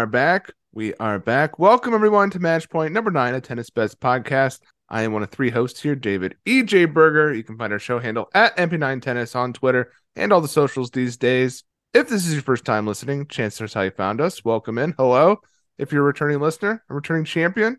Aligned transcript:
Are 0.00 0.06
back. 0.06 0.50
We 0.72 0.94
are 0.94 1.18
back. 1.18 1.58
Welcome 1.58 1.92
everyone 1.92 2.30
to 2.30 2.38
Match 2.38 2.70
Point 2.70 2.94
number 2.94 3.10
nine, 3.10 3.34
a 3.34 3.40
tennis 3.42 3.68
best 3.68 4.00
podcast. 4.00 4.60
I 4.88 5.02
am 5.02 5.12
one 5.12 5.22
of 5.22 5.28
three 5.28 5.50
hosts 5.50 5.82
here, 5.82 5.94
David 5.94 6.36
EJ 6.46 6.94
Berger. 6.94 7.34
You 7.34 7.44
can 7.44 7.58
find 7.58 7.70
our 7.70 7.78
show 7.78 7.98
handle 7.98 8.30
at 8.32 8.56
MP9 8.56 9.02
Tennis 9.02 9.36
on 9.36 9.52
Twitter 9.52 9.92
and 10.16 10.32
all 10.32 10.40
the 10.40 10.48
socials 10.48 10.90
these 10.90 11.18
days. 11.18 11.64
If 11.92 12.08
this 12.08 12.26
is 12.26 12.32
your 12.32 12.40
first 12.40 12.64
time 12.64 12.86
listening, 12.86 13.26
chances 13.26 13.74
how 13.74 13.82
you 13.82 13.90
found 13.90 14.22
us. 14.22 14.42
Welcome 14.42 14.78
in. 14.78 14.94
Hello. 14.96 15.42
If 15.76 15.92
you're 15.92 16.04
a 16.04 16.06
returning 16.06 16.40
listener, 16.40 16.82
a 16.88 16.94
returning 16.94 17.26
champion, 17.26 17.76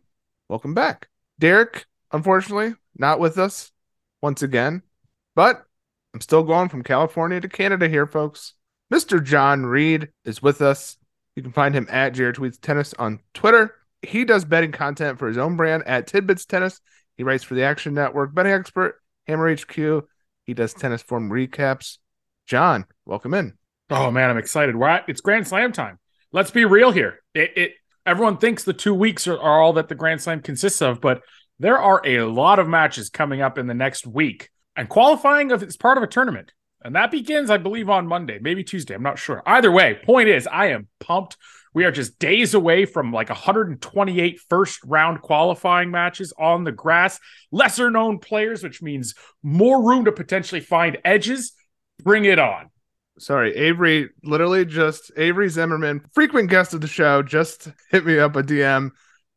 welcome 0.47 0.75
back. 0.75 1.09
Derek, 1.39 1.87
unfortunately, 2.11 2.75
not 2.95 3.19
with 3.19 3.39
us 3.39 3.71
once 4.21 4.43
again, 4.43 4.83
but 5.35 5.63
I'm 6.13 6.21
still 6.21 6.43
going 6.43 6.69
from 6.69 6.83
California 6.83 7.41
to 7.41 7.49
Canada 7.49 7.89
here, 7.89 8.05
folks. 8.05 8.53
Mr. 8.93 9.23
Jon 9.23 9.65
Reed 9.65 10.09
is 10.23 10.39
with 10.39 10.61
us. 10.61 10.97
You 11.41 11.45
can 11.45 11.53
find 11.53 11.73
him 11.73 11.87
at 11.89 12.13
Jared 12.13 12.35
Tweets 12.35 12.61
Tennis 12.61 12.93
on 12.99 13.19
Twitter. 13.33 13.73
He 14.03 14.25
does 14.25 14.45
betting 14.45 14.71
content 14.71 15.17
for 15.17 15.27
his 15.27 15.39
own 15.39 15.57
brand 15.57 15.81
at 15.87 16.05
Tidbits 16.05 16.45
Tennis. 16.45 16.79
He 17.17 17.23
writes 17.23 17.43
for 17.43 17.55
the 17.55 17.63
Action 17.63 17.95
Network, 17.95 18.35
betting 18.35 18.51
expert, 18.51 19.01
Hammer 19.25 19.51
HQ. 19.51 20.05
He 20.45 20.53
does 20.53 20.75
tennis 20.75 21.01
form 21.01 21.31
recaps. 21.31 21.97
Jon, 22.45 22.85
welcome 23.05 23.33
in. 23.33 23.57
Oh 23.89 24.11
man, 24.11 24.29
I'm 24.29 24.37
excited. 24.37 24.75
We're 24.75 24.89
at, 24.89 25.05
it's 25.07 25.21
Grand 25.21 25.47
Slam 25.47 25.71
time. 25.71 25.97
Let's 26.31 26.51
be 26.51 26.63
real 26.65 26.91
here. 26.91 27.23
It, 27.33 27.57
it 27.57 27.71
everyone 28.05 28.37
thinks 28.37 28.63
the 28.63 28.71
two 28.71 28.93
weeks 28.93 29.25
are, 29.27 29.39
are 29.39 29.63
all 29.63 29.73
that 29.73 29.89
the 29.89 29.95
Grand 29.95 30.21
Slam 30.21 30.43
consists 30.43 30.79
of, 30.79 31.01
but 31.01 31.23
there 31.57 31.79
are 31.79 32.03
a 32.05 32.21
lot 32.21 32.59
of 32.59 32.67
matches 32.67 33.09
coming 33.09 33.41
up 33.41 33.57
in 33.57 33.65
the 33.65 33.73
next 33.73 34.05
week, 34.05 34.51
and 34.75 34.87
qualifying 34.87 35.49
is 35.49 35.75
part 35.75 35.97
of 35.97 36.03
a 36.03 36.07
tournament. 36.07 36.53
And 36.83 36.95
that 36.95 37.11
begins, 37.11 37.49
I 37.49 37.57
believe, 37.57 37.89
on 37.89 38.07
Monday, 38.07 38.39
maybe 38.41 38.63
Tuesday. 38.63 38.95
I'm 38.95 39.03
not 39.03 39.19
sure. 39.19 39.43
Either 39.45 39.71
way, 39.71 39.99
point 40.03 40.29
is, 40.29 40.47
I 40.47 40.67
am 40.67 40.87
pumped. 40.99 41.37
We 41.73 41.85
are 41.85 41.91
just 41.91 42.19
days 42.19 42.53
away 42.53 42.85
from 42.85 43.13
like 43.13 43.29
128 43.29 44.39
first 44.49 44.79
round 44.85 45.21
qualifying 45.21 45.91
matches 45.91 46.33
on 46.37 46.63
the 46.63 46.71
grass. 46.71 47.19
Lesser 47.51 47.89
known 47.89 48.19
players, 48.19 48.63
which 48.63 48.81
means 48.81 49.15
more 49.41 49.87
room 49.87 50.05
to 50.05 50.11
potentially 50.11 50.61
find 50.61 50.97
edges. 51.05 51.53
Bring 52.03 52.25
it 52.25 52.39
on. 52.39 52.69
Sorry, 53.19 53.55
Avery, 53.55 54.09
literally 54.23 54.65
just 54.65 55.11
Avery 55.15 55.47
Zimmerman, 55.47 56.01
frequent 56.13 56.49
guest 56.49 56.73
of 56.73 56.81
the 56.81 56.87
show, 56.87 57.21
just 57.21 57.67
hit 57.91 58.05
me 58.05 58.17
up 58.17 58.35
a 58.35 58.41
DM. 58.41 58.89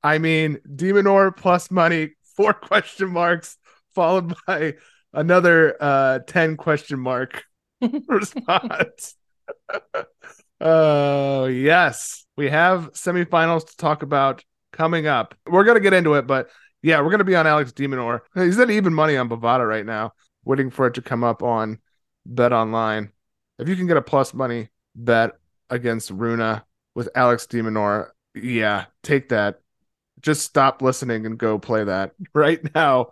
I 0.03 0.19
mean, 0.19 0.59
de 0.75 0.93
Minaur 0.93 1.37
plus 1.37 1.71
money, 1.71 2.15
four 2.37 2.53
question 2.55 3.11
marks, 3.11 3.59
followed 3.95 4.35
by 4.47 4.75
another 5.15 5.77
uh 5.81 6.19
10 6.27 6.57
question 6.57 7.01
mark 7.01 7.45
response. 8.09 9.17
Oh, 10.61 11.45
uh, 11.45 11.47
yes. 11.49 12.25
We 12.37 12.49
have 12.49 12.93
semifinals 12.93 13.69
to 13.69 13.77
talk 13.77 14.03
about 14.03 14.43
coming 14.73 15.07
up. 15.07 15.35
We're 15.47 15.65
going 15.65 15.77
to 15.77 15.81
get 15.81 15.93
into 15.93 16.15
it, 16.15 16.27
but 16.27 16.49
yeah, 16.83 17.01
we're 17.01 17.11
going 17.11 17.19
to 17.19 17.25
be 17.25 17.37
on 17.37 17.47
Alex 17.47 17.73
de 17.73 17.87
Minaur. 17.87 18.21
He's 18.35 18.59
at 18.59 18.71
even 18.71 18.95
money 18.95 19.17
on 19.17 19.29
Bovada 19.29 19.69
right 19.69 19.85
now, 19.85 20.13
waiting 20.45 20.71
for 20.71 20.87
it 20.87 20.95
to 20.95 21.03
come 21.03 21.23
up 21.23 21.43
on 21.43 21.81
Bet 22.25 22.53
Online. 22.53 23.13
If 23.59 23.69
you 23.69 23.77
can 23.77 23.87
get 23.87 23.97
a 23.97 24.03
plus 24.03 24.35
money 24.35 24.69
bet 24.95 25.33
against 25.71 26.11
Rune 26.11 26.63
with 26.95 27.09
Alex 27.15 27.47
de 27.47 27.63
Minaur, 27.63 28.11
yeah, 28.35 28.87
take 29.03 29.29
that. 29.31 29.61
Just 30.21 30.43
stop 30.43 30.83
listening 30.83 31.27
and 31.27 31.39
go 31.39 31.59
play 31.59 31.85
that 31.85 32.13
right 32.35 32.61
now. 32.75 33.09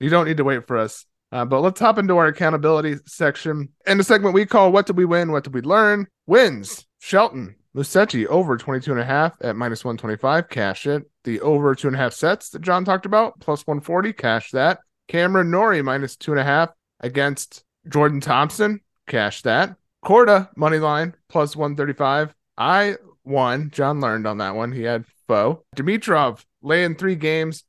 You 0.00 0.10
don't 0.10 0.26
need 0.26 0.38
to 0.38 0.44
wait 0.44 0.66
for 0.66 0.76
us. 0.76 1.06
Uh, 1.32 1.44
but 1.44 1.60
let's 1.60 1.80
hop 1.80 1.98
into 1.98 2.16
our 2.16 2.26
accountability 2.26 2.96
section. 3.06 3.68
In 3.86 3.98
the 3.98 4.04
segment 4.04 4.34
we 4.34 4.46
call 4.46 4.72
What 4.72 4.86
Did 4.86 4.96
We 4.96 5.04
Win? 5.04 5.32
What 5.32 5.44
Did 5.44 5.54
We 5.54 5.60
Learn? 5.60 6.06
Wins. 6.26 6.86
Shelton. 6.98 7.56
Musetti 7.76 8.24
over 8.26 8.56
22 8.56 8.92
and 8.92 9.00
a 9.00 9.04
half 9.04 9.36
at 9.42 9.54
minus 9.54 9.84
125. 9.84 10.48
Cash 10.48 10.86
it. 10.86 11.10
The 11.24 11.40
over 11.42 11.74
two 11.74 11.88
and 11.88 11.96
a 11.96 11.98
half 11.98 12.14
sets 12.14 12.48
that 12.50 12.62
Jon 12.62 12.86
talked 12.86 13.04
about, 13.04 13.38
plus 13.38 13.66
140. 13.66 14.14
Cash 14.14 14.52
that. 14.52 14.78
Cameron 15.08 15.50
Norrie 15.50 15.82
minus 15.82 16.16
two 16.16 16.32
and 16.32 16.40
a 16.40 16.44
half 16.44 16.70
against 17.00 17.64
Jordan 17.88 18.20
Thompson. 18.20 18.80
Cash 19.06 19.42
that. 19.42 19.76
Korda 20.04 20.48
money 20.56 20.78
line 20.78 21.14
plus 21.28 21.54
135. 21.54 22.34
I 22.56 22.96
won. 23.24 23.70
Jon 23.70 24.00
learned 24.00 24.26
on 24.26 24.38
that 24.38 24.54
one. 24.54 24.72
He 24.72 24.82
had 24.82 25.04
foe. 25.28 25.64
Dimitrov 25.76 26.44
laying 26.62 26.94
three 26.94 27.16
games 27.16 27.64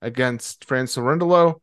against 0.00 0.64
Fran 0.66 0.84
Cerundolo 0.84 1.60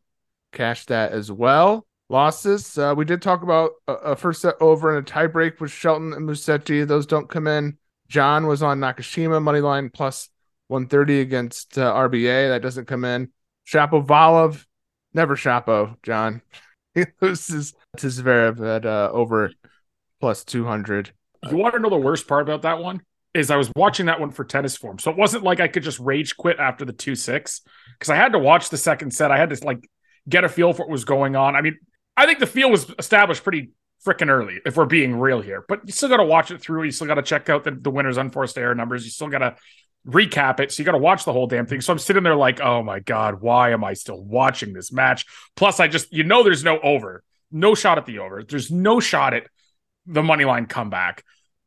cash 0.56 0.86
that 0.88 1.12
as 1.12 1.32
well. 1.32 1.86
Losses, 2.10 2.78
uh, 2.78 2.94
we 2.96 3.04
did 3.04 3.22
talk 3.22 3.42
about 3.42 3.72
a, 3.88 3.94
a, 3.94 4.16
first 4.16 4.42
set 4.42 4.56
over 4.62 4.96
and 4.96 5.08
a 5.08 5.12
tiebreak 5.12 5.60
with 5.60 5.72
Shelton 5.72 6.14
and 6.14 6.28
Musetti. 6.28 6.88
Those 6.88 7.08
don't 7.08 7.30
come 7.30 7.48
in. 7.48 7.78
Jon 8.08 8.46
was 8.46 8.62
on 8.62 8.80
Nakashima 8.80 9.42
money 9.42 9.60
line 9.60 9.90
plus 9.90 10.30
130 10.68 11.22
against 11.22 11.78
uh, 11.78 11.94
RBA. 11.94 12.50
That 12.50 12.62
doesn't 12.62 12.86
come 12.86 13.06
in. 13.06 13.32
Shapovalov, 13.68 14.66
never 15.14 15.36
Shapo, 15.36 15.96
Jon. 16.04 16.42
he 16.94 17.06
loses 17.22 17.74
to 17.98 18.08
Zverev 18.08 18.60
at 18.76 18.86
uh, 18.86 19.10
over 19.12 19.52
plus 20.20 20.44
200. 20.44 21.12
You 21.50 21.58
want 21.58 21.74
to 21.74 21.80
know 21.80 21.90
the 21.90 21.98
worst 21.98 22.28
part 22.28 22.44
about 22.44 22.64
that 22.64 22.80
one? 22.80 23.02
Is 23.34 23.52
I 23.52 23.58
was 23.58 23.70
watching 23.76 24.06
that 24.06 24.20
one 24.20 24.32
for 24.32 24.46
tennis 24.46 24.78
form. 24.78 24.98
So 24.98 25.12
it 25.12 25.18
wasn't 25.18 25.44
like 25.44 25.60
I 25.60 25.68
could 25.68 25.84
just 25.84 26.00
rage 26.00 26.38
quit 26.38 26.58
after 26.58 26.86
the 26.86 26.94
2 26.94 27.16
6 27.16 27.62
because 28.00 28.10
I 28.10 28.16
had 28.16 28.32
to 28.32 28.40
watch 28.40 28.70
the 28.70 28.78
second 28.78 29.12
set. 29.12 29.32
I 29.32 29.38
had 29.38 29.50
to 29.50 29.66
like 29.66 29.90
get 30.28 30.44
a 30.44 30.50
feel 30.50 30.74
for 30.74 30.84
what 30.84 30.90
was 30.90 31.06
going 31.06 31.36
on. 31.36 31.56
I 31.56 31.62
mean, 31.62 31.78
I 32.18 32.26
think 32.26 32.40
the 32.40 32.48
feel 32.48 32.72
was 32.72 32.92
established 32.98 33.44
pretty 33.44 33.72
freaking 34.06 34.30
early, 34.30 34.60
if 34.66 34.78
we're 34.78 34.86
being 34.86 35.16
real 35.16 35.42
here. 35.42 35.66
But 35.68 35.82
you 35.86 35.92
still 35.92 36.10
got 36.10 36.18
to 36.18 36.24
watch 36.26 36.52
it 36.52 36.62
through. 36.62 36.84
You 36.84 36.92
still 36.92 37.08
got 37.08 37.16
to 37.16 37.24
check 37.24 37.50
out 37.50 37.64
the, 37.64 37.72
the 37.72 37.90
winner's 37.90 38.18
unforced 38.18 38.58
error 38.58 38.76
numbers. 38.76 39.04
You 39.04 39.12
still 39.12 39.30
got 39.30 39.40
to 39.40 39.56
recap 40.08 40.60
it. 40.60 40.72
So 40.72 40.82
you 40.82 40.86
got 40.86 40.92
to 40.92 40.98
watch 40.98 41.26
the 41.26 41.34
whole 41.34 41.48
damn 41.48 41.66
thing. 41.66 41.82
So 41.82 41.92
I'm 41.92 42.00
sitting 42.00 42.24
there 42.24 42.36
like, 42.36 42.62
oh 42.62 42.84
my 42.84 43.00
God, 43.00 43.42
why 43.42 43.72
am 43.72 43.84
I 43.84 43.94
still 43.94 44.24
watching 44.24 44.74
this 44.74 44.92
match? 44.92 45.26
Plus, 45.56 45.80
I 45.80 45.88
just, 45.88 46.14
you 46.14 46.24
know, 46.24 46.44
there's 46.44 46.64
no 46.64 46.80
over, 46.80 47.24
no 47.52 47.76
shot 47.76 47.98
at 47.98 48.06
the 48.06 48.20
over. 48.20 48.44
There's 48.44 48.72
no 48.72 49.00
shot 49.00 49.34
at 49.34 49.48
the 50.06 50.24
money 50.24 50.46
line 50.46 50.68
comeback. 50.68 51.24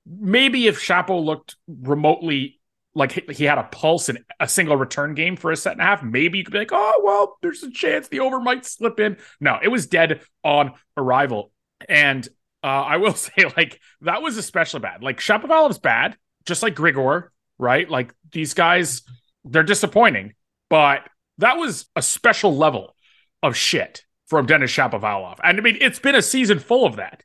Maybe 0.06 0.68
if 0.68 0.80
Shapo 0.80 1.22
looked 1.22 1.56
remotely 1.66 2.57
like 2.98 3.12
he 3.12 3.44
had 3.44 3.58
a 3.58 3.62
pulse 3.62 4.08
in 4.08 4.18
a 4.40 4.48
single 4.48 4.76
return 4.76 5.14
game 5.14 5.36
for 5.36 5.52
a 5.52 5.56
set 5.56 5.72
and 5.72 5.80
a 5.80 5.84
half, 5.84 6.02
maybe 6.02 6.38
you 6.38 6.44
could 6.44 6.52
be 6.52 6.58
like, 6.58 6.72
oh, 6.72 7.00
well, 7.04 7.38
there's 7.40 7.62
a 7.62 7.70
chance 7.70 8.08
the 8.08 8.20
over 8.20 8.40
might 8.40 8.66
slip 8.66 8.98
in. 8.98 9.16
No, 9.40 9.56
it 9.62 9.68
was 9.68 9.86
dead 9.86 10.20
on 10.42 10.72
arrival. 10.96 11.52
And 11.88 12.26
uh, 12.64 12.66
I 12.66 12.96
will 12.96 13.14
say, 13.14 13.50
like, 13.56 13.80
that 14.00 14.20
was 14.20 14.36
especially 14.36 14.80
bad. 14.80 15.02
Like, 15.02 15.20
Shapovalov's 15.20 15.78
bad, 15.78 16.16
just 16.44 16.62
like 16.62 16.74
Grigor, 16.74 17.28
right? 17.56 17.88
Like, 17.88 18.12
these 18.32 18.52
guys, 18.52 19.02
they're 19.44 19.62
disappointing, 19.62 20.34
but 20.68 21.08
that 21.38 21.56
was 21.56 21.86
a 21.94 22.02
special 22.02 22.56
level 22.56 22.96
of 23.44 23.56
shit 23.56 24.02
from 24.26 24.46
Denis 24.46 24.72
Shapovalov. 24.72 25.38
And 25.42 25.56
I 25.56 25.60
mean, 25.62 25.78
it's 25.80 26.00
been 26.00 26.16
a 26.16 26.22
season 26.22 26.58
full 26.58 26.84
of 26.84 26.96
that. 26.96 27.22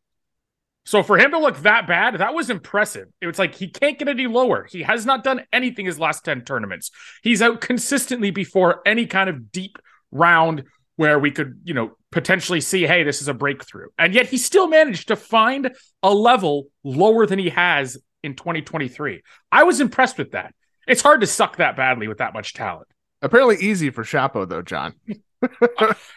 So 0.85 1.01
for 1.01 1.17
him 1.17 1.31
to 1.31 1.39
look 1.39 1.57
that 1.59 1.87
bad, 1.87 2.17
that 2.19 2.33
was 2.33 2.49
impressive. 2.49 3.07
It 3.21 3.27
was 3.27 3.39
like 3.39 3.55
he 3.55 3.69
can't 3.69 3.97
get 3.97 4.09
any 4.09 4.27
lower. 4.27 4.67
He 4.69 4.83
has 4.83 5.05
not 5.05 5.23
done 5.23 5.45
anything 5.53 5.85
his 5.85 5.99
last 5.99 6.25
10 6.25 6.41
tournaments. 6.41 6.91
He's 7.21 7.41
out 7.41 7.61
consistently 7.61 8.31
before 8.31 8.81
any 8.85 9.05
kind 9.05 9.29
of 9.29 9.51
deep 9.51 9.77
round 10.11 10.63
where 10.95 11.17
we 11.17 11.31
could, 11.31 11.61
you 11.63 11.73
know, 11.73 11.91
potentially 12.11 12.61
see, 12.61 12.85
hey, 12.85 13.03
this 13.03 13.21
is 13.21 13.27
a 13.27 13.33
breakthrough. 13.33 13.87
And 13.97 14.13
yet 14.13 14.27
he 14.27 14.37
still 14.37 14.67
managed 14.67 15.07
to 15.07 15.15
find 15.15 15.75
a 16.03 16.13
level 16.13 16.67
lower 16.83 17.25
than 17.25 17.39
he 17.39 17.49
has 17.49 17.97
in 18.21 18.35
2023. 18.35 19.21
I 19.51 19.63
was 19.63 19.79
impressed 19.79 20.17
with 20.17 20.31
that. 20.31 20.53
It's 20.87 21.01
hard 21.01 21.21
to 21.21 21.27
suck 21.27 21.57
that 21.57 21.75
badly 21.75 22.07
with 22.07 22.17
that 22.17 22.33
much 22.33 22.53
talent. 22.53 22.87
Apparently 23.21 23.55
easy 23.57 23.89
for 23.89 24.03
Shapo 24.03 24.47
though, 24.47 24.61
Jon. 24.61 24.93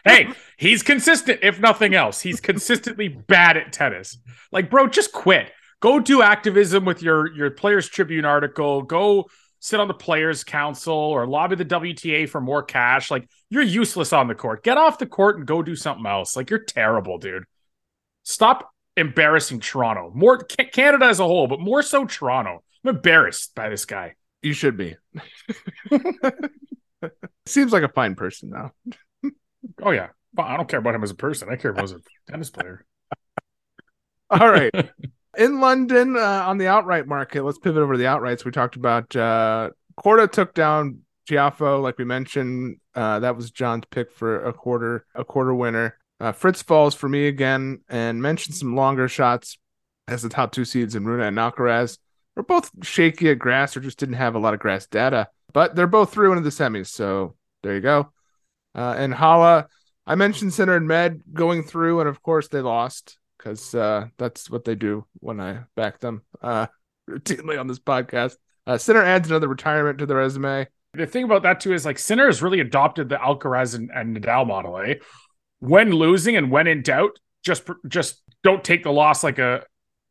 Hey, 0.05 0.28
he's 0.56 0.82
consistent, 0.82 1.40
if 1.43 1.61
nothing 1.61 1.94
else. 1.94 2.20
He's 2.20 2.40
consistently 2.40 3.08
bad 3.08 3.56
at 3.56 3.73
tennis. 3.73 4.19
Like, 4.52 4.70
bro, 4.70 4.87
just 4.87 5.12
quit. 5.12 5.50
Go 5.81 6.00
do 6.00 6.23
activism 6.23 6.84
with 6.84 7.02
your 7.02 7.32
your 7.34 7.50
Players 7.50 7.88
Tribune 7.88 8.25
article. 8.25 8.82
Go 8.82 9.26
sit 9.61 9.81
on 9.81 9.88
the 9.88 9.94
Players 9.94 10.44
Council 10.44 10.94
or 10.94 11.26
lobby 11.26 11.56
the 11.56 11.64
WTA 11.64 12.28
for 12.28 12.40
more 12.40 12.62
cash. 12.62 13.11
Like, 13.11 13.28
you're 13.50 13.62
useless 13.62 14.12
on 14.12 14.28
the 14.28 14.34
court. 14.34 14.62
Get 14.62 14.78
off 14.78 14.99
the 14.99 15.06
court 15.06 15.37
and 15.38 15.46
go 15.46 15.62
do 15.62 15.76
something 15.76 16.06
else. 16.06 16.37
Like, 16.37 16.50
you're 16.50 16.64
terrible, 16.64 17.19
dude. 17.19 17.44
Stop 18.23 18.70
embarrassing 18.96 19.61
Toronto. 19.61 20.11
More 20.14 20.38
Canada 20.38 21.06
as 21.06 21.20
a 21.20 21.25
whole, 21.25 21.46
but 21.46 21.61
more 21.61 21.82
so 21.82 22.05
Toronto. 22.05 22.62
I'm 22.84 22.96
embarrassed 22.96 23.55
by 23.55 23.69
this 23.69 23.84
guy. 23.84 24.14
You 24.43 24.52
should 24.52 24.76
be. 24.76 24.96
Seems 27.46 27.73
like 27.73 27.82
a 27.82 27.88
fine 27.88 28.14
person, 28.14 28.50
though. 28.50 28.73
Oh 29.82 29.90
yeah, 29.90 30.08
I 30.38 30.56
don't 30.56 30.68
care 30.68 30.78
about 30.78 30.94
him 30.94 31.02
as 31.02 31.10
a 31.10 31.16
person. 31.16 31.48
I 31.50 31.56
care 31.56 31.70
about 31.70 31.80
him 31.80 31.84
as 31.84 31.92
a 31.92 32.00
tennis 32.30 32.50
player. 32.50 32.84
All 34.30 34.50
right. 34.50 34.72
In 35.38 35.60
London, 35.60 36.16
uh, 36.16 36.44
on 36.46 36.56
the 36.56 36.66
outright 36.66 37.06
market, 37.06 37.44
let's 37.44 37.58
pivot 37.58 37.82
over 37.82 37.92
to 37.92 37.98
the 37.98 38.04
outrights. 38.04 38.46
We 38.46 38.52
talked 38.52 38.76
about 38.76 39.14
uh, 39.14 39.68
Korda 40.00 40.32
took 40.32 40.54
down 40.54 41.00
Tiafoe, 41.28 41.82
like 41.82 41.98
we 41.98 42.06
mentioned. 42.06 42.78
Uh, 42.94 43.18
that 43.18 43.36
was 43.36 43.50
Jon's 43.50 43.84
pick 43.90 44.10
for 44.10 44.42
a 44.46 44.52
quarter, 44.54 45.04
a 45.14 45.26
quarter 45.26 45.54
winner. 45.54 45.98
Uh, 46.20 46.32
Fritz 46.32 46.62
falls 46.62 46.94
for 46.94 47.06
me 47.06 47.26
again, 47.26 47.82
and 47.90 48.22
mentioned 48.22 48.56
some 48.56 48.74
longer 48.74 49.08
shots 49.08 49.58
as 50.08 50.22
the 50.22 50.30
top 50.30 50.52
two 50.52 50.64
seeds 50.64 50.94
in 50.94 51.04
Rune 51.04 51.20
and 51.20 51.36
Alcaraz. 51.36 51.98
were 52.34 52.42
both 52.42 52.70
shaky 52.82 53.28
at 53.30 53.38
grass 53.38 53.76
or 53.76 53.80
just 53.80 53.98
didn't 53.98 54.14
have 54.14 54.34
a 54.34 54.38
lot 54.38 54.54
of 54.54 54.60
grass 54.60 54.86
data. 54.86 55.28
But 55.52 55.74
they're 55.74 55.86
both 55.86 56.12
through 56.12 56.32
into 56.32 56.44
the 56.44 56.50
semis, 56.50 56.88
so 56.88 57.36
there 57.62 57.74
you 57.74 57.80
go. 57.80 58.12
Uh, 58.76 58.94
and 58.96 59.14
Halle, 59.14 59.64
I 60.06 60.14
mentioned 60.14 60.52
Sinner 60.52 60.76
and 60.76 60.87
Med 60.87 61.23
going 61.32 61.62
through, 61.62 62.00
and 62.00 62.08
of 62.08 62.23
course 62.23 62.49
they 62.49 62.61
lost 62.61 63.19
because 63.38 63.75
uh, 63.75 64.06
that's 64.19 64.50
what 64.50 64.64
they 64.64 64.75
do 64.75 65.06
when 65.20 65.40
I 65.40 65.61
back 65.75 65.99
them 65.99 66.23
uh, 66.43 66.67
routinely 67.11 67.58
on 67.58 67.67
this 67.67 67.78
podcast. 67.78 68.37
Uh, 68.67 68.76
Sinner 68.76 69.02
adds 69.02 69.31
another 69.31 69.49
retirement 69.49 69.99
to 69.99 70.06
the 70.06 70.14
resume. 70.14 70.69
The 70.93 71.06
thing 71.06 71.25
about 71.25 71.43
that 71.43 71.61
too 71.61 71.73
is 71.73 71.87
like 71.87 71.99
Sinner 71.99 72.26
has 72.26 72.43
really 72.43 72.61
adopted 72.61 73.08
the 73.08 73.17
Alcaraz 73.17 73.75
and, 73.75 73.90
and 73.94 74.17
Nadal 74.17 74.46
model. 74.46 74.78
Eh? 74.78 74.94
When 75.61 75.90
losing 75.90 76.37
and 76.37 76.50
when 76.50 76.67
in 76.67 76.82
doubt, 76.82 77.19
just 77.43 77.69
just 77.88 78.23
don't 78.43 78.64
take 78.64 78.82
the 78.82 78.93
loss 78.93 79.23
like 79.23 79.38
a 79.38 79.64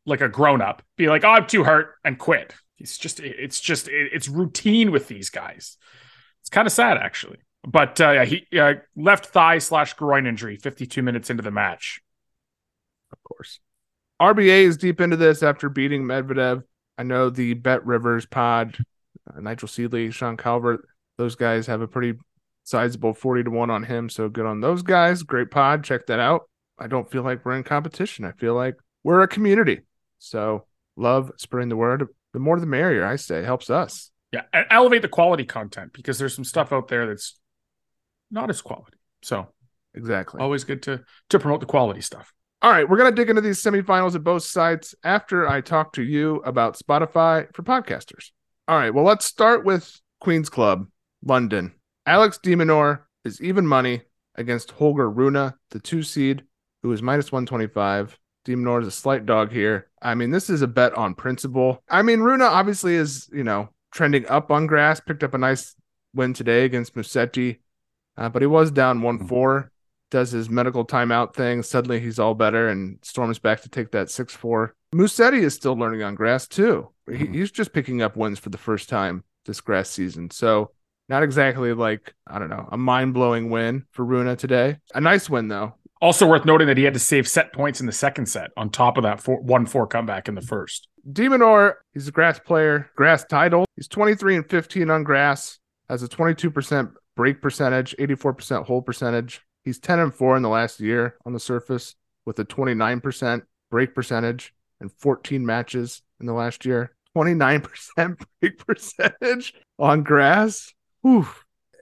like 0.06 0.20
a 0.20 0.28
grown 0.28 0.60
up. 0.60 0.82
Be 0.96 1.08
like, 1.08 1.24
oh, 1.24 1.28
I'm 1.28 1.46
too 1.46 1.64
hurt 1.64 1.94
and 2.04 2.18
quit. 2.18 2.54
It's 2.78 2.98
just 2.98 3.20
it's 3.20 3.60
just 3.60 3.88
it's 3.88 4.28
routine 4.28 4.90
with 4.90 5.08
these 5.08 5.30
guys. 5.30 5.76
It's 6.40 6.50
kind 6.50 6.66
of 6.66 6.72
sad 6.72 6.96
actually. 6.98 7.38
But 7.66 8.00
uh, 8.00 8.24
he 8.24 8.46
uh, 8.58 8.74
left 8.94 9.26
thigh 9.26 9.58
slash 9.58 9.94
groin 9.94 10.26
injury 10.26 10.56
52 10.56 11.02
minutes 11.02 11.30
into 11.30 11.42
the 11.42 11.50
match. 11.50 12.00
Of 13.12 13.18
course. 13.24 13.58
RBA 14.22 14.62
is 14.64 14.76
deep 14.76 15.00
into 15.00 15.16
this 15.16 15.42
after 15.42 15.68
beating 15.68 16.04
Medvedev. 16.04 16.62
I 16.96 17.02
know 17.02 17.28
the 17.28 17.54
Bet 17.54 17.84
Rivers 17.84 18.24
pod, 18.24 18.78
uh, 19.28 19.40
Nigel 19.40 19.68
Seeley, 19.68 20.10
Sean 20.12 20.36
Calvert, 20.36 20.88
those 21.18 21.34
guys 21.34 21.66
have 21.66 21.80
a 21.80 21.88
pretty 21.88 22.18
sizable 22.64 23.12
40 23.12 23.44
to 23.44 23.50
1 23.50 23.70
on 23.70 23.82
him. 23.82 24.08
So 24.08 24.28
good 24.28 24.46
on 24.46 24.60
those 24.60 24.82
guys. 24.82 25.22
Great 25.22 25.50
pod. 25.50 25.84
Check 25.84 26.06
that 26.06 26.20
out. 26.20 26.48
I 26.78 26.86
don't 26.86 27.10
feel 27.10 27.22
like 27.22 27.44
we're 27.44 27.56
in 27.56 27.64
competition. 27.64 28.24
I 28.24 28.32
feel 28.32 28.54
like 28.54 28.76
we're 29.02 29.22
a 29.22 29.28
community. 29.28 29.80
So 30.18 30.66
love 30.96 31.32
spreading 31.36 31.68
the 31.68 31.76
word. 31.76 32.06
The 32.32 32.38
more 32.38 32.60
the 32.60 32.66
merrier, 32.66 33.04
I 33.04 33.16
say, 33.16 33.42
helps 33.42 33.70
us. 33.70 34.10
Yeah, 34.32 34.42
elevate 34.70 35.02
the 35.02 35.08
quality 35.08 35.44
content 35.44 35.92
because 35.92 36.18
there's 36.18 36.34
some 36.34 36.44
stuff 36.44 36.72
out 36.72 36.88
there 36.88 37.06
that's 37.06 37.38
not 38.30 38.50
as 38.50 38.62
quality. 38.62 38.96
So 39.22 39.48
exactly, 39.94 40.40
always 40.40 40.64
good 40.64 40.82
to 40.84 41.02
to 41.30 41.38
promote 41.38 41.60
the 41.60 41.66
quality 41.66 42.00
stuff. 42.00 42.32
All 42.62 42.70
right, 42.70 42.88
we're 42.88 42.96
gonna 42.96 43.12
dig 43.12 43.28
into 43.30 43.42
these 43.42 43.62
semifinals 43.62 44.14
at 44.14 44.24
both 44.24 44.42
sites 44.42 44.94
after 45.04 45.48
I 45.48 45.60
talk 45.60 45.92
to 45.94 46.02
you 46.02 46.36
about 46.36 46.78
Spotify 46.78 47.54
for 47.54 47.62
podcasters. 47.62 48.30
All 48.68 48.76
right, 48.76 48.92
well, 48.92 49.04
let's 49.04 49.26
start 49.26 49.64
with 49.64 50.00
Queen's 50.20 50.48
Club, 50.48 50.86
London. 51.24 51.74
Alex 52.06 52.38
de 52.38 52.54
Minaur 52.54 53.00
is 53.24 53.40
even 53.40 53.66
money 53.66 54.02
against 54.36 54.70
Holger 54.72 55.10
Rune, 55.10 55.52
the 55.70 55.80
two 55.80 56.02
seed, 56.02 56.44
who 56.82 56.92
is 56.92 57.02
minus 57.02 57.32
125. 57.32 58.18
de 58.44 58.54
Minaur 58.54 58.80
is 58.80 58.88
a 58.88 58.92
slight 58.92 59.26
dog 59.26 59.50
here. 59.50 59.88
I 60.00 60.14
mean, 60.14 60.30
this 60.30 60.48
is 60.48 60.62
a 60.62 60.66
bet 60.66 60.94
on 60.94 61.14
principle. 61.14 61.82
I 61.88 62.02
mean, 62.02 62.20
Rune 62.20 62.42
obviously 62.42 62.94
is, 62.94 63.28
you 63.32 63.44
know, 63.44 63.70
trending 63.90 64.26
up 64.28 64.50
on 64.50 64.66
grass, 64.66 65.00
picked 65.00 65.24
up 65.24 65.34
a 65.34 65.38
nice 65.38 65.74
win 66.14 66.32
today 66.32 66.64
against 66.64 66.94
Musetti. 66.94 67.58
Uh, 68.16 68.28
but 68.28 68.42
he 68.42 68.46
was 68.46 68.70
down 68.70 69.02
1 69.02 69.18
mm-hmm. 69.18 69.26
4, 69.26 69.70
does 70.10 70.30
his 70.30 70.48
medical 70.48 70.86
timeout 70.86 71.34
thing. 71.34 71.62
Suddenly 71.62 72.00
he's 72.00 72.18
all 72.18 72.34
better 72.34 72.68
and 72.68 72.98
storms 73.02 73.38
back 73.38 73.62
to 73.62 73.68
take 73.68 73.92
that 73.92 74.10
6 74.10 74.34
4. 74.34 74.74
Musetti 74.94 75.42
is 75.42 75.54
still 75.54 75.74
learning 75.74 76.02
on 76.02 76.14
grass 76.14 76.46
too. 76.46 76.88
He, 77.06 77.12
mm-hmm. 77.12 77.34
he's 77.34 77.50
just 77.50 77.72
picking 77.72 78.02
up 78.02 78.16
wins 78.16 78.38
for 78.38 78.50
the 78.50 78.58
first 78.58 78.88
time 78.88 79.24
this 79.44 79.60
grass 79.60 79.90
season. 79.90 80.30
So, 80.30 80.72
not 81.08 81.22
exactly 81.22 81.72
like, 81.72 82.14
I 82.26 82.40
don't 82.40 82.50
know, 82.50 82.68
a 82.72 82.76
mind 82.76 83.14
blowing 83.14 83.48
win 83.48 83.84
for 83.92 84.04
Rune 84.04 84.36
today. 84.36 84.78
A 84.92 85.00
nice 85.00 85.30
win, 85.30 85.46
though. 85.46 85.74
Also 86.02 86.26
worth 86.26 86.44
noting 86.44 86.66
that 86.66 86.76
he 86.76 86.82
had 86.82 86.94
to 86.94 87.00
save 87.00 87.28
set 87.28 87.52
points 87.52 87.80
in 87.80 87.86
the 87.86 87.92
second 87.92 88.26
set 88.26 88.50
on 88.56 88.70
top 88.70 88.96
of 88.96 89.04
that 89.04 89.26
1 89.26 89.66
4 89.66 89.86
comeback 89.86 90.28
in 90.28 90.34
the 90.34 90.42
first. 90.42 90.88
de 91.10 91.28
Minaur, 91.28 91.74
he's 91.94 92.08
a 92.08 92.12
grass 92.12 92.38
player, 92.40 92.90
grass 92.96 93.24
title. 93.24 93.64
He's 93.76 93.88
23 93.88 94.36
and 94.36 94.50
15 94.50 94.90
on 94.90 95.04
grass, 95.04 95.58
has 95.88 96.02
a 96.02 96.08
22% 96.08 96.92
break 97.16 97.42
percentage, 97.42 97.96
84% 97.98 98.66
hold 98.66 98.86
percentage. 98.86 99.42
He's 99.64 99.78
10 99.78 99.98
and 99.98 100.14
4 100.14 100.36
in 100.36 100.42
the 100.42 100.48
last 100.48 100.80
year 100.80 101.16
on 101.24 101.32
the 101.32 101.40
surface 101.40 101.94
with 102.24 102.38
a 102.38 102.44
29% 102.44 103.42
break 103.70 103.94
percentage 103.94 104.54
and 104.80 104.92
14 104.92 105.44
matches 105.44 106.02
in 106.20 106.26
the 106.26 106.32
last 106.32 106.64
year. 106.64 106.94
29% 107.16 108.24
break 108.40 108.64
percentage 108.64 109.54
on 109.78 110.02
grass. 110.02 110.72
Whew. 111.02 111.26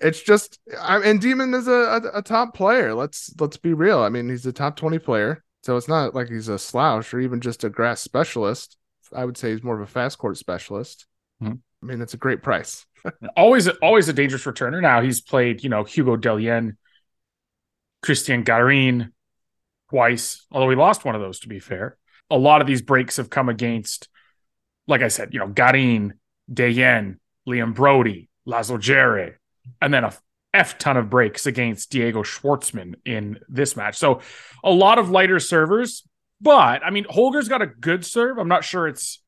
It's 0.00 0.22
just 0.22 0.58
I 0.81 0.98
and 0.98 1.20
Demon 1.20 1.54
is 1.54 1.69
a, 1.69 1.72
a, 1.72 2.19
a 2.19 2.22
top 2.22 2.54
player. 2.54 2.94
Let's 2.94 3.32
let's 3.38 3.56
be 3.56 3.72
real. 3.72 4.00
I 4.00 4.08
mean, 4.08 4.28
he's 4.28 4.44
a 4.44 4.52
top 4.52 4.76
20 4.76 4.98
player. 4.98 5.42
So 5.62 5.76
it's 5.76 5.88
not 5.88 6.14
like 6.14 6.28
he's 6.28 6.48
a 6.48 6.58
slouch 6.58 7.14
or 7.14 7.20
even 7.20 7.40
just 7.40 7.64
a 7.64 7.70
grass 7.70 8.00
specialist. 8.00 8.76
I 9.14 9.25
would 9.25 9.38
say 9.38 9.52
he's 9.52 9.62
more 9.62 9.76
of 9.76 9.81
a 9.81 9.90
fast 9.90 10.19
court 10.19 10.36
specialist. 10.36 11.06
Mm-hmm. 11.42 11.54
I 11.84 11.86
mean, 11.86 12.00
it's 12.00 12.14
a 12.14 12.19
great 12.19 12.42
price. 12.42 12.86
always, 13.36 13.69
always 13.69 14.08
a 14.08 14.12
dangerous 14.12 14.44
returner. 14.44 14.81
Now 14.81 15.02
he's 15.02 15.20
played, 15.20 15.62
you 15.62 15.69
know, 15.69 15.84
Hugo 15.84 16.16
Dellien, 16.16 16.76
Christian 18.02 18.42
Garin 18.42 19.12
twice, 19.90 20.46
although 20.50 20.70
he 20.70 20.76
lost 20.76 21.04
one 21.04 21.14
of 21.14 21.20
those. 21.20 21.40
To 21.40 21.48
be 21.48 21.60
fair, 21.60 21.98
a 22.31 22.38
lot 22.38 22.62
of 22.62 22.66
these 22.66 22.81
breaks 22.81 23.19
have 23.19 23.28
come 23.28 23.50
against, 23.50 24.08
like 24.86 25.02
I 25.02 25.08
said, 25.08 25.34
you 25.34 25.40
know, 25.40 25.48
Garin, 25.48 26.14
Dellien, 26.50 27.19
Liam 27.46 27.75
Broady, 27.75 28.28
Laslo 28.48 28.78
Djere, 28.78 29.34
and 29.82 29.92
then 29.92 30.04
a 30.04 30.14
F 30.54 30.78
ton 30.78 30.96
of 30.96 31.10
breaks 31.10 31.46
against 31.46 31.90
Diego 31.90 32.22
Schwartzman 32.22 32.94
in 33.04 33.40
this 33.48 33.76
match. 33.76 33.96
So 33.98 34.20
a 34.62 34.70
lot 34.70 34.98
of 34.98 35.10
lighter 35.10 35.40
servers, 35.40 36.02
but 36.40 36.82
I 36.82 36.90
mean, 36.90 37.04
Holger's 37.04 37.48
got 37.48 37.60
a 37.60 37.66
good 37.66 38.06
serve. 38.06 38.38
I'm 38.38 38.48
not 38.48 38.64
sure 38.64 38.88
it's 38.88 39.20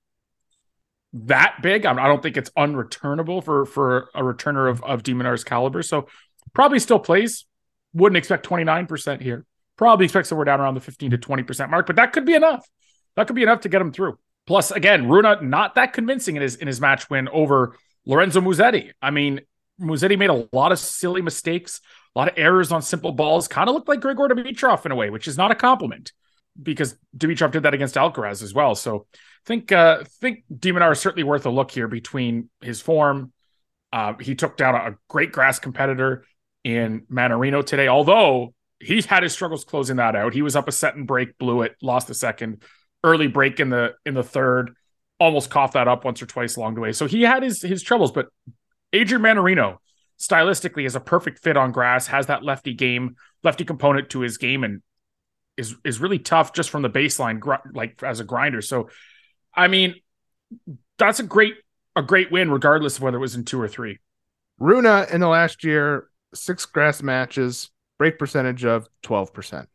that 1.24 1.56
big. 1.62 1.86
I 1.86 2.06
don't 2.06 2.22
think 2.22 2.36
it's 2.36 2.50
unreturnable 2.50 3.42
for 3.42 3.64
for 3.64 4.08
a 4.14 4.22
returner 4.22 4.70
of 4.70 4.82
of 4.84 5.02
de 5.02 5.14
Minaur's 5.14 5.44
caliber. 5.44 5.82
So 5.82 6.08
probably 6.52 6.78
still 6.78 6.98
plays. 6.98 7.46
Wouldn't 7.94 8.16
expect 8.16 8.46
29% 8.46 9.22
here. 9.22 9.46
Probably 9.76 10.04
expect 10.04 10.26
somewhere 10.26 10.44
down 10.44 10.60
around 10.60 10.74
the 10.74 10.80
15 10.80 11.12
to 11.12 11.18
20% 11.18 11.70
mark, 11.70 11.86
but 11.86 11.96
that 11.96 12.12
could 12.12 12.26
be 12.26 12.34
enough. 12.34 12.68
That 13.14 13.26
could 13.26 13.36
be 13.36 13.42
enough 13.42 13.60
to 13.60 13.68
get 13.68 13.80
him 13.80 13.92
through. 13.92 14.18
Plus, 14.46 14.70
again, 14.70 15.08
Rune 15.08 15.48
not 15.48 15.74
that 15.74 15.92
convincing 15.92 16.36
in 16.36 16.42
his 16.42 16.56
in 16.56 16.66
his 16.66 16.80
match 16.80 17.08
win 17.08 17.28
over 17.28 17.76
Lorenzo 18.04 18.40
Musetti. 18.40 18.92
I 19.00 19.10
mean, 19.10 19.40
Musetti 19.80 20.18
made 20.18 20.30
a 20.30 20.48
lot 20.52 20.72
of 20.72 20.78
silly 20.78 21.22
mistakes, 21.22 21.80
a 22.14 22.18
lot 22.18 22.28
of 22.28 22.34
errors 22.36 22.70
on 22.72 22.82
simple 22.82 23.12
balls. 23.12 23.48
Kind 23.48 23.68
of 23.68 23.74
looked 23.74 23.88
like 23.88 24.00
Grigor 24.00 24.28
Dimitrov 24.30 24.84
in 24.86 24.92
a 24.92 24.96
way, 24.96 25.10
which 25.10 25.26
is 25.26 25.36
not 25.36 25.50
a 25.50 25.54
compliment 25.54 26.12
because 26.60 26.96
Dimitrov 27.16 27.50
did 27.50 27.64
that 27.64 27.74
against 27.74 27.96
Alcaraz 27.96 28.42
as 28.42 28.54
well. 28.54 28.74
So 28.74 29.06
think 29.46 29.72
uh 29.72 30.02
think 30.20 30.44
de 30.54 30.72
Minaur 30.72 30.92
is 30.92 31.00
certainly 31.00 31.24
worth 31.24 31.46
a 31.46 31.50
look 31.50 31.70
here 31.70 31.88
between 31.88 32.50
his 32.60 32.80
form. 32.80 33.32
Uh, 33.92 34.14
he 34.20 34.34
took 34.34 34.56
down 34.56 34.74
a 34.74 34.96
great 35.08 35.32
grass 35.32 35.58
competitor 35.58 36.24
in 36.64 37.02
Mannarino 37.10 37.64
today, 37.64 37.88
although 37.88 38.52
he's 38.80 39.06
had 39.06 39.22
his 39.22 39.32
struggles 39.32 39.64
closing 39.64 39.96
that 39.96 40.16
out. 40.16 40.34
He 40.34 40.42
was 40.42 40.56
up 40.56 40.68
a 40.68 40.72
set 40.72 40.96
and 40.96 41.06
break, 41.06 41.38
blew 41.38 41.62
it, 41.62 41.76
lost 41.80 42.08
the 42.08 42.14
second, 42.14 42.62
early 43.04 43.28
break 43.28 43.60
in 43.60 43.70
the 43.70 43.94
in 44.04 44.14
the 44.14 44.24
third, 44.24 44.74
almost 45.20 45.50
coughed 45.50 45.74
that 45.74 45.88
up 45.88 46.04
once 46.04 46.20
or 46.20 46.26
twice 46.26 46.56
along 46.56 46.74
the 46.74 46.80
way. 46.80 46.92
So 46.92 47.06
he 47.06 47.22
had 47.22 47.42
his 47.42 47.62
his 47.62 47.82
troubles, 47.82 48.10
but 48.10 48.26
Adrian 48.92 49.22
Mannarino 49.22 49.78
stylistically 50.18 50.86
is 50.86 50.96
a 50.96 51.00
perfect 51.00 51.38
fit 51.38 51.56
on 51.56 51.72
grass, 51.72 52.08
has 52.08 52.26
that 52.26 52.42
lefty 52.42 52.74
game, 52.74 53.16
lefty 53.44 53.64
component 53.64 54.10
to 54.10 54.20
his 54.20 54.38
game, 54.38 54.64
and 54.64 54.82
is 55.56 55.74
is 55.84 56.00
really 56.00 56.18
tough 56.18 56.52
just 56.52 56.70
from 56.70 56.82
the 56.82 56.90
baseline, 56.90 57.38
gr- 57.38 57.54
like 57.72 58.02
as 58.02 58.20
a 58.20 58.24
grinder. 58.24 58.60
So 58.60 58.90
I 59.56 59.68
mean, 59.68 59.94
that's 60.98 61.20
a 61.20 61.24
great 61.24 61.54
a 61.94 62.02
great 62.02 62.30
win, 62.30 62.50
regardless 62.50 62.96
of 62.96 63.02
whether 63.02 63.16
it 63.16 63.20
was 63.20 63.34
in 63.34 63.44
two 63.44 63.60
or 63.60 63.68
three. 63.68 63.98
Rune 64.58 64.86
in 64.86 65.20
the 65.20 65.28
last 65.28 65.64
year, 65.64 66.08
six 66.34 66.66
grass 66.66 67.02
matches, 67.02 67.70
break 67.98 68.18
percentage 68.18 68.64
of 68.64 68.88
twelve 69.02 69.32
percent. 69.32 69.68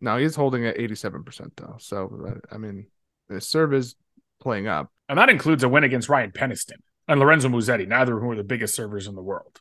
Now 0.00 0.18
he's 0.18 0.36
holding 0.36 0.66
at 0.66 0.78
eighty 0.78 0.94
seven 0.94 1.24
percent 1.24 1.52
though. 1.56 1.76
So 1.78 2.40
I 2.50 2.58
mean, 2.58 2.86
the 3.28 3.40
serve 3.40 3.74
is 3.74 3.94
playing 4.40 4.66
up, 4.66 4.90
and 5.08 5.18
that 5.18 5.30
includes 5.30 5.62
a 5.62 5.68
win 5.68 5.84
against 5.84 6.08
Ryan 6.08 6.32
Peniston 6.32 6.80
and 7.08 7.20
Lorenzo 7.20 7.48
Musetti, 7.48 7.86
neither 7.86 8.16
of 8.16 8.22
whom 8.22 8.32
are 8.32 8.36
the 8.36 8.44
biggest 8.44 8.74
servers 8.74 9.06
in 9.06 9.14
the 9.14 9.22
world. 9.22 9.60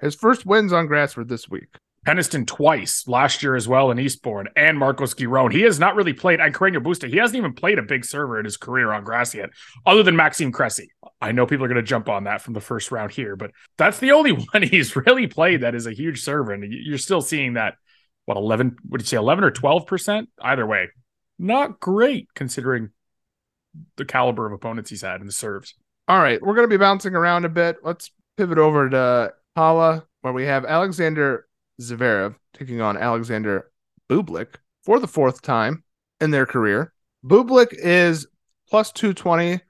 His 0.00 0.14
first 0.14 0.44
wins 0.46 0.72
on 0.72 0.86
grass 0.86 1.16
were 1.16 1.24
this 1.24 1.48
week. 1.48 1.76
Peniston 2.06 2.46
twice 2.46 3.06
last 3.06 3.42
year 3.42 3.54
as 3.54 3.68
well 3.68 3.90
in 3.92 3.98
Eastbourne 3.98 4.48
and 4.56 4.76
Marcos 4.76 5.14
Giron. 5.14 5.52
He 5.52 5.62
has 5.62 5.78
not 5.78 5.94
really 5.94 6.12
played, 6.12 6.40
and 6.40 6.52
Carreño 6.52 6.82
Busta, 6.82 7.08
he 7.08 7.16
hasn't 7.16 7.36
even 7.36 7.52
played 7.52 7.78
a 7.78 7.82
big 7.82 8.04
server 8.04 8.38
in 8.38 8.44
his 8.44 8.56
career 8.56 8.92
on 8.92 9.04
grass 9.04 9.34
yet, 9.34 9.50
other 9.86 10.02
than 10.02 10.16
Maxime 10.16 10.50
Cressy. 10.50 10.90
I 11.20 11.30
know 11.30 11.46
people 11.46 11.64
are 11.64 11.68
going 11.68 11.76
to 11.76 11.82
jump 11.82 12.08
on 12.08 12.24
that 12.24 12.42
from 12.42 12.54
the 12.54 12.60
first 12.60 12.90
round 12.90 13.12
here, 13.12 13.36
but 13.36 13.52
that's 13.78 14.00
the 14.00 14.12
only 14.12 14.32
one 14.52 14.62
he's 14.62 14.96
really 14.96 15.28
played 15.28 15.60
that 15.60 15.74
is 15.74 15.86
a 15.86 15.92
huge 15.92 16.22
server. 16.22 16.52
And 16.52 16.72
you're 16.72 16.98
still 16.98 17.20
seeing 17.20 17.54
that, 17.54 17.74
what, 18.24 18.36
11, 18.36 18.76
would 18.88 19.00
you 19.00 19.06
say 19.06 19.16
11 19.16 19.44
or 19.44 19.52
12%? 19.52 20.26
Either 20.40 20.66
way, 20.66 20.88
not 21.38 21.78
great 21.78 22.28
considering 22.34 22.90
the 23.96 24.04
caliber 24.04 24.46
of 24.46 24.52
opponents 24.52 24.90
he's 24.90 25.02
had 25.02 25.20
in 25.20 25.26
the 25.26 25.32
serves. 25.32 25.74
All 26.08 26.18
right, 26.18 26.42
we're 26.42 26.54
going 26.54 26.68
to 26.68 26.72
be 26.72 26.78
bouncing 26.78 27.14
around 27.14 27.44
a 27.44 27.48
bit. 27.48 27.76
Let's 27.84 28.10
pivot 28.36 28.58
over 28.58 28.90
to 28.90 29.32
Halle, 29.54 30.02
where 30.22 30.32
we 30.32 30.46
have 30.46 30.64
Alexander 30.64 31.46
Zverev 31.80 32.36
taking 32.54 32.80
on 32.80 32.96
Alexander 32.96 33.70
Bublik 34.08 34.56
for 34.82 34.98
the 34.98 35.06
fourth 35.06 35.42
time 35.42 35.84
in 36.20 36.30
their 36.30 36.46
career. 36.46 36.92
Bublik 37.24 37.72
is 37.72 38.26
plus 38.68 38.92
220 38.92 39.60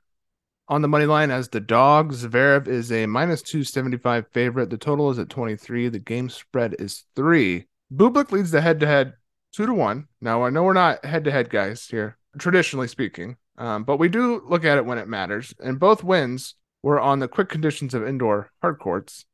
on 0.68 0.82
the 0.82 0.88
money 0.88 1.06
line 1.06 1.30
as 1.30 1.48
the 1.48 1.60
dog. 1.60 2.12
Zverev 2.12 2.66
is 2.66 2.90
a 2.90 3.06
minus 3.06 3.42
275 3.42 4.26
favorite. 4.28 4.70
The 4.70 4.78
total 4.78 5.10
is 5.10 5.18
at 5.18 5.28
23. 5.28 5.88
The 5.88 5.98
game 5.98 6.28
spread 6.30 6.76
is 6.78 7.04
three. 7.14 7.66
Bublik 7.92 8.32
leads 8.32 8.50
the 8.50 8.60
head 8.60 8.80
to 8.80 8.86
head 8.86 9.14
two 9.52 9.66
to 9.66 9.74
one. 9.74 10.08
Now, 10.20 10.44
I 10.44 10.50
know 10.50 10.62
we're 10.62 10.72
not 10.72 11.04
head 11.04 11.24
to 11.24 11.30
head 11.30 11.50
guys 11.50 11.86
here, 11.86 12.16
traditionally 12.38 12.88
speaking, 12.88 13.36
um, 13.58 13.84
but 13.84 13.98
we 13.98 14.08
do 14.08 14.42
look 14.48 14.64
at 14.64 14.78
it 14.78 14.86
when 14.86 14.98
it 14.98 15.08
matters. 15.08 15.54
And 15.62 15.78
both 15.78 16.02
wins 16.02 16.54
were 16.82 16.98
on 16.98 17.18
the 17.18 17.28
quick 17.28 17.48
conditions 17.48 17.94
of 17.94 18.06
indoor 18.06 18.50
hard 18.60 18.78
courts. 18.78 19.26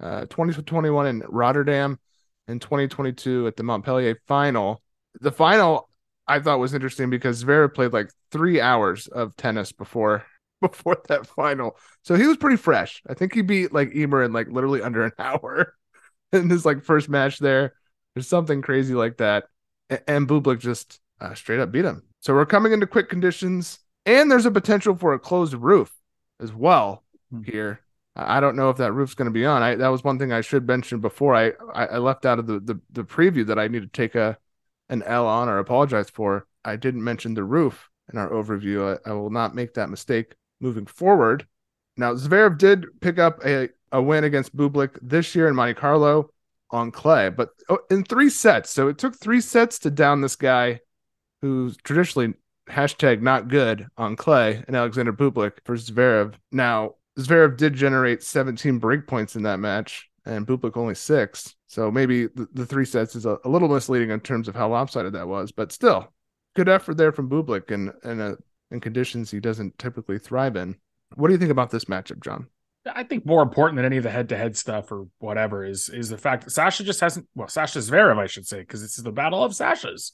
Uh, 0.00 0.20
2021 0.22 1.06
in 1.06 1.22
Rotterdam 1.28 1.98
and 2.46 2.60
2022 2.60 3.46
at 3.46 3.56
the 3.56 3.62
Montpellier 3.62 4.20
final. 4.26 4.82
The 5.20 5.32
final 5.32 5.88
I 6.26 6.40
thought 6.40 6.60
was 6.60 6.74
interesting 6.74 7.10
because 7.10 7.42
Zverev 7.42 7.74
played 7.74 7.92
like 7.92 8.10
three 8.30 8.60
hours 8.60 9.06
of 9.06 9.34
tennis 9.36 9.72
before 9.72 10.24
before 10.60 10.98
that 11.08 11.26
final. 11.26 11.76
So 12.02 12.14
he 12.14 12.26
was 12.26 12.36
pretty 12.36 12.56
fresh. 12.56 13.02
I 13.08 13.14
think 13.14 13.34
he 13.34 13.42
beat 13.42 13.72
like 13.72 13.94
Ymer 13.94 14.22
in 14.22 14.32
like 14.32 14.48
literally 14.48 14.82
under 14.88 15.04
an 15.04 15.12
hour 15.18 15.74
in 16.32 16.50
his 16.50 16.64
like 16.64 16.84
first 16.84 17.08
match 17.08 17.38
there. 17.38 17.74
There's 18.14 18.28
something 18.28 18.62
crazy 18.62 18.94
like 18.94 19.18
that. 19.18 19.44
And 20.06 20.28
Bublik 20.28 20.60
just 20.60 21.00
uh, 21.20 21.34
straight 21.34 21.60
up 21.60 21.72
beat 21.72 21.84
him. 21.84 22.02
So 22.20 22.34
we're 22.34 22.46
coming 22.46 22.72
into 22.72 22.86
quick 22.86 23.08
conditions, 23.08 23.78
and 24.04 24.30
there's 24.30 24.44
a 24.44 24.50
potential 24.50 24.96
for 24.96 25.14
a 25.14 25.18
closed 25.18 25.54
roof 25.54 25.90
as 26.40 26.52
well 26.52 27.04
hmm. 27.30 27.42
here. 27.42 27.80
I 28.18 28.40
don't 28.40 28.56
know 28.56 28.68
if 28.68 28.78
that 28.78 28.92
roof's 28.92 29.14
going 29.14 29.26
to 29.26 29.32
be 29.32 29.46
on. 29.46 29.62
I 29.62 29.76
that 29.76 29.88
was 29.88 30.02
one 30.02 30.18
thing 30.18 30.32
I 30.32 30.40
should 30.40 30.66
mention 30.66 31.00
before. 31.00 31.34
I 31.34 31.52
I 31.74 31.98
left 31.98 32.26
out 32.26 32.38
of 32.38 32.46
the, 32.46 32.58
the 32.58 32.80
the 32.90 33.04
preview 33.04 33.46
that 33.46 33.58
I 33.58 33.68
need 33.68 33.82
to 33.82 33.88
take 33.88 34.14
a 34.14 34.36
an 34.88 35.02
L 35.04 35.26
on 35.26 35.48
or 35.48 35.58
apologize 35.58 36.10
for. 36.10 36.46
I 36.64 36.76
didn't 36.76 37.04
mention 37.04 37.34
the 37.34 37.44
roof 37.44 37.88
in 38.12 38.18
our 38.18 38.28
overview. 38.28 38.98
I, 39.06 39.10
I 39.10 39.12
will 39.12 39.30
not 39.30 39.54
make 39.54 39.74
that 39.74 39.90
mistake 39.90 40.34
moving 40.60 40.86
forward. 40.86 41.46
Now 41.96 42.14
Zverev 42.14 42.58
did 42.58 43.00
pick 43.00 43.18
up 43.18 43.44
a 43.44 43.68
a 43.92 44.02
win 44.02 44.24
against 44.24 44.56
Bublik 44.56 44.98
this 45.00 45.34
year 45.34 45.48
in 45.48 45.54
Monte 45.54 45.74
Carlo 45.74 46.30
on 46.70 46.90
clay, 46.90 47.30
but 47.30 47.50
oh, 47.68 47.78
in 47.90 48.04
three 48.04 48.30
sets. 48.30 48.70
So 48.70 48.88
it 48.88 48.98
took 48.98 49.16
three 49.16 49.40
sets 49.40 49.78
to 49.80 49.90
down 49.90 50.20
this 50.20 50.36
guy 50.36 50.80
who's 51.40 51.76
traditionally 51.78 52.34
hashtag 52.68 53.22
not 53.22 53.48
good 53.48 53.86
on 53.96 54.16
clay 54.16 54.62
and 54.66 54.76
Alexander 54.76 55.12
Bublik 55.12 55.52
for 55.64 55.76
Zverev. 55.76 56.34
Now, 56.52 56.96
Zverev 57.18 57.56
did 57.56 57.74
generate 57.74 58.22
17 58.22 58.78
break 58.78 59.06
points 59.06 59.36
in 59.36 59.42
that 59.42 59.58
match 59.58 60.08
and 60.24 60.46
Bublik 60.46 60.76
only 60.76 60.94
six. 60.94 61.56
So 61.66 61.90
maybe 61.90 62.26
the, 62.26 62.48
the 62.52 62.66
three 62.66 62.84
sets 62.84 63.16
is 63.16 63.26
a, 63.26 63.38
a, 63.44 63.48
little 63.48 63.68
misleading 63.68 64.10
in 64.10 64.20
terms 64.20 64.46
of 64.46 64.54
how 64.54 64.68
lopsided 64.68 65.14
that 65.14 65.26
was, 65.26 65.50
but 65.50 65.72
still 65.72 66.12
good 66.54 66.68
effort 66.68 66.96
there 66.96 67.12
from 67.12 67.28
Bublik 67.28 67.70
and, 67.70 67.92
and 68.04 68.20
uh, 68.20 68.36
in 68.70 68.80
conditions 68.80 69.30
he 69.30 69.40
doesn't 69.40 69.78
typically 69.78 70.18
thrive 70.18 70.56
in. 70.56 70.76
What 71.14 71.28
do 71.28 71.34
you 71.34 71.38
think 71.38 71.50
about 71.50 71.70
this 71.70 71.86
matchup, 71.86 72.22
Jon? 72.22 72.48
I 72.86 73.02
think 73.02 73.26
more 73.26 73.42
important 73.42 73.76
than 73.76 73.84
any 73.84 73.96
of 73.96 74.02
the 74.02 74.10
head-to-head 74.10 74.56
stuff 74.56 74.90
or 74.92 75.08
whatever 75.18 75.64
is 75.64 75.88
is 75.88 76.08
the 76.08 76.16
fact 76.16 76.44
that 76.44 76.50
Sasha 76.50 76.84
just 76.84 77.00
hasn't. 77.00 77.26
Well, 77.34 77.48
Sasha 77.48 77.80
Zverev, 77.80 78.18
I 78.18 78.26
should 78.26 78.46
say, 78.46 78.60
because 78.60 78.80
this 78.80 78.96
is 78.96 79.04
the 79.04 79.12
battle 79.12 79.42
of 79.42 79.52
Sashas. 79.52 80.12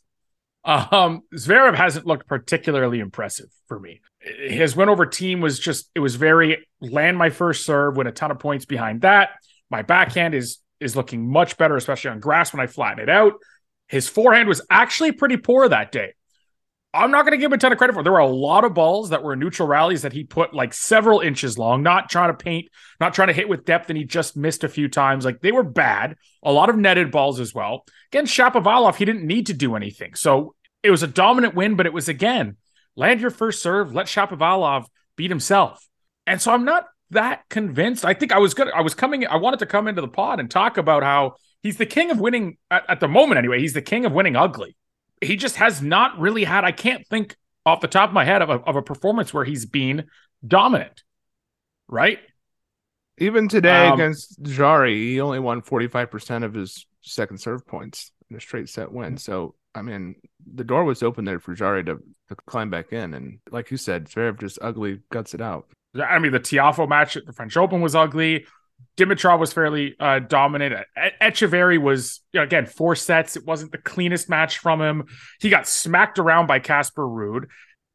Um, 0.64 1.22
Zverev 1.34 1.74
hasn't 1.74 2.06
looked 2.06 2.26
particularly 2.26 3.00
impressive 3.00 3.48
for 3.68 3.78
me. 3.78 4.00
His 4.24 4.74
win 4.74 4.88
over 4.88 5.06
Thiem 5.06 5.40
was 5.40 5.58
just 5.58 5.90
it 5.94 6.00
was 6.00 6.16
very 6.16 6.66
land 6.80 7.18
my 7.18 7.30
first 7.30 7.66
serve, 7.66 7.96
win 7.96 8.06
a 8.06 8.12
ton 8.12 8.30
of 8.30 8.38
points 8.38 8.64
behind 8.64 9.02
that. 9.02 9.30
My 9.70 9.82
backhand 9.82 10.34
is 10.34 10.58
is 10.80 10.96
looking 10.96 11.30
much 11.30 11.56
better, 11.56 11.76
especially 11.76 12.10
on 12.10 12.20
grass 12.20 12.52
when 12.52 12.60
I 12.60 12.66
flatten 12.66 13.00
it 13.00 13.08
out. 13.08 13.34
His 13.88 14.08
forehand 14.08 14.48
was 14.48 14.62
actually 14.70 15.12
pretty 15.12 15.36
poor 15.36 15.68
that 15.68 15.92
day. 15.92 16.14
I'm 16.94 17.10
not 17.10 17.22
going 17.22 17.32
to 17.32 17.38
give 17.38 17.50
him 17.50 17.54
a 17.54 17.58
ton 17.58 17.72
of 17.72 17.78
credit 17.78 17.94
for. 17.94 18.04
There 18.04 18.12
were 18.12 18.18
a 18.18 18.26
lot 18.26 18.64
of 18.64 18.72
balls 18.72 19.10
that 19.10 19.24
were 19.24 19.34
neutral 19.34 19.66
rallies 19.66 20.02
that 20.02 20.12
he 20.12 20.22
put 20.22 20.54
like 20.54 20.72
several 20.72 21.20
inches 21.20 21.58
long, 21.58 21.82
not 21.82 22.08
trying 22.08 22.30
to 22.30 22.36
paint, 22.36 22.68
not 23.00 23.14
trying 23.14 23.28
to 23.28 23.34
hit 23.34 23.48
with 23.48 23.64
depth, 23.64 23.90
and 23.90 23.98
he 23.98 24.04
just 24.04 24.36
missed 24.36 24.62
a 24.62 24.68
few 24.68 24.88
times. 24.88 25.24
Like 25.24 25.40
they 25.40 25.50
were 25.50 25.64
bad. 25.64 26.16
A 26.44 26.52
lot 26.52 26.70
of 26.70 26.76
netted 26.76 27.10
balls 27.10 27.40
as 27.40 27.52
well. 27.52 27.84
Against 28.12 28.36
Shapovalov, 28.36 28.94
he 28.94 29.04
didn't 29.04 29.26
need 29.26 29.46
to 29.46 29.54
do 29.54 29.74
anything. 29.74 30.14
So 30.14 30.54
it 30.84 30.92
was 30.92 31.02
a 31.02 31.08
dominant 31.08 31.56
win, 31.56 31.74
but 31.74 31.86
it 31.86 31.92
was 31.92 32.08
again 32.08 32.58
land 32.96 33.20
your 33.20 33.30
first 33.30 33.62
serve, 33.62 33.94
let 33.94 34.06
Shapovalov 34.06 34.86
beat 35.16 35.30
himself. 35.30 35.86
And 36.26 36.40
so 36.40 36.52
I'm 36.52 36.64
not 36.64 36.86
that 37.10 37.48
convinced. 37.48 38.04
I 38.04 38.14
think 38.14 38.32
I 38.32 38.38
was 38.38 38.54
good. 38.54 38.70
I 38.70 38.80
was 38.80 38.94
coming. 38.94 39.26
I 39.26 39.36
wanted 39.36 39.60
to 39.60 39.66
come 39.66 39.88
into 39.88 40.00
the 40.00 40.08
pod 40.08 40.40
and 40.40 40.50
talk 40.50 40.78
about 40.78 41.02
how 41.02 41.34
he's 41.62 41.76
the 41.76 41.86
king 41.86 42.10
of 42.10 42.18
winning 42.18 42.56
at, 42.70 42.84
at 42.88 43.00
the 43.00 43.08
moment. 43.08 43.38
Anyway, 43.38 43.60
he's 43.60 43.74
the 43.74 43.82
king 43.82 44.04
of 44.04 44.12
winning 44.12 44.36
ugly 44.36 44.76
he 45.24 45.36
just 45.36 45.56
has 45.56 45.82
not 45.82 46.18
really 46.18 46.44
had. 46.44 46.64
I 46.64 46.72
can't 46.72 47.06
think 47.06 47.36
off 47.66 47.80
the 47.80 47.88
top 47.88 48.10
of 48.10 48.14
my 48.14 48.24
head 48.24 48.42
of 48.42 48.50
a, 48.50 48.60
of 48.60 48.76
a 48.76 48.82
performance 48.82 49.32
where 49.32 49.44
he's 49.44 49.66
been 49.66 50.04
dominant, 50.46 51.02
right? 51.88 52.18
Even 53.18 53.48
today 53.48 53.88
um, 53.88 53.94
against 53.94 54.42
Jarry, 54.42 55.12
he 55.12 55.20
only 55.20 55.38
won 55.38 55.62
45% 55.62 56.44
of 56.44 56.54
his 56.54 56.86
second 57.00 57.38
serve 57.38 57.66
points 57.66 58.12
in 58.30 58.36
a 58.36 58.40
straight 58.40 58.68
set 58.68 58.92
win. 58.92 59.16
So, 59.16 59.54
I 59.74 59.82
mean, 59.82 60.16
the 60.52 60.64
door 60.64 60.84
was 60.84 61.02
open 61.02 61.24
there 61.24 61.38
for 61.38 61.54
Jarry 61.54 61.84
to, 61.84 61.96
to 62.28 62.36
climb 62.46 62.70
back 62.70 62.92
in. 62.92 63.14
And 63.14 63.38
like 63.50 63.70
you 63.70 63.76
said, 63.76 64.06
Zverev 64.06 64.40
just 64.40 64.58
ugly 64.60 65.00
guts 65.10 65.34
it 65.34 65.40
out. 65.40 65.66
I 65.94 66.18
mean, 66.18 66.32
the 66.32 66.40
Tiafoe 66.40 66.88
match 66.88 67.16
at 67.16 67.26
the 67.26 67.32
French 67.32 67.56
Open 67.56 67.80
was 67.80 67.94
ugly. 67.94 68.46
Dimitrov 68.96 69.38
was 69.38 69.52
fairly 69.52 69.96
uh, 69.98 70.20
dominant. 70.20 70.86
Etcheverry 71.20 71.80
was 71.80 72.20
you 72.32 72.40
know, 72.40 72.44
again 72.44 72.66
four 72.66 72.94
sets. 72.94 73.36
It 73.36 73.44
wasn't 73.44 73.72
the 73.72 73.78
cleanest 73.78 74.28
match 74.28 74.58
from 74.58 74.80
him. 74.80 75.06
He 75.40 75.50
got 75.50 75.66
smacked 75.66 76.18
around 76.18 76.46
by 76.46 76.60
Casper 76.60 77.04
Ruud. 77.04 77.46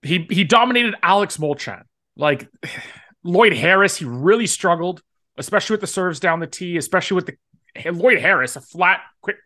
He 0.01 0.27
he 0.29 0.44
dominated 0.44 0.96
Alex 1.01 1.38
Molcan. 1.38 1.84
Like 2.15 2.50
Lloyd 3.24 3.53
Harris, 3.53 3.98
he 3.98 4.06
really 4.06 4.48
struggled, 4.48 5.01
especially 5.38 5.75
with 5.75 5.82
the 5.82 5.88
serves 5.88 6.20
down 6.20 6.39
the 6.39 6.48
tee. 6.48 6.77
Especially 6.77 7.15
with 7.15 7.27
the 7.27 7.91
Lloyd 7.91 8.20
Harris, 8.20 8.56
a 8.56 8.62
flat, 8.62 9.01
quick 9.22 9.38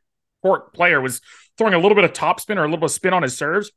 court 0.43 0.73
player, 0.73 1.01
was 1.01 1.21
throwing 1.57 1.73
a 1.73 1.79
little 1.79 1.95
bit 1.95 2.03
of 2.03 2.13
topspin 2.13 2.57
or 2.57 2.63
a 2.63 2.67
little 2.67 2.77
bit 2.77 2.85
of 2.85 2.91
spin 2.91 3.13
on 3.13 3.23
his 3.23 3.35
serves 3.35 3.71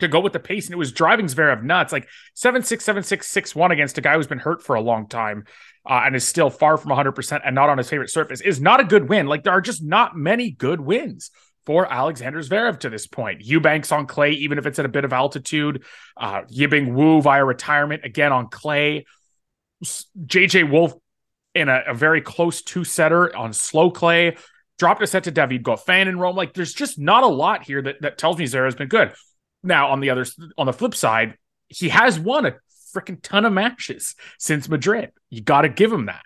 to 0.00 0.08
go 0.08 0.20
with 0.20 0.32
the 0.32 0.40
pace, 0.40 0.66
and 0.66 0.74
it 0.74 0.78
was 0.78 0.92
driving 0.92 1.26
Zverev 1.26 1.62
nuts. 1.62 1.92
Like 1.92 2.08
seven 2.34 2.62
six 2.62 2.84
seven 2.84 3.02
six 3.02 3.26
six 3.26 3.54
one 3.54 3.70
against 3.72 3.98
a 3.98 4.00
guy 4.00 4.14
who's 4.14 4.26
been 4.26 4.38
hurt 4.38 4.62
for 4.62 4.76
a 4.76 4.80
long 4.80 5.08
time 5.08 5.44
uh, 5.88 6.02
and 6.04 6.14
is 6.14 6.26
still 6.26 6.50
far 6.50 6.76
from 6.76 6.90
100 6.90 7.12
percent 7.12 7.42
and 7.44 7.54
not 7.54 7.68
on 7.68 7.78
his 7.78 7.88
favorite 7.88 8.10
surface 8.10 8.40
is 8.40 8.60
not 8.60 8.80
a 8.80 8.84
good 8.84 9.08
win. 9.08 9.26
Like 9.26 9.44
there 9.44 9.52
are 9.52 9.60
just 9.60 9.82
not 9.82 10.16
many 10.16 10.50
good 10.50 10.80
wins 10.80 11.30
for 11.66 11.90
Alexander 11.92 12.40
Zverev 12.40 12.80
to 12.80 12.90
this 12.90 13.06
point. 13.06 13.42
Eubanks 13.42 13.92
on 13.92 14.06
clay, 14.06 14.32
even 14.32 14.58
if 14.58 14.66
it's 14.66 14.78
at 14.78 14.86
a 14.86 14.88
bit 14.88 15.04
of 15.04 15.12
altitude. 15.12 15.84
Uh, 16.16 16.42
Yibing 16.42 16.94
Wu 16.94 17.20
via 17.20 17.44
retirement 17.44 18.04
again 18.04 18.32
on 18.32 18.48
clay. 18.48 19.04
JJ 19.84 20.70
Wolf 20.70 20.94
in 21.54 21.68
a, 21.68 21.82
a 21.88 21.94
very 21.94 22.20
close 22.20 22.62
two 22.62 22.84
setter 22.84 23.34
on 23.36 23.52
slow 23.52 23.90
clay. 23.90 24.36
Dropped 24.78 25.02
a 25.02 25.06
set 25.06 25.24
to 25.24 25.30
David 25.30 25.64
Goffin 25.64 26.06
in 26.06 26.18
Rome. 26.18 26.36
Like 26.36 26.54
there's 26.54 26.72
just 26.72 26.98
not 26.98 27.24
a 27.24 27.28
lot 27.28 27.64
here 27.64 27.82
that, 27.82 28.00
that 28.02 28.18
tells 28.18 28.38
me 28.38 28.44
Zverev's 28.44 28.76
been 28.76 28.88
good. 28.88 29.12
Now, 29.62 29.90
on 29.90 30.00
the 30.00 30.10
other 30.10 30.24
on 30.56 30.66
the 30.66 30.72
flip 30.72 30.94
side, 30.94 31.36
he 31.68 31.88
has 31.88 32.18
won 32.18 32.46
a 32.46 32.54
freaking 32.94 33.20
ton 33.22 33.44
of 33.44 33.52
matches 33.52 34.14
since 34.38 34.68
Madrid. 34.68 35.10
You 35.30 35.42
got 35.42 35.62
to 35.62 35.68
give 35.68 35.92
him 35.92 36.06
that. 36.06 36.22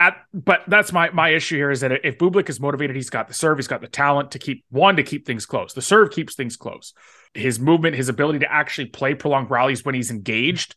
At, 0.00 0.16
but 0.32 0.62
that's 0.68 0.92
my 0.92 1.10
my 1.10 1.30
issue 1.30 1.56
here 1.56 1.72
is 1.72 1.80
that 1.80 2.06
if 2.06 2.18
Bublik 2.18 2.48
is 2.48 2.60
motivated, 2.60 2.94
he's 2.94 3.10
got 3.10 3.26
the 3.26 3.34
serve, 3.34 3.58
he's 3.58 3.66
got 3.66 3.80
the 3.80 3.88
talent 3.88 4.30
to 4.30 4.38
keep 4.38 4.64
one 4.70 4.94
to 4.96 5.02
keep 5.02 5.26
things 5.26 5.44
close. 5.44 5.74
The 5.74 5.82
serve 5.82 6.12
keeps 6.12 6.36
things 6.36 6.56
close. 6.56 6.94
His 7.34 7.58
movement, 7.58 7.96
his 7.96 8.08
ability 8.08 8.38
to 8.40 8.52
actually 8.52 8.86
play 8.86 9.14
prolonged 9.14 9.50
rallies 9.50 9.84
when 9.84 9.96
he's 9.96 10.12
engaged, 10.12 10.76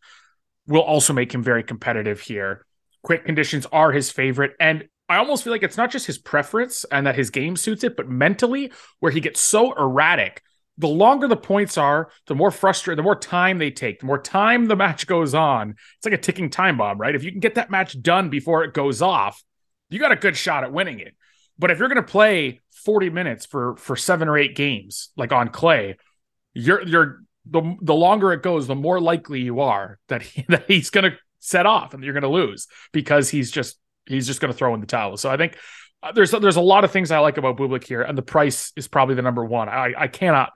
will 0.66 0.80
also 0.80 1.12
make 1.12 1.32
him 1.32 1.42
very 1.42 1.62
competitive 1.62 2.20
here. 2.20 2.66
Quick 3.04 3.24
conditions 3.24 3.64
are 3.70 3.92
his 3.92 4.10
favorite, 4.10 4.54
and 4.58 4.88
I 5.12 5.18
almost 5.18 5.44
feel 5.44 5.52
like 5.52 5.62
it's 5.62 5.76
not 5.76 5.90
just 5.90 6.06
his 6.06 6.18
preference 6.18 6.84
and 6.84 7.06
that 7.06 7.16
his 7.16 7.30
game 7.30 7.56
suits 7.56 7.84
it, 7.84 7.96
but 7.96 8.08
mentally, 8.08 8.72
where 9.00 9.12
he 9.12 9.20
gets 9.20 9.40
so 9.40 9.72
erratic 9.72 10.42
the 10.78 10.88
longer 10.88 11.28
the 11.28 11.36
points 11.36 11.76
are, 11.76 12.10
the 12.26 12.34
more 12.34 12.50
frustrated, 12.50 12.98
the 12.98 13.02
more 13.02 13.16
time 13.16 13.58
they 13.58 13.70
take, 13.70 14.00
the 14.00 14.06
more 14.06 14.20
time 14.20 14.66
the 14.66 14.76
match 14.76 15.06
goes 15.06 15.34
on. 15.34 15.70
It's 15.70 16.06
like 16.06 16.14
a 16.14 16.18
ticking 16.18 16.50
time 16.50 16.78
bomb, 16.78 16.98
right? 16.98 17.14
If 17.14 17.24
you 17.24 17.30
can 17.30 17.40
get 17.40 17.56
that 17.56 17.70
match 17.70 18.00
done 18.00 18.30
before 18.30 18.64
it 18.64 18.72
goes 18.72 19.02
off, 19.02 19.42
you 19.90 19.98
got 19.98 20.12
a 20.12 20.16
good 20.16 20.36
shot 20.36 20.64
at 20.64 20.72
winning 20.72 20.98
it. 20.98 21.14
But 21.58 21.70
if 21.70 21.78
you're 21.78 21.88
going 21.88 21.96
to 21.96 22.10
play 22.10 22.60
40 22.84 23.10
minutes 23.10 23.44
for 23.44 23.76
for 23.76 23.96
seven 23.96 24.28
or 24.28 24.38
eight 24.38 24.56
games, 24.56 25.10
like 25.16 25.30
on 25.30 25.48
clay, 25.50 25.98
you're 26.54 26.82
you're 26.86 27.20
the 27.44 27.76
the 27.82 27.94
longer 27.94 28.32
it 28.32 28.42
goes, 28.42 28.66
the 28.66 28.74
more 28.74 29.00
likely 29.00 29.42
you 29.42 29.60
are 29.60 29.98
that 30.08 30.22
he, 30.22 30.44
that 30.48 30.64
he's 30.66 30.90
going 30.90 31.10
to 31.10 31.16
set 31.38 31.66
off 31.66 31.92
and 31.92 32.02
you're 32.02 32.14
going 32.14 32.22
to 32.22 32.28
lose 32.28 32.66
because 32.92 33.28
he's 33.28 33.50
just 33.50 33.78
he's 34.06 34.26
just 34.26 34.40
going 34.40 34.52
to 34.52 34.56
throw 34.56 34.74
in 34.74 34.80
the 34.80 34.86
towel. 34.86 35.16
So 35.16 35.30
I 35.30 35.36
think 35.36 35.56
uh, 36.02 36.12
there's 36.12 36.30
there's 36.32 36.56
a 36.56 36.62
lot 36.62 36.84
of 36.84 36.90
things 36.90 37.10
I 37.10 37.18
like 37.18 37.38
about 37.38 37.56
Bublik 37.56 37.84
here, 37.84 38.02
and 38.02 38.16
the 38.16 38.22
price 38.22 38.72
is 38.76 38.88
probably 38.88 39.14
the 39.14 39.22
number 39.22 39.44
one. 39.44 39.68
I 39.68 39.94
I 39.96 40.08
cannot 40.08 40.52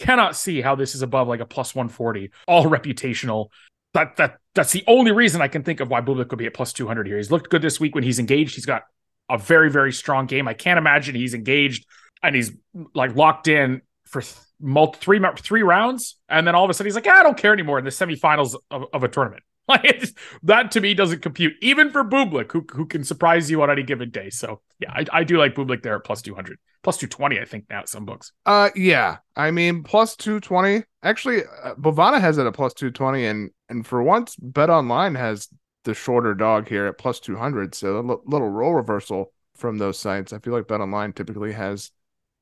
cannot 0.00 0.36
see 0.36 0.60
how 0.60 0.74
this 0.74 0.94
is 0.94 1.02
above 1.02 1.28
like 1.28 1.40
a 1.40 1.46
plus 1.46 1.74
140, 1.74 2.30
all 2.46 2.64
reputational. 2.64 3.48
That 3.94 4.16
that 4.16 4.38
that's 4.54 4.72
the 4.72 4.84
only 4.86 5.12
reason 5.12 5.40
I 5.40 5.48
can 5.48 5.62
think 5.62 5.80
of 5.80 5.88
why 5.88 6.00
Bublik 6.00 6.28
could 6.28 6.38
be 6.38 6.46
at 6.46 6.54
plus 6.54 6.72
200 6.72 7.06
here. 7.06 7.16
He's 7.16 7.30
looked 7.30 7.50
good 7.50 7.62
this 7.62 7.80
week 7.80 7.94
when 7.94 8.04
he's 8.04 8.18
engaged. 8.18 8.54
He's 8.54 8.66
got 8.66 8.82
a 9.30 9.38
very 9.38 9.70
very 9.70 9.92
strong 9.92 10.26
game. 10.26 10.48
I 10.48 10.54
can't 10.54 10.78
imagine 10.78 11.14
he's 11.14 11.34
engaged 11.34 11.86
and 12.22 12.34
he's 12.34 12.52
like 12.94 13.14
locked 13.14 13.48
in 13.48 13.82
for 14.06 14.22
multi, 14.60 14.98
three 15.00 15.20
three 15.36 15.62
rounds, 15.62 16.16
and 16.28 16.46
then 16.46 16.54
all 16.54 16.64
of 16.64 16.70
a 16.70 16.74
sudden 16.74 16.86
he's 16.86 16.94
like, 16.94 17.06
yeah, 17.06 17.16
I 17.16 17.22
don't 17.22 17.36
care 17.36 17.52
anymore 17.52 17.78
in 17.78 17.84
the 17.84 17.90
semifinals 17.90 18.54
of, 18.70 18.84
of 18.92 19.04
a 19.04 19.08
tournament. 19.08 19.42
Like 19.68 20.08
that 20.44 20.70
to 20.72 20.80
me 20.80 20.94
doesn't 20.94 21.22
compute, 21.22 21.54
even 21.60 21.90
for 21.90 22.04
Bublik, 22.04 22.52
who 22.52 22.64
who 22.72 22.86
can 22.86 23.02
surprise 23.02 23.50
you 23.50 23.62
on 23.62 23.70
any 23.70 23.82
given 23.82 24.10
day. 24.10 24.30
So 24.30 24.60
yeah, 24.78 24.92
I, 24.92 25.06
I 25.12 25.24
do 25.24 25.38
like 25.38 25.56
Bublik 25.56 25.82
there 25.82 25.96
at 25.96 26.04
plus 26.04 26.22
two 26.22 26.36
hundred, 26.36 26.58
plus 26.84 26.98
two 26.98 27.08
twenty. 27.08 27.40
I 27.40 27.44
think 27.44 27.64
now 27.68 27.80
at 27.80 27.88
some 27.88 28.04
books. 28.04 28.32
Uh, 28.44 28.70
yeah, 28.76 29.16
I 29.34 29.50
mean 29.50 29.82
plus 29.82 30.14
two 30.14 30.38
twenty. 30.38 30.84
Actually, 31.02 31.42
uh, 31.64 31.74
Bovada 31.74 32.20
has 32.20 32.38
it 32.38 32.46
at 32.46 32.54
plus 32.54 32.74
two 32.74 32.90
twenty, 32.92 33.26
and 33.26 33.50
and 33.68 33.84
for 33.84 34.02
once, 34.02 34.36
Bet 34.36 34.70
Online 34.70 35.16
has 35.16 35.48
the 35.82 35.94
shorter 35.94 36.34
dog 36.34 36.68
here 36.68 36.86
at 36.86 36.98
plus 36.98 37.18
two 37.18 37.36
hundred. 37.36 37.74
So 37.74 37.96
a 37.96 38.08
l- 38.08 38.22
little 38.24 38.48
role 38.48 38.74
reversal 38.74 39.32
from 39.56 39.78
those 39.78 39.98
sites. 39.98 40.32
I 40.32 40.38
feel 40.38 40.52
like 40.52 40.68
Bet 40.68 40.80
Online 40.80 41.12
typically 41.12 41.52
has 41.52 41.90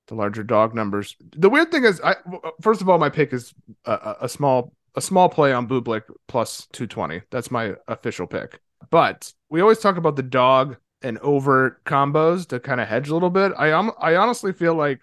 the 0.08 0.14
larger 0.14 0.42
dog 0.42 0.74
numbers. 0.74 1.16
The 1.36 1.48
weird 1.48 1.70
thing 1.70 1.84
is, 1.84 2.00
I 2.02 2.16
first 2.60 2.82
of 2.82 2.88
all, 2.90 2.98
my 2.98 3.08
pick 3.08 3.32
is 3.32 3.54
a, 3.86 4.16
a 4.22 4.28
small 4.28 4.74
a 4.94 5.00
small 5.00 5.28
play 5.28 5.52
on 5.52 5.66
Bublik 5.66 6.02
plus 6.28 6.66
220. 6.72 7.22
That's 7.30 7.50
my 7.50 7.74
official 7.88 8.26
pick. 8.26 8.60
But 8.90 9.32
we 9.48 9.60
always 9.60 9.78
talk 9.78 9.96
about 9.96 10.16
the 10.16 10.22
dog 10.22 10.76
and 11.02 11.18
over 11.18 11.80
combos 11.84 12.46
to 12.48 12.60
kind 12.60 12.80
of 12.80 12.88
hedge 12.88 13.08
a 13.08 13.14
little 13.14 13.30
bit. 13.30 13.52
I 13.56 13.72
um, 13.72 13.92
I 14.00 14.16
honestly 14.16 14.52
feel 14.52 14.74
like 14.74 15.00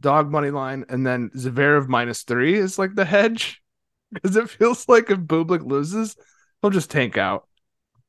dog 0.00 0.30
money 0.30 0.50
line 0.50 0.84
and 0.88 1.06
then 1.06 1.30
Zverev 1.30 1.88
minus 1.88 2.22
three 2.22 2.54
is 2.54 2.78
like 2.78 2.94
the 2.94 3.04
hedge 3.04 3.62
because 4.12 4.36
it 4.36 4.50
feels 4.50 4.88
like 4.88 5.10
if 5.10 5.18
Bublik 5.18 5.64
loses, 5.64 6.16
he'll 6.60 6.70
just 6.70 6.90
tank 6.90 7.16
out 7.16 7.46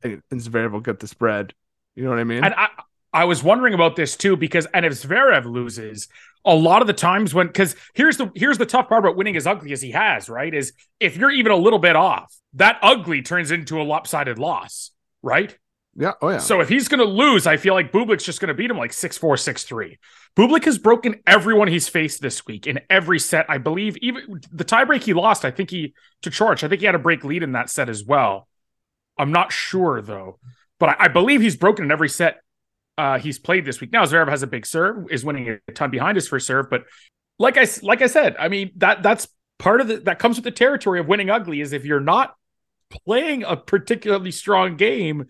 and 0.04 0.22
Zverev 0.32 0.72
will 0.72 0.80
get 0.80 1.00
the 1.00 1.08
spread. 1.08 1.54
You 1.96 2.04
know 2.04 2.10
what 2.10 2.20
I 2.20 2.24
mean? 2.24 2.44
And 2.44 2.54
I, 2.56 2.70
I 3.13 3.25
was 3.25 3.44
wondering 3.44 3.74
about 3.74 3.96
this 3.96 4.18
too 4.18 4.36
because 4.36 4.66
and 4.74 4.86
if 4.86 4.94
Zverev 4.94 5.46
loses, 5.46 6.08
a 6.45 6.55
lot 6.55 6.81
of 6.81 6.88
the 6.88 6.93
times 6.93 7.33
when 7.33 7.47
because 7.47 7.75
here's 7.93 8.17
the 8.17 8.31
here's 8.35 8.57
the 8.57 8.65
tough 8.65 8.89
part 8.89 9.03
about 9.03 9.15
winning 9.15 9.35
as 9.35 9.47
ugly 9.47 9.71
as 9.71 9.81
he 9.81 9.91
has, 9.91 10.29
right? 10.29 10.53
Is 10.53 10.73
if 11.00 11.17
you're 11.17 11.31
even 11.31 11.51
a 11.51 11.57
little 11.57 11.79
bit 11.79 11.95
off, 11.95 12.35
that 12.53 12.79
ugly 12.81 13.21
turns 13.21 13.51
into 13.51 13.81
a 13.81 13.83
lopsided 13.83 14.39
loss, 14.39 14.91
right? 15.21 15.57
Yeah. 15.95 16.13
Oh 16.21 16.29
yeah. 16.29 16.38
So 16.39 16.59
if 16.59 16.69
he's 16.69 16.88
gonna 16.88 17.03
lose, 17.03 17.47
I 17.47 17.57
feel 17.57 17.73
like 17.73 17.91
Bublik's 17.91 18.25
just 18.25 18.41
gonna 18.41 18.53
beat 18.53 18.71
him 18.71 18.77
like 18.77 18.93
six 18.93 19.17
four, 19.17 19.38
six 19.38 19.63
three. 19.63 20.00
Bublik 20.35 20.65
has 20.65 20.77
broken 20.77 21.21
everyone 21.27 21.67
he's 21.67 21.88
faced 21.88 22.21
this 22.21 22.45
week 22.45 22.65
in 22.65 22.79
every 22.89 23.19
set. 23.19 23.45
I 23.50 23.59
believe 23.59 23.95
even 23.97 24.41
the 24.51 24.65
tiebreak 24.65 25.03
he 25.03 25.13
lost, 25.13 25.45
I 25.45 25.51
think 25.51 25.69
he 25.69 25.93
to 26.23 26.29
Coric, 26.29 26.63
I 26.63 26.67
think 26.67 26.81
he 26.81 26.85
had 26.88 26.95
a 26.95 27.00
break 27.00 27.23
lead 27.23 27.43
in 27.43 27.51
that 27.53 27.69
set 27.69 27.89
as 27.89 28.03
well. 28.03 28.47
I'm 29.17 29.31
not 29.31 29.51
sure 29.51 30.01
though, 30.01 30.39
but 30.79 30.89
I, 30.89 30.95
I 31.01 31.07
believe 31.07 31.41
he's 31.41 31.55
broken 31.55 31.85
in 31.85 31.91
every 31.91 32.09
set 32.09 32.42
uh, 32.97 33.19
he's 33.19 33.39
played 33.39 33.65
this 33.65 33.81
week. 33.81 33.91
Now 33.91 34.03
Zverev 34.03 34.29
has 34.29 34.43
a 34.43 34.47
big 34.47 34.65
serve, 34.65 35.12
is 35.12 35.25
winning 35.25 35.59
a 35.67 35.71
ton 35.71 35.89
behind 35.89 36.15
his 36.15 36.27
first 36.27 36.47
serve, 36.47 36.69
but 36.69 36.85
like 37.39 37.57
I 37.57 37.67
like 37.81 38.01
I 38.01 38.07
said, 38.07 38.35
I 38.39 38.47
mean 38.47 38.71
that 38.77 39.03
that's 39.03 39.27
part 39.59 39.81
of 39.81 39.88
the 39.88 39.97
that 40.01 40.19
comes 40.19 40.38
with 40.38 40.43
the 40.43 40.51
territory 40.51 41.00
of 41.00 41.07
winning 41.07 41.29
ugly 41.29 41.62
is 41.62 41.73
if 41.73 41.85
you're 41.85 42.00
not 42.00 42.35
playing 43.05 43.43
a 43.43 43.55
particularly 43.55 44.31
strong 44.31 44.77
game, 44.77 45.25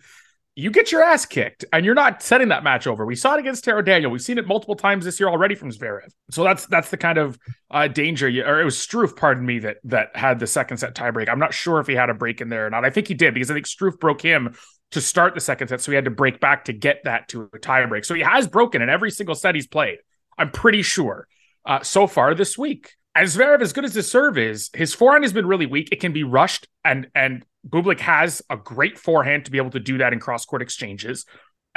you 0.56 0.70
get 0.70 0.92
your 0.92 1.02
ass 1.02 1.26
kicked 1.26 1.64
and 1.72 1.84
you're 1.84 1.94
not 1.94 2.22
setting 2.22 2.48
that 2.48 2.62
match 2.62 2.86
over. 2.86 3.04
We 3.04 3.16
saw 3.16 3.34
it 3.34 3.40
against 3.40 3.64
Taro 3.64 3.82
Daniel. 3.82 4.10
We've 4.10 4.22
seen 4.22 4.38
it 4.38 4.46
multiple 4.46 4.76
times 4.76 5.04
this 5.04 5.18
year 5.18 5.28
already 5.28 5.54
from 5.54 5.70
Zverev. 5.70 6.10
So 6.30 6.44
that's 6.44 6.66
that's 6.66 6.90
the 6.90 6.96
kind 6.96 7.18
of 7.18 7.38
uh, 7.70 7.88
danger. 7.88 8.28
You, 8.28 8.44
or 8.44 8.60
it 8.60 8.64
was 8.64 8.76
Struff, 8.76 9.16
pardon 9.16 9.44
me, 9.44 9.60
that 9.60 9.78
that 9.84 10.14
had 10.14 10.38
the 10.38 10.46
second 10.46 10.76
set 10.76 10.94
tiebreak. 10.94 11.28
I'm 11.28 11.40
not 11.40 11.54
sure 11.54 11.80
if 11.80 11.86
he 11.86 11.94
had 11.94 12.10
a 12.10 12.14
break 12.14 12.40
in 12.40 12.50
there 12.50 12.66
or 12.66 12.70
not. 12.70 12.84
I 12.84 12.90
think 12.90 13.08
he 13.08 13.14
did 13.14 13.34
because 13.34 13.50
I 13.50 13.54
think 13.54 13.66
Struff 13.66 13.98
broke 13.98 14.22
him 14.22 14.54
to 14.90 15.00
start 15.00 15.34
the 15.34 15.40
second 15.40 15.68
set. 15.68 15.80
So 15.80 15.90
he 15.90 15.96
had 15.96 16.04
to 16.04 16.10
break 16.10 16.40
back 16.40 16.66
to 16.66 16.72
get 16.72 17.04
that 17.04 17.28
to 17.28 17.42
a 17.52 17.58
tiebreak. 17.58 18.04
So 18.04 18.14
he 18.14 18.22
has 18.22 18.46
broken 18.46 18.82
in 18.82 18.88
every 18.88 19.10
single 19.10 19.34
set 19.34 19.54
he's 19.54 19.66
played. 19.66 19.98
I'm 20.38 20.50
pretty 20.50 20.82
sure 20.82 21.26
uh, 21.64 21.82
so 21.82 22.06
far 22.06 22.34
this 22.34 22.56
week. 22.58 22.94
As 23.16 23.36
Zverev, 23.36 23.62
as 23.62 23.72
good 23.72 23.84
as 23.84 23.94
his 23.94 24.10
serve 24.10 24.38
is, 24.38 24.70
his 24.74 24.92
forehand 24.92 25.22
has 25.22 25.32
been 25.32 25.46
really 25.46 25.66
weak. 25.66 25.90
It 25.92 26.00
can 26.00 26.12
be 26.12 26.24
rushed, 26.24 26.66
and 26.84 27.06
and 27.14 27.44
Bublik 27.68 28.00
has 28.00 28.42
a 28.50 28.56
great 28.56 28.98
forehand 28.98 29.44
to 29.44 29.52
be 29.52 29.58
able 29.58 29.70
to 29.70 29.80
do 29.80 29.98
that 29.98 30.12
in 30.12 30.18
cross 30.18 30.44
court 30.44 30.62
exchanges. 30.62 31.24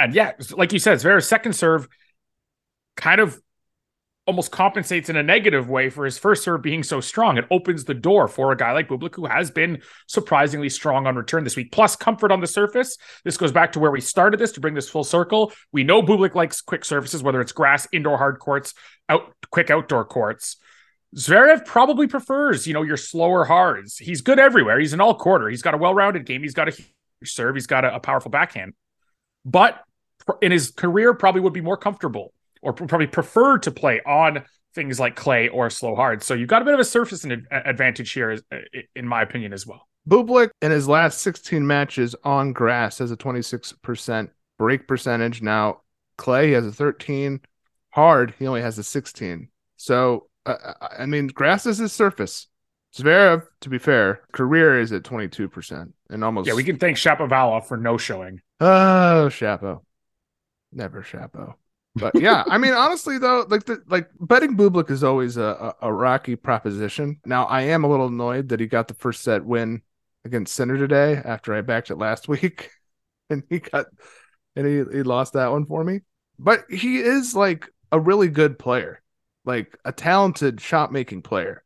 And 0.00 0.14
yeah, 0.14 0.32
like 0.56 0.72
you 0.72 0.80
said, 0.80 0.98
Zverev's 0.98 1.28
second 1.28 1.54
serve 1.54 1.88
kind 2.96 3.20
of 3.20 3.40
almost 4.28 4.52
compensates 4.52 5.08
in 5.08 5.16
a 5.16 5.22
negative 5.22 5.70
way 5.70 5.88
for 5.88 6.04
his 6.04 6.18
first 6.18 6.44
serve 6.44 6.60
being 6.60 6.82
so 6.82 7.00
strong. 7.00 7.38
It 7.38 7.46
opens 7.50 7.84
the 7.84 7.94
door 7.94 8.28
for 8.28 8.52
a 8.52 8.56
guy 8.56 8.72
like 8.72 8.86
Bublik 8.86 9.14
who 9.14 9.24
has 9.24 9.50
been 9.50 9.80
surprisingly 10.06 10.68
strong 10.68 11.06
on 11.06 11.16
return 11.16 11.44
this 11.44 11.56
week. 11.56 11.72
Plus 11.72 11.96
comfort 11.96 12.30
on 12.30 12.42
the 12.42 12.46
surface. 12.46 12.98
This 13.24 13.38
goes 13.38 13.52
back 13.52 13.72
to 13.72 13.80
where 13.80 13.90
we 13.90 14.02
started 14.02 14.38
this 14.38 14.52
to 14.52 14.60
bring 14.60 14.74
this 14.74 14.88
full 14.88 15.02
circle. 15.02 15.50
We 15.72 15.82
know 15.82 16.02
Bublik 16.02 16.34
likes 16.34 16.60
quick 16.60 16.84
surfaces, 16.84 17.22
whether 17.22 17.40
it's 17.40 17.52
grass, 17.52 17.88
indoor 17.90 18.18
hard 18.18 18.38
courts, 18.38 18.74
out 19.08 19.32
quick 19.50 19.70
outdoor 19.70 20.04
courts. 20.04 20.58
Zverev 21.16 21.64
probably 21.64 22.06
prefers, 22.06 22.66
you 22.66 22.74
know, 22.74 22.82
your 22.82 22.98
slower 22.98 23.46
hards. 23.46 23.96
He's 23.96 24.20
good 24.20 24.38
everywhere. 24.38 24.78
He's 24.78 24.92
an 24.92 25.00
all 25.00 25.14
quarter. 25.14 25.48
He's 25.48 25.62
got 25.62 25.72
a 25.72 25.78
well-rounded 25.78 26.26
game. 26.26 26.42
He's 26.42 26.52
got 26.52 26.68
a 26.68 26.72
huge 26.72 26.92
serve. 27.24 27.56
He's 27.56 27.66
got 27.66 27.86
a, 27.86 27.94
a 27.94 28.00
powerful 28.00 28.30
backhand. 28.30 28.74
But 29.46 29.82
in 30.42 30.52
his 30.52 30.70
career, 30.70 31.14
probably 31.14 31.40
would 31.40 31.54
be 31.54 31.62
more 31.62 31.78
comfortable 31.78 32.34
or 32.62 32.72
probably 32.72 33.06
prefer 33.06 33.58
to 33.58 33.70
play 33.70 34.00
on 34.06 34.44
things 34.74 35.00
like 35.00 35.16
clay 35.16 35.48
or 35.48 35.70
slow 35.70 35.94
hard. 35.94 36.22
So 36.22 36.34
you've 36.34 36.48
got 36.48 36.62
a 36.62 36.64
bit 36.64 36.74
of 36.74 36.80
a 36.80 36.84
surface 36.84 37.24
advantage 37.50 38.12
here, 38.12 38.38
in 38.94 39.06
my 39.06 39.22
opinion, 39.22 39.52
as 39.52 39.66
well. 39.66 39.88
Bublik 40.08 40.50
in 40.62 40.70
his 40.70 40.88
last 40.88 41.20
16 41.20 41.66
matches 41.66 42.14
on 42.24 42.52
grass 42.52 42.98
has 42.98 43.10
a 43.10 43.16
26% 43.16 44.30
break 44.58 44.88
percentage. 44.88 45.42
Now, 45.42 45.82
clay 46.16 46.48
he 46.48 46.52
has 46.52 46.66
a 46.66 46.72
13. 46.72 47.40
Hard, 47.90 48.34
he 48.38 48.46
only 48.46 48.62
has 48.62 48.78
a 48.78 48.84
16. 48.84 49.48
So, 49.76 50.28
uh, 50.46 50.74
I 50.98 51.06
mean, 51.06 51.26
grass 51.28 51.66
is 51.66 51.78
his 51.78 51.92
surface. 51.92 52.46
Zverev, 52.94 53.46
to 53.60 53.68
be 53.68 53.78
fair, 53.78 54.22
career 54.32 54.80
is 54.80 54.92
at 54.92 55.02
22% 55.02 55.92
and 56.10 56.24
almost. 56.24 56.48
Yeah, 56.48 56.54
we 56.54 56.64
can 56.64 56.78
thank 56.78 56.96
Shapovalov 56.96 57.66
for 57.66 57.76
no 57.76 57.98
showing. 57.98 58.40
Oh, 58.60 59.28
Shapo. 59.30 59.82
Never 60.72 61.02
Shapo. 61.02 61.54
But 61.98 62.20
yeah, 62.20 62.44
I 62.46 62.58
mean, 62.58 62.74
honestly 62.74 63.18
though, 63.18 63.46
like 63.48 63.64
the 63.64 63.82
like 63.88 64.08
betting 64.20 64.56
Bublik 64.56 64.90
is 64.90 65.04
always 65.04 65.36
a, 65.36 65.74
a, 65.80 65.88
a 65.88 65.92
rocky 65.92 66.36
proposition. 66.36 67.20
Now 67.24 67.44
I 67.44 67.62
am 67.62 67.84
a 67.84 67.88
little 67.88 68.08
annoyed 68.08 68.48
that 68.50 68.60
he 68.60 68.66
got 68.66 68.88
the 68.88 68.94
first 68.94 69.22
set 69.22 69.44
win 69.44 69.82
against 70.24 70.54
Sinner 70.54 70.76
today 70.76 71.20
after 71.24 71.54
I 71.54 71.60
backed 71.60 71.90
it 71.90 71.96
last 71.96 72.28
week, 72.28 72.70
and 73.30 73.42
he 73.48 73.60
got 73.60 73.86
and 74.56 74.66
he, 74.66 74.96
he 74.96 75.02
lost 75.02 75.34
that 75.34 75.50
one 75.50 75.66
for 75.66 75.82
me. 75.84 76.00
But 76.38 76.64
he 76.70 76.98
is 76.98 77.34
like 77.34 77.68
a 77.90 77.98
really 77.98 78.28
good 78.28 78.58
player, 78.58 79.02
like 79.44 79.76
a 79.84 79.92
talented 79.92 80.60
shot 80.60 80.92
making 80.92 81.22
player. 81.22 81.62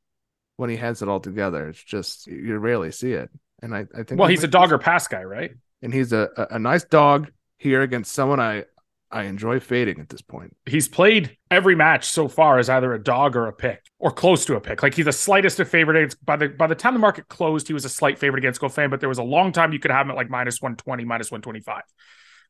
When 0.57 0.71
he 0.71 0.77
has 0.77 1.03
it 1.03 1.09
all 1.09 1.19
together, 1.19 1.69
it's 1.69 1.83
just 1.83 2.27
you 2.27 2.57
rarely 2.59 2.93
see 2.93 3.13
it. 3.13 3.31
And 3.63 3.75
I, 3.75 3.87
I 3.95 4.03
think 4.03 4.21
well, 4.21 4.29
he's 4.29 4.45
a 4.45 4.49
dog 4.49 4.73
or 4.73 4.79
pass 4.79 5.09
guy, 5.09 5.25
right? 5.25 5.53
And 5.81 5.93
he's 5.93 6.13
a, 6.13 6.29
a, 6.37 6.47
a 6.57 6.59
nice 6.59 6.85
dog 6.85 7.31
here 7.59 7.83
against 7.83 8.13
someone 8.13 8.39
I 8.39 8.65
I 9.13 9.25
enjoy 9.25 9.61
fading 9.61 10.01
at 10.01 10.09
this 10.09 10.23
point. 10.23 10.57
He's 10.65 10.89
played 10.89 11.37
every 11.51 11.75
match 11.75 12.07
so 12.07 12.29
far 12.29 12.59
as 12.59 12.71
either 12.71 12.95
a 12.95 13.03
dog 13.03 13.37
or 13.37 13.47
a 13.47 13.53
pick, 13.53 13.83
or 13.99 14.11
close 14.11 14.47
to 14.47 14.57
a 14.57 14.61
pick. 14.61 14.83
Like 14.83 14.95
he's 14.95 15.05
the 15.05 15.13
slightest 15.13 15.61
of 15.61 15.69
favorite. 15.69 16.17
By 16.25 16.37
the 16.37 16.49
by 16.49 16.67
the 16.67 16.75
time 16.75 16.95
the 16.95 17.01
market 17.01 17.29
closed, 17.29 17.67
he 17.67 17.75
was 17.75 17.85
a 17.85 17.91
slight 17.91 18.19
favorite 18.19 18.39
against 18.39 18.61
Goffin, 18.61 18.89
but 18.91 19.01
there 19.01 19.11
was 19.11 19.19
a 19.19 19.23
long 19.23 19.53
time 19.53 19.73
you 19.73 19.79
could 19.79 19.91
have 19.91 20.07
him 20.07 20.11
at 20.13 20.17
like 20.17 20.31
minus 20.31 20.63
120, 20.63 21.05
minus 21.05 21.31
125. 21.31 21.83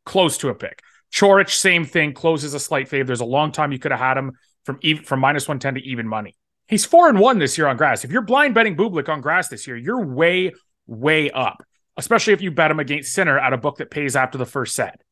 Close 0.07 0.39
to 0.39 0.51
a 0.51 0.55
pick. 0.55 0.83
Coric, 1.13 1.51
same 1.51 1.85
thing, 1.85 2.15
closes 2.15 2.55
a 2.55 2.61
slight 2.61 2.89
fave. 2.89 3.07
There's 3.07 3.21
a 3.21 3.25
long 3.25 3.51
time 3.51 3.73
you 3.73 3.79
could 3.79 3.91
have 3.91 4.01
had 4.01 4.17
him 4.17 4.33
from 4.65 4.79
even 4.83 5.05
from 5.05 5.21
minus 5.21 5.49
110 5.49 5.83
to 5.83 5.89
even 5.89 6.07
money. 6.07 6.37
He's 6.69 6.85
four 6.85 7.09
and 7.09 7.19
one 7.19 7.39
this 7.39 7.59
year 7.59 7.67
on 7.67 7.77
grass. 7.77 8.05
If 8.05 8.13
you're 8.13 8.23
blind 8.23 8.55
betting 8.55 8.77
Bublik 8.77 9.09
on 9.09 9.21
grass 9.21 9.49
this 9.49 9.67
year, 9.67 9.77
you're 9.77 10.05
way, 10.05 10.53
way 10.87 11.31
up. 11.31 11.63
Especially 11.97 12.33
if 12.33 12.41
you 12.41 12.51
bet 12.51 12.71
him 12.71 12.81
against 12.81 13.13
Sinner 13.13 13.39
at 13.39 13.53
a 13.53 13.59
book 13.59 13.77
that 13.77 13.91
pays 13.91 14.17
after 14.17 14.39
the 14.39 14.47
first 14.47 14.75
set 14.75 15.03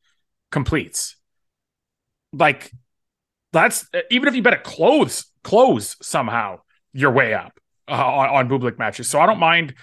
completes 0.49 1.17
like 2.33 2.71
that's 3.53 3.85
even 4.09 4.27
if 4.27 4.35
you 4.35 4.41
bet 4.41 4.53
a 4.53 4.57
close 4.57 5.25
close 5.43 5.95
somehow, 6.01 6.59
you're 6.93 7.11
way 7.11 7.33
up 7.33 7.59
uh, 7.87 7.93
on, 7.93 8.29
on 8.29 8.49
Bublik 8.49 8.77
matches. 8.77 9.09
So 9.09 9.19
I 9.19 9.25
don't 9.25 9.39
mind 9.39 9.75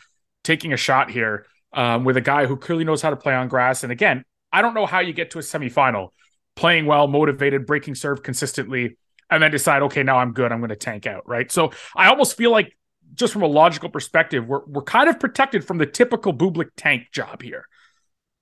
taking 0.44 0.72
a 0.72 0.76
shot 0.76 1.10
here 1.10 1.46
um, 1.72 2.04
with 2.04 2.16
a 2.16 2.20
guy 2.20 2.46
who 2.46 2.56
clearly 2.56 2.84
knows 2.84 3.02
how 3.02 3.10
to 3.10 3.16
play 3.16 3.34
on 3.34 3.48
grass. 3.48 3.82
And 3.82 3.92
again, 3.92 4.24
I 4.52 4.62
don't 4.62 4.74
know 4.74 4.86
how 4.86 5.00
you 5.00 5.12
get 5.12 5.32
to 5.32 5.38
a 5.38 5.42
semifinal 5.42 6.08
playing 6.56 6.86
well, 6.86 7.06
motivated, 7.06 7.66
breaking 7.66 7.94
serve 7.94 8.22
consistently, 8.22 8.96
and 9.30 9.42
then 9.42 9.50
decide, 9.50 9.82
okay, 9.82 10.02
now 10.02 10.18
I'm 10.18 10.32
good. 10.32 10.50
I'm 10.50 10.58
going 10.58 10.70
to 10.70 10.76
tank 10.76 11.06
out. 11.06 11.28
Right. 11.28 11.52
So 11.52 11.70
I 11.94 12.08
almost 12.08 12.36
feel 12.36 12.50
like 12.50 12.76
just 13.14 13.32
from 13.32 13.42
a 13.42 13.46
logical 13.46 13.90
perspective, 13.90 14.46
we're, 14.46 14.64
we're 14.66 14.82
kind 14.82 15.08
of 15.08 15.20
protected 15.20 15.64
from 15.64 15.78
the 15.78 15.86
typical 15.86 16.32
Bublik 16.32 16.70
tank 16.76 17.08
job 17.12 17.42
here. 17.42 17.66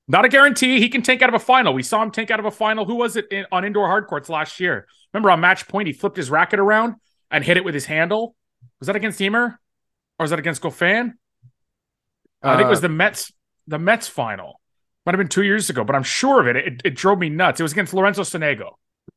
Not 0.09 0.25
a 0.25 0.29
guarantee 0.29 0.79
he 0.79 0.88
can 0.88 1.03
tank 1.03 1.23
out 1.23 1.29
of 1.29 1.35
a 1.35 1.45
final. 1.45 1.75
We 1.75 1.83
saw 1.83 2.03
him 2.03 2.11
tank 2.11 2.31
out 2.31 2.38
of 2.38 2.47
a 2.47 2.51
final. 2.51 2.85
Who 2.85 2.95
was 2.95 3.16
it 3.16 3.27
in, 3.31 3.45
on 3.51 3.64
indoor 3.64 3.88
hard 3.88 4.07
courts 4.07 4.29
last 4.29 4.61
year? 4.61 4.87
Remember 5.12 5.31
on 5.31 5.40
match 5.40 5.66
point, 5.66 5.88
he 5.88 5.92
flipped 5.92 6.16
his 6.16 6.31
racket 6.31 6.61
around 6.61 6.95
and 7.31 7.42
hit 7.42 7.57
it 7.57 7.64
with 7.64 7.75
his 7.75 7.87
handle. 7.87 8.37
Was 8.79 8.87
that 8.87 8.97
against 8.97 9.21
Ymer 9.21 9.59
or 10.19 10.25
was 10.25 10.31
that 10.31 10.38
against 10.38 10.62
Goffin? 10.62 11.14
Uh, 12.45 12.49
I 12.49 12.57
think 12.57 12.66
it 12.66 12.71
was 12.71 12.79
uh, 12.79 12.83
the 12.83 12.88
Metz, 12.90 13.33
the 13.66 13.79
Metz 13.79 14.07
final. 14.07 14.61
Might 15.05 15.14
have 15.14 15.19
been 15.19 15.29
two 15.29 15.42
years 15.42 15.71
ago, 15.71 15.85
but 15.85 15.97
I'm 15.97 16.03
sure 16.03 16.40
of 16.40 16.49
it. 16.49 16.57
It, 16.57 16.83
it 16.85 16.95
drove 16.95 17.19
me 17.19 17.29
nuts. 17.29 17.61
It 17.61 17.62
was 17.62 17.73
against 17.73 17.95
Lorenzo 17.95 18.23
Sonego 18.23 18.71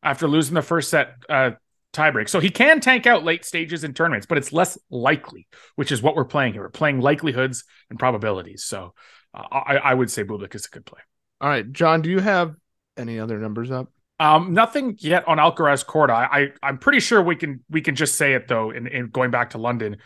after 0.04 0.28
losing 0.28 0.54
the 0.54 0.62
first 0.62 0.89
set 0.89 1.13
uh, 1.30 1.52
tiebreak. 1.93 2.30
So 2.30 2.39
he 2.39 2.49
can 2.49 2.80
tank 2.80 3.08
out 3.08 3.23
late 3.23 3.45
stages 3.45 3.84
in 3.84 3.93
tournaments, 3.93 4.25
but 4.28 4.38
it's 4.38 4.54
less 4.54 4.78
likely, 4.89 5.47
which 5.75 5.91
is 5.91 6.02
what 6.02 6.15
we're 6.15 6.25
playing 6.25 6.54
here. 6.54 6.62
We're 6.62 6.69
playing 6.69 7.02
likelihoods 7.02 7.63
and 7.89 7.97
probabilities. 7.97 8.63
So 8.65 8.93
I, 9.34 9.78
I 9.78 9.94
would 9.94 10.10
say 10.10 10.24
Bublik 10.24 10.56
is 10.56 10.65
a 10.65 10.70
good 10.70 10.86
play. 10.86 11.02
All 11.42 11.50
right, 11.50 11.70
Jon, 11.72 12.02
do 12.02 12.10
you 12.10 12.20
have 12.20 12.56
any 12.98 13.20
other 13.20 13.38
numbers 13.38 13.72
up? 13.72 13.92
Um, 14.20 14.54
nothing 14.54 14.98
yet 15.00 15.26
on 15.28 15.38
Alcaraz 15.38 15.86
Korda. 15.86 16.12
I, 16.12 16.52
I 16.62 16.70
am 16.70 16.78
pretty 16.78 17.00
sure 17.00 17.22
we 17.22 17.36
can 17.36 17.63
we 17.70 17.82
can 17.82 17.96
just 17.96 18.15
say 18.15 18.34
it 18.34 18.48
though. 18.48 18.72
In, 18.72 18.88
in 18.88 19.08
going 19.08 19.32
back 19.32 19.52
to 19.52 19.58
London, 19.58 19.98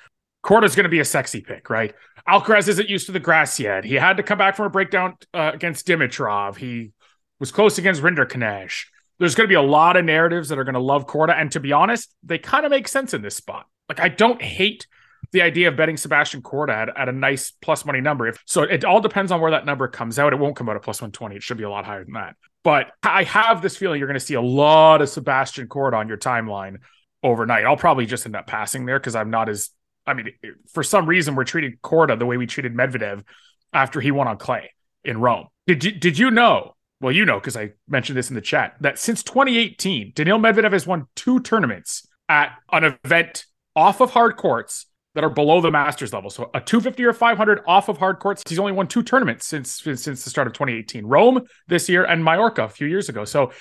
Korda's 0.44 0.76
going 0.76 0.84
to 0.84 0.90
be 0.90 1.00
a 1.00 1.06
sexy 1.06 1.42
pick, 1.42 1.70
right? 1.70 1.96
Alcaraz 2.30 2.68
isn't 2.68 2.90
used 2.90 3.08
to 3.08 3.12
the 3.12 3.20
grass 3.20 3.60
yet. 3.60 3.86
He 3.86 3.96
had 3.96 4.18
to 4.18 4.24
come 4.24 4.38
back 4.38 4.56
from 4.56 4.68
a 4.68 4.70
breakdown 4.70 5.16
uh, 5.34 5.52
against 5.54 5.88
Dimitrov. 5.88 6.58
He 6.58 6.92
was 7.40 7.52
close 7.52 7.78
against 7.78 8.04
Rinderknech. 8.04 8.86
There's 9.20 9.36
going 9.36 9.46
to 9.46 9.52
be 9.52 9.56
a 9.56 9.62
lot 9.62 9.98
of 9.98 10.06
narratives 10.06 10.50
that 10.50 10.60
are 10.60 10.64
going 10.64 10.74
to 10.74 10.80
love 10.80 11.08
Korda, 11.08 11.36
and 11.36 11.52
to 11.54 11.60
be 11.60 11.72
honest, 11.72 12.14
they 12.24 12.38
kind 12.38 12.66
of 12.66 12.70
make 12.70 12.88
sense 12.88 13.14
in 13.14 13.22
this 13.22 13.36
spot. 13.36 13.66
Like 13.90 14.00
I 14.00 14.10
don't 14.10 14.42
hate 14.42 14.86
the 15.34 15.42
idea 15.42 15.68
of 15.68 15.76
betting 15.76 15.98
Sebastian 15.98 16.42
Korda 16.42 16.70
at, 16.70 16.98
at 16.98 17.10
a 17.10 17.12
nice 17.12 17.52
plus 17.52 17.86
money 17.86 18.00
number. 18.00 18.28
If 18.28 18.42
so, 18.46 18.64
it 18.64 18.86
all 18.86 19.02
depends 19.02 19.32
on 19.32 19.42
where 19.42 19.52
that 19.52 19.66
number 19.66 19.88
comes 19.88 20.18
out. 20.20 20.32
It 20.32 20.40
won't 20.40 20.56
come 20.56 20.70
out 20.70 20.76
at 20.76 20.84
plus 20.84 21.02
120. 21.02 21.36
It 21.36 21.44
should 21.44 21.58
be 21.58 21.64
a 21.64 21.70
lot 21.70 21.86
higher 21.86 22.04
than 22.04 22.14
that. 22.14 22.36
But 22.64 22.92
I 23.02 23.24
have 23.24 23.62
this 23.62 23.76
feeling 23.76 24.00
you're 24.00 24.08
going 24.08 24.20
to 24.20 24.26
see 24.26 24.36
a 24.36 24.42
lot 24.42 25.02
of 25.02 25.10
Sebastian 25.10 25.68
Korda 25.68 25.96
on 25.96 26.08
your 26.08 26.18
timeline 26.18 26.78
overnight. 27.24 27.66
I'll 27.66 27.76
probably 27.76 28.06
just 28.06 28.26
end 28.26 28.36
up 28.36 28.48
passing 28.48 28.86
there 28.86 29.00
because 29.00 29.16
I'm 29.16 29.32
not 29.32 29.50
as 29.50 29.72
I 30.06 30.14
mean, 30.14 30.32
for 30.74 30.84
some 30.84 31.06
reason, 31.06 31.36
we're 31.36 31.46
treating 31.46 31.78
Korda 31.82 32.20
the 32.20 32.26
way 32.26 32.38
we 32.38 32.46
treated 32.46 32.74
Medvedev 32.74 33.24
after 33.72 34.02
he 34.02 34.12
won 34.12 34.28
on 34.28 34.38
clay 34.38 34.72
in 35.04 35.20
Rome. 35.20 35.48
Did 35.68 35.84
you 35.84 35.92
did 35.92 36.18
you 36.18 36.30
know? 36.32 36.76
Well, 37.02 37.12
you 37.12 37.26
know 37.26 37.40
because 37.40 37.58
I 37.58 37.72
mentioned 37.88 38.18
this 38.18 38.30
in 38.30 38.36
the 38.36 38.42
chat 38.42 38.76
that 38.82 39.00
since 39.00 39.24
2018, 39.24 40.14
Daniil 40.16 40.40
Medvedev 40.40 40.72
has 40.72 40.88
won 40.88 41.08
two 41.16 41.40
tournaments 41.42 42.08
at 42.30 42.54
an 42.72 42.98
event 43.04 43.46
off 43.76 44.00
of 44.00 44.12
hard 44.12 44.38
courts 44.38 44.86
that 45.16 45.24
are 45.24 45.30
below 45.30 45.62
the 45.62 45.72
Masters 45.72 46.12
level. 46.14 46.30
So 46.30 46.50
a 46.54 46.62
250 46.62 47.04
or 47.06 47.14
500 47.14 47.62
off 47.68 47.90
of 47.90 47.98
hard 47.98 48.20
courts. 48.20 48.44
He's 48.48 48.60
only 48.60 48.72
won 48.72 48.88
two 48.88 49.04
tournaments 49.04 49.46
since 49.46 49.82
since 49.82 50.24
the 50.24 50.30
start 50.30 50.48
of 50.48 50.54
2018. 50.54 51.06
Rome 51.06 51.44
this 51.68 51.88
year 51.88 52.04
and 52.04 52.24
Mallorca 52.24 52.64
a 52.64 52.70
few 52.70 52.88
years 52.88 53.10
ago. 53.10 53.26
So 53.26 53.52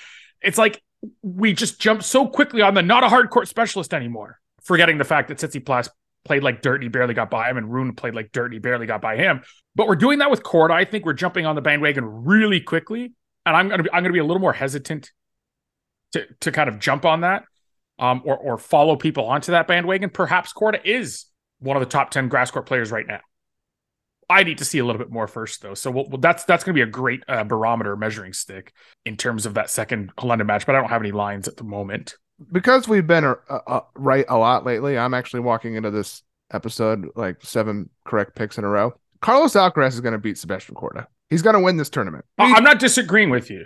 it's 0.41 0.57
like 0.57 0.81
we 1.21 1.53
just 1.53 1.79
jumped 1.79 2.03
so 2.03 2.27
quickly 2.27 2.61
on 2.61 2.73
the 2.73 2.81
not 2.81 3.03
a 3.03 3.09
hard 3.09 3.29
court 3.29 3.47
specialist 3.47 3.93
anymore, 3.93 4.39
forgetting 4.63 4.97
the 4.97 5.03
fact 5.03 5.27
that 5.27 5.37
Tsitsipas 5.37 5.89
played 6.25 6.43
like 6.43 6.61
dirt 6.61 6.75
and 6.75 6.83
he 6.83 6.89
barely 6.89 7.13
got 7.13 7.29
by 7.29 7.49
him, 7.49 7.57
and 7.57 7.71
Rune 7.71 7.95
played 7.95 8.15
like 8.15 8.31
dirt 8.31 8.45
and 8.45 8.53
he 8.53 8.59
barely 8.59 8.85
got 8.85 9.01
by 9.01 9.17
him. 9.17 9.41
But 9.75 9.87
we're 9.87 9.95
doing 9.95 10.19
that 10.19 10.31
with 10.31 10.43
Korda. 10.43 10.71
I 10.71 10.85
think 10.85 11.05
we're 11.05 11.13
jumping 11.13 11.45
on 11.45 11.55
the 11.55 11.61
bandwagon 11.61 12.05
really 12.05 12.61
quickly, 12.61 13.13
and 13.45 13.55
I'm 13.55 13.69
gonna 13.69 13.83
be, 13.83 13.91
I'm 13.91 14.03
gonna 14.03 14.13
be 14.13 14.19
a 14.19 14.25
little 14.25 14.41
more 14.41 14.53
hesitant 14.53 15.11
to 16.13 16.25
to 16.41 16.51
kind 16.51 16.69
of 16.69 16.79
jump 16.79 17.05
on 17.05 17.21
that, 17.21 17.43
um, 17.99 18.21
or 18.25 18.37
or 18.37 18.57
follow 18.57 18.95
people 18.95 19.25
onto 19.25 19.51
that 19.51 19.67
bandwagon. 19.67 20.09
Perhaps 20.09 20.53
Korda 20.53 20.83
is 20.83 21.25
one 21.63 21.77
of 21.77 21.81
the 21.81 21.89
top 21.89 22.11
ten 22.11 22.27
grass 22.27 22.51
court 22.51 22.65
players 22.65 22.91
right 22.91 23.07
now. 23.07 23.19
I 24.29 24.43
need 24.43 24.59
to 24.59 24.65
see 24.65 24.79
a 24.79 24.85
little 24.85 24.99
bit 24.99 25.11
more 25.11 25.27
first, 25.27 25.61
though. 25.61 25.73
So 25.73 25.91
we'll, 25.91 26.05
that's 26.17 26.45
that's 26.45 26.63
going 26.63 26.73
to 26.75 26.77
be 26.77 26.87
a 26.87 26.91
great 26.91 27.23
uh, 27.27 27.43
barometer 27.43 27.95
measuring 27.95 28.33
stick 28.33 28.73
in 29.05 29.17
terms 29.17 29.45
of 29.45 29.55
that 29.55 29.69
second 29.69 30.11
London 30.21 30.47
match. 30.47 30.65
But 30.65 30.75
I 30.75 30.79
don't 30.79 30.89
have 30.89 31.01
any 31.01 31.11
lines 31.11 31.47
at 31.47 31.57
the 31.57 31.63
moment 31.63 32.15
because 32.51 32.87
we've 32.87 33.07
been 33.07 33.25
uh, 33.25 33.35
uh, 33.49 33.81
right 33.95 34.25
a 34.27 34.37
lot 34.37 34.65
lately, 34.65 34.97
I'm 34.97 35.13
actually 35.13 35.41
walking 35.41 35.75
into 35.75 35.91
this 35.91 36.23
episode 36.51 37.09
like 37.15 37.37
seven 37.43 37.89
correct 38.05 38.35
picks 38.35 38.57
in 38.57 38.63
a 38.63 38.69
row. 38.69 38.93
Carlos 39.21 39.53
Alcaraz 39.53 39.93
is 39.93 40.01
going 40.01 40.13
to 40.13 40.19
beat 40.19 40.37
Sebastian 40.37 40.75
Korda. 40.75 41.07
He's 41.29 41.41
going 41.41 41.55
to 41.55 41.59
win 41.59 41.77
this 41.77 41.89
tournament. 41.89 42.25
He, 42.37 42.43
I'm 42.43 42.63
not 42.63 42.79
disagreeing 42.79 43.29
with 43.29 43.49
you. 43.49 43.65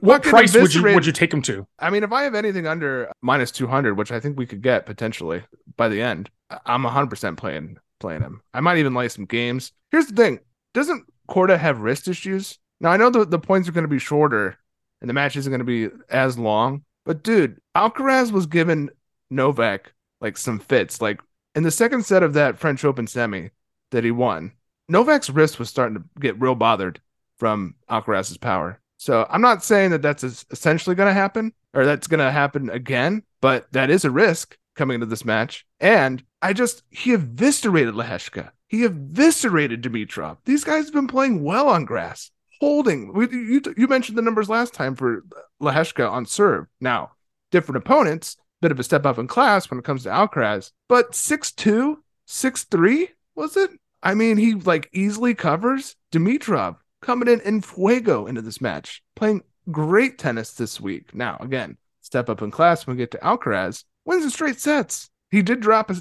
What 0.00 0.22
price 0.22 0.54
would 0.54 0.74
you 0.74 0.82
would 0.82 1.06
you 1.06 1.12
take 1.12 1.32
him 1.32 1.42
to? 1.42 1.66
I 1.78 1.90
mean, 1.90 2.04
if 2.04 2.12
I 2.12 2.22
have 2.22 2.34
anything 2.34 2.66
under 2.66 3.10
minus 3.22 3.50
200, 3.50 3.96
which 3.96 4.12
I 4.12 4.20
think 4.20 4.38
we 4.38 4.46
could 4.46 4.62
get 4.62 4.86
potentially 4.86 5.42
by 5.76 5.88
the 5.88 6.02
end, 6.02 6.30
I'm 6.66 6.84
100% 6.84 7.36
playing 7.36 7.78
playing 7.98 8.22
him. 8.22 8.42
I 8.54 8.60
might 8.60 8.78
even 8.78 8.94
lay 8.94 9.08
some 9.08 9.24
games. 9.24 9.72
Here's 9.90 10.06
the 10.06 10.16
thing: 10.16 10.40
doesn't 10.74 11.04
Korda 11.28 11.58
have 11.58 11.80
wrist 11.80 12.08
issues? 12.08 12.58
Now 12.80 12.90
I 12.90 12.96
know 12.96 13.10
the, 13.10 13.24
the 13.24 13.38
points 13.38 13.68
are 13.68 13.72
going 13.72 13.84
to 13.84 13.88
be 13.88 13.98
shorter 13.98 14.58
and 15.00 15.08
the 15.08 15.14
match 15.14 15.36
isn't 15.36 15.50
going 15.50 15.60
to 15.60 15.64
be 15.64 15.88
as 16.10 16.38
long, 16.38 16.84
but 17.04 17.22
dude, 17.22 17.58
Alcaraz 17.76 18.32
was 18.32 18.46
given 18.46 18.90
Novak 19.30 19.92
like 20.20 20.36
some 20.36 20.58
fits. 20.58 21.00
Like 21.00 21.20
in 21.54 21.62
the 21.62 21.70
second 21.70 22.04
set 22.04 22.22
of 22.22 22.34
that 22.34 22.58
French 22.58 22.84
Open 22.84 23.06
semi 23.06 23.50
that 23.90 24.04
he 24.04 24.10
won, 24.10 24.52
Novak's 24.88 25.30
wrist 25.30 25.58
was 25.58 25.68
starting 25.68 25.96
to 25.96 26.04
get 26.20 26.40
real 26.40 26.54
bothered 26.54 27.00
from 27.38 27.74
Alcaraz's 27.88 28.36
power. 28.36 28.79
So 29.00 29.26
I'm 29.30 29.40
not 29.40 29.64
saying 29.64 29.92
that 29.92 30.02
that's 30.02 30.22
essentially 30.22 30.94
going 30.94 31.08
to 31.08 31.14
happen 31.14 31.54
or 31.72 31.86
that's 31.86 32.06
going 32.06 32.20
to 32.20 32.30
happen 32.30 32.68
again, 32.68 33.22
but 33.40 33.66
that 33.72 33.88
is 33.88 34.04
a 34.04 34.10
risk 34.10 34.58
coming 34.76 34.96
into 34.96 35.06
this 35.06 35.24
match. 35.24 35.64
And 35.80 36.22
I 36.42 36.52
just 36.52 36.82
he 36.90 37.14
eviscerated 37.14 37.94
Lehecka. 37.94 38.50
He 38.68 38.84
eviscerated 38.84 39.80
Dimitrov. 39.80 40.36
These 40.44 40.64
guys 40.64 40.84
have 40.84 40.92
been 40.92 41.06
playing 41.06 41.42
well 41.42 41.70
on 41.70 41.86
grass 41.86 42.30
holding. 42.60 43.14
You 43.16 43.62
you 43.74 43.88
mentioned 43.88 44.18
the 44.18 44.22
numbers 44.22 44.50
last 44.50 44.74
time 44.74 44.94
for 44.94 45.24
Lehecka 45.62 46.10
on 46.10 46.26
serve. 46.26 46.66
Now, 46.78 47.12
different 47.50 47.78
opponents, 47.78 48.36
bit 48.60 48.70
of 48.70 48.78
a 48.78 48.84
step 48.84 49.06
up 49.06 49.18
in 49.18 49.26
class 49.28 49.70
when 49.70 49.78
it 49.78 49.84
comes 49.86 50.02
to 50.02 50.10
Alcaraz, 50.10 50.72
but 50.90 51.14
six 51.14 51.52
two, 51.52 52.04
six 52.26 52.64
three 52.64 53.08
was 53.34 53.56
it? 53.56 53.70
I 54.02 54.12
mean, 54.12 54.36
he 54.36 54.56
like 54.56 54.90
easily 54.92 55.34
covers 55.34 55.96
Dimitrov 56.12 56.76
coming 57.02 57.28
in 57.28 57.40
in 57.40 57.62
fuego 57.62 58.26
into 58.26 58.42
this 58.42 58.60
match, 58.60 59.02
playing 59.16 59.42
great 59.70 60.18
tennis 60.18 60.52
this 60.54 60.80
week. 60.80 61.14
Now, 61.14 61.36
again, 61.40 61.76
step 62.00 62.28
up 62.28 62.42
in 62.42 62.50
class 62.50 62.86
when 62.86 62.96
we 62.96 63.02
get 63.02 63.10
to 63.12 63.18
Alcaraz, 63.18 63.84
wins 64.04 64.24
in 64.24 64.30
straight 64.30 64.60
sets. 64.60 65.10
He 65.30 65.42
did 65.42 65.60
drop 65.60 65.90
a, 65.90 65.96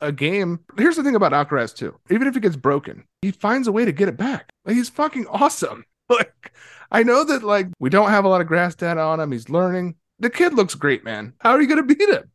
a 0.00 0.12
game. 0.12 0.60
Here's 0.78 0.96
the 0.96 1.02
thing 1.02 1.16
about 1.16 1.32
Alcaraz 1.32 1.74
too. 1.74 1.98
Even 2.10 2.26
if 2.26 2.34
he 2.34 2.40
gets 2.40 2.56
broken, 2.56 3.04
he 3.22 3.30
finds 3.30 3.68
a 3.68 3.72
way 3.72 3.84
to 3.84 3.92
get 3.92 4.08
it 4.08 4.16
back. 4.16 4.50
Like, 4.64 4.76
he's 4.76 4.88
fucking 4.88 5.26
awesome. 5.28 5.84
Like 6.06 6.52
I 6.90 7.02
know 7.02 7.24
that 7.24 7.42
like 7.42 7.68
we 7.78 7.88
don't 7.88 8.10
have 8.10 8.26
a 8.26 8.28
lot 8.28 8.42
of 8.42 8.46
grass 8.46 8.74
data 8.74 9.00
on 9.00 9.20
him. 9.20 9.32
He's 9.32 9.48
learning. 9.48 9.94
The 10.18 10.28
kid 10.28 10.52
looks 10.52 10.74
great, 10.74 11.02
man. 11.02 11.32
How 11.40 11.52
are 11.52 11.62
you 11.62 11.66
gonna 11.66 11.82
beat 11.82 12.06
him? 12.06 12.30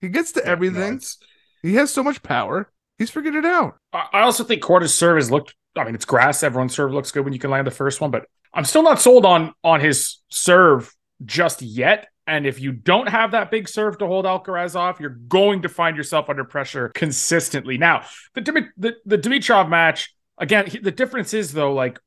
He 0.00 0.08
gets 0.08 0.32
to 0.32 0.40
yeah, 0.42 0.50
everything. 0.50 0.94
No, 0.94 1.00
he 1.62 1.74
has 1.74 1.92
so 1.92 2.02
much 2.02 2.22
power. 2.22 2.72
He's 2.98 3.10
figured 3.10 3.34
it 3.34 3.44
out. 3.44 3.76
I 3.92 4.22
also 4.22 4.42
think 4.42 4.62
Korda's 4.62 4.96
serve 4.96 5.16
has 5.16 5.30
looked. 5.30 5.54
I 5.76 5.84
mean, 5.84 5.94
it's 5.94 6.04
grass. 6.04 6.42
Everyone's 6.42 6.74
serve 6.74 6.92
looks 6.92 7.10
good 7.10 7.24
when 7.24 7.32
you 7.32 7.38
can 7.38 7.50
land 7.50 7.66
the 7.66 7.72
first 7.72 8.00
one, 8.00 8.10
but 8.10 8.26
I'm 8.52 8.64
still 8.64 8.82
not 8.82 9.00
sold 9.00 9.24
on 9.24 9.52
on 9.62 9.80
his 9.80 10.18
serve 10.28 10.94
just 11.24 11.62
yet. 11.62 12.08
And 12.26 12.46
if 12.46 12.60
you 12.60 12.72
don't 12.72 13.08
have 13.08 13.32
that 13.32 13.50
big 13.50 13.68
serve 13.68 13.98
to 13.98 14.06
hold 14.06 14.24
Alcaraz 14.24 14.76
off, 14.76 14.98
you're 14.98 15.10
going 15.10 15.62
to 15.62 15.68
find 15.68 15.96
yourself 15.96 16.30
under 16.30 16.44
pressure 16.44 16.90
consistently. 16.94 17.76
Now, 17.76 18.04
the 18.34 18.70
the, 18.76 18.94
the 19.04 19.18
Dimitrov 19.18 19.68
match, 19.68 20.14
again, 20.38 20.68
the 20.82 20.90
difference 20.90 21.34
is 21.34 21.52
though, 21.52 21.74
like 21.74 21.98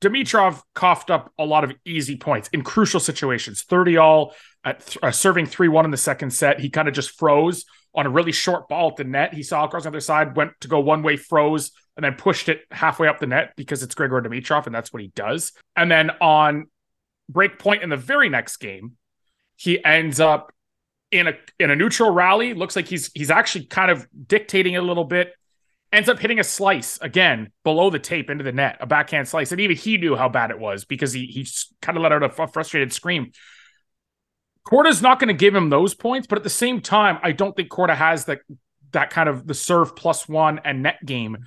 Dimitrov 0.00 0.62
coughed 0.74 1.10
up 1.10 1.32
a 1.38 1.44
lot 1.44 1.64
of 1.64 1.72
easy 1.84 2.16
points 2.16 2.48
in 2.52 2.62
crucial 2.62 3.00
situations. 3.00 3.62
30 3.62 3.96
all 3.96 4.34
at 4.64 4.86
th- 4.86 4.98
uh, 5.02 5.10
serving 5.10 5.46
3 5.46 5.68
1 5.68 5.84
in 5.84 5.90
the 5.90 5.96
second 5.96 6.30
set. 6.30 6.60
He 6.60 6.70
kind 6.70 6.88
of 6.88 6.94
just 6.94 7.18
froze 7.18 7.64
on 7.94 8.06
a 8.06 8.10
really 8.10 8.32
short 8.32 8.68
ball 8.68 8.90
at 8.90 8.96
the 8.96 9.04
net. 9.04 9.34
He 9.34 9.42
saw 9.42 9.62
on 9.64 9.70
the 9.70 9.88
other 9.88 10.00
side, 10.00 10.36
went 10.36 10.52
to 10.60 10.68
go 10.68 10.80
one 10.80 11.02
way, 11.02 11.16
froze, 11.16 11.72
and 11.96 12.04
then 12.04 12.14
pushed 12.14 12.48
it 12.48 12.62
halfway 12.70 13.08
up 13.08 13.20
the 13.20 13.26
net 13.26 13.52
because 13.56 13.82
it's 13.82 13.94
Grigor 13.94 14.24
Dimitrov, 14.24 14.66
and 14.66 14.74
that's 14.74 14.92
what 14.92 15.02
he 15.02 15.08
does. 15.08 15.52
And 15.76 15.90
then 15.90 16.10
on 16.20 16.66
break 17.28 17.58
point 17.58 17.82
in 17.82 17.90
the 17.90 17.96
very 17.96 18.28
next 18.28 18.56
game, 18.56 18.96
he 19.56 19.82
ends 19.84 20.20
up 20.20 20.52
in 21.10 21.28
a 21.28 21.34
in 21.58 21.70
a 21.70 21.76
neutral 21.76 22.10
rally. 22.10 22.54
Looks 22.54 22.76
like 22.76 22.88
he's 22.88 23.10
he's 23.14 23.30
actually 23.30 23.66
kind 23.66 23.90
of 23.90 24.06
dictating 24.26 24.74
it 24.74 24.78
a 24.78 24.82
little 24.82 25.04
bit. 25.04 25.32
Ends 25.92 26.08
up 26.08 26.18
hitting 26.18 26.40
a 26.40 26.44
slice 26.44 26.98
again 27.00 27.52
below 27.62 27.88
the 27.88 28.00
tape 28.00 28.28
into 28.28 28.42
the 28.42 28.50
net, 28.50 28.78
a 28.80 28.86
backhand 28.86 29.28
slice, 29.28 29.52
and 29.52 29.60
even 29.60 29.76
he 29.76 29.96
knew 29.96 30.16
how 30.16 30.28
bad 30.28 30.50
it 30.50 30.58
was 30.58 30.84
because 30.84 31.12
he 31.12 31.26
he 31.26 31.46
kind 31.80 31.96
of 31.96 32.02
let 32.02 32.10
out 32.10 32.24
a 32.24 32.28
frustrated 32.28 32.92
scream. 32.92 33.30
Korda's 34.66 35.02
not 35.02 35.18
going 35.18 35.28
to 35.28 35.34
give 35.34 35.54
him 35.54 35.68
those 35.70 35.94
points, 35.94 36.26
but 36.26 36.38
at 36.38 36.44
the 36.44 36.50
same 36.50 36.80
time, 36.80 37.18
I 37.22 37.32
don't 37.32 37.54
think 37.54 37.68
Korda 37.68 37.94
has 37.94 38.24
that 38.26 38.40
that 38.92 39.10
kind 39.10 39.28
of 39.28 39.46
the 39.46 39.54
serve 39.54 39.96
plus 39.96 40.28
one 40.28 40.60
and 40.64 40.82
net 40.82 41.04
game 41.04 41.38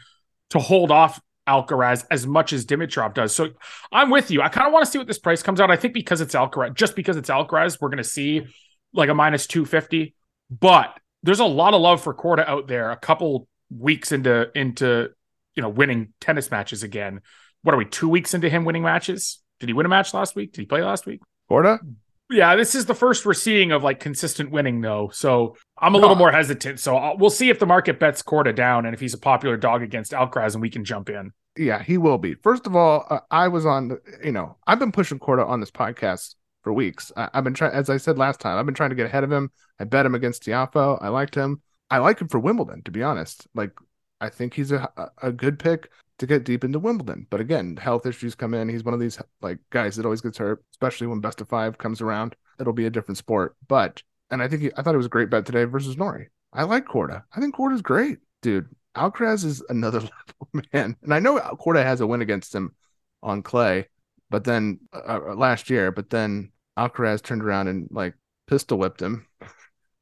to 0.50 0.60
hold 0.60 0.92
off 0.92 1.20
Alcaraz 1.48 2.06
as 2.12 2.28
much 2.28 2.54
as 2.54 2.66
Dimitrov 2.66 3.14
does. 3.14 3.34
So 3.34 3.50
I'm 3.92 4.10
with 4.10 4.30
you. 4.30 4.42
I 4.42 4.50
kind 4.50 4.68
of 4.68 4.74
want 4.74 4.86
to 4.86 4.92
see 4.92 4.98
what 4.98 5.08
this 5.08 5.18
price 5.18 5.42
comes 5.42 5.62
out. 5.62 5.72
I 5.72 5.78
think 5.78 5.94
because 5.94 6.22
it's 6.22 6.36
Alcaraz, 6.36 6.76
just 6.76 6.96
because 6.96 7.16
it's 7.16 7.30
Alcaraz, 7.30 7.80
we're 7.80 7.90
going 7.90 7.98
to 7.98 8.04
see 8.04 8.46
like 8.94 9.10
a 9.10 9.14
minus 9.14 9.48
250. 9.48 10.14
But 10.50 11.00
there's 11.24 11.40
a 11.40 11.46
lot 11.46 11.74
of 11.74 11.82
love 11.82 12.02
for 12.02 12.14
Korda 12.14 12.48
out 12.48 12.68
there. 12.68 12.92
A 12.92 12.98
couple 12.98 13.48
weeks 13.70 14.12
into 14.12 14.50
into 14.56 15.10
you 15.56 15.62
know 15.62 15.70
winning 15.70 16.14
tennis 16.20 16.52
matches 16.52 16.84
again. 16.84 17.22
What 17.64 17.74
are 17.74 17.78
we? 17.78 17.86
Two 17.86 18.10
weeks 18.10 18.34
into 18.34 18.50
him 18.50 18.66
winning 18.66 18.84
matches? 18.84 19.40
Did 19.60 19.70
he 19.70 19.74
win 19.74 19.86
a 19.86 19.90
match 19.90 20.14
last 20.14 20.36
week? 20.36 20.52
Did 20.52 20.62
he 20.62 20.66
play 20.68 20.84
last 20.84 21.06
week? 21.06 21.22
Korda? 21.50 21.80
Yeah, 22.30 22.56
this 22.58 22.76
is 22.76 22.86
the 22.86 22.96
first 22.96 23.26
we're 23.26 23.34
seeing 23.34 23.72
of 23.72 23.84
like 23.84 24.00
consistent 24.00 24.52
winning 24.52 24.82
though. 24.82 25.10
So 25.14 25.56
I'm 25.78 25.96
a 25.96 25.98
little 25.98 26.16
more 26.16 26.32
hesitant. 26.32 26.80
So 26.80 26.98
I'll, 26.98 27.18
we'll 27.18 27.30
see 27.30 27.50
if 27.50 27.60
the 27.60 27.66
market 27.66 28.00
bets 28.00 28.22
Korda 28.22 28.54
down 28.54 28.86
and 28.86 28.94
if 28.94 29.00
he's 29.00 29.14
a 29.14 29.20
popular 29.20 29.56
dog 29.56 29.82
against 29.82 30.12
Alcaraz 30.12 30.54
and 30.54 30.62
we 30.62 30.70
can 30.70 30.84
jump 30.84 31.10
in. 31.10 31.32
Yeah, 31.56 31.82
he 31.82 31.98
will 31.98 32.18
be. 32.18 32.36
First 32.36 32.68
of 32.68 32.76
all, 32.76 33.06
uh, 33.10 33.20
I 33.32 33.48
was 33.48 33.66
on, 33.66 33.98
you 34.24 34.32
know, 34.32 34.58
I've 34.68 34.80
been 34.80 34.92
pushing 34.92 35.20
Korda 35.20 35.48
on 35.48 35.60
this 35.60 35.72
podcast 35.72 36.36
for 36.64 36.74
weeks. 36.74 37.12
I, 37.16 37.30
have 37.34 37.46
been 37.46 37.54
trying, 37.54 37.72
as 37.72 37.90
I 37.90 37.98
said 37.98 38.18
last 38.18 38.42
time, 38.42 38.58
I've 38.58 38.66
been 38.66 38.76
trying 38.76 38.90
to 38.90 38.96
get 38.96 39.06
ahead 39.06 39.24
of 39.24 39.32
him. 39.32 39.50
I 39.80 39.86
bet 39.86 40.06
him 40.06 40.14
against 40.14 40.44
Tiafoe. 40.44 41.00
I 41.02 41.08
liked 41.08 41.34
him. 41.34 41.62
I 41.90 42.00
like 42.00 42.20
him 42.20 42.28
for 42.28 42.40
Wimbledon, 42.40 42.84
to 42.84 42.92
be 42.92 43.04
honest. 43.04 43.48
Like, 43.56 43.72
I 44.20 44.30
think 44.30 44.54
he's 44.54 44.72
a, 44.72 44.90
a 45.22 45.32
good 45.32 45.60
pick. 45.60 45.90
To 46.20 46.26
get 46.26 46.46
deep 46.46 46.64
into 46.64 46.80
Wimbledon. 46.80 47.28
But 47.30 47.42
again, 47.42 47.78
health 47.78 48.08
issues 48.08 48.34
come 48.34 48.56
in. 48.56 48.70
He's 48.70 48.84
one 48.84 48.96
of 48.96 49.00
these 49.00 49.20
like 49.42 49.60
guys 49.70 49.96
that 49.96 50.06
always 50.06 50.22
gets 50.22 50.40
hurt, 50.40 50.64
especially 50.72 51.08
when 51.08 51.20
best 51.20 51.42
of 51.42 51.50
five 51.50 51.78
comes 51.78 52.02
around. 52.02 52.36
It'll 52.60 52.74
be 52.74 52.88
a 52.88 52.92
different 52.92 53.20
sport. 53.20 53.56
But 53.68 54.02
and 54.32 54.42
I 54.42 54.48
think 54.48 54.64
he, 54.64 54.72
I 54.76 54.82
thought 54.82 54.96
it 54.96 54.98
was 54.98 55.06
a 55.06 55.10
great 55.10 55.30
bet 55.30 55.46
today 55.46 55.66
versus 55.66 55.98
Norrie. 55.98 56.30
I 56.54 56.64
like 56.64 56.86
Korda. 56.86 57.24
I 57.36 57.40
think 57.40 57.56
Korda's 57.56 57.82
great, 57.82 58.18
dude. 58.42 58.68
Alcaraz 58.96 59.46
is 59.46 59.64
another 59.70 60.00
level, 60.54 60.66
man. 60.74 60.96
And 61.04 61.14
I 61.14 61.20
know 61.20 61.40
Korda 61.40 61.84
has 61.84 62.02
a 62.02 62.08
win 62.08 62.22
against 62.22 62.54
him 62.54 62.76
on 63.22 63.44
clay, 63.44 63.88
but 64.30 64.44
then 64.44 64.80
uh, 64.94 65.20
uh 65.30 65.36
last 65.36 65.70
year, 65.70 65.92
but 65.92 66.10
then 66.10 66.52
Alcaraz 66.78 67.22
turned 67.22 67.44
around 67.44 67.68
and 67.68 67.88
like 67.92 68.16
pistol 68.48 68.78
whipped 68.78 69.02
him. 69.02 69.28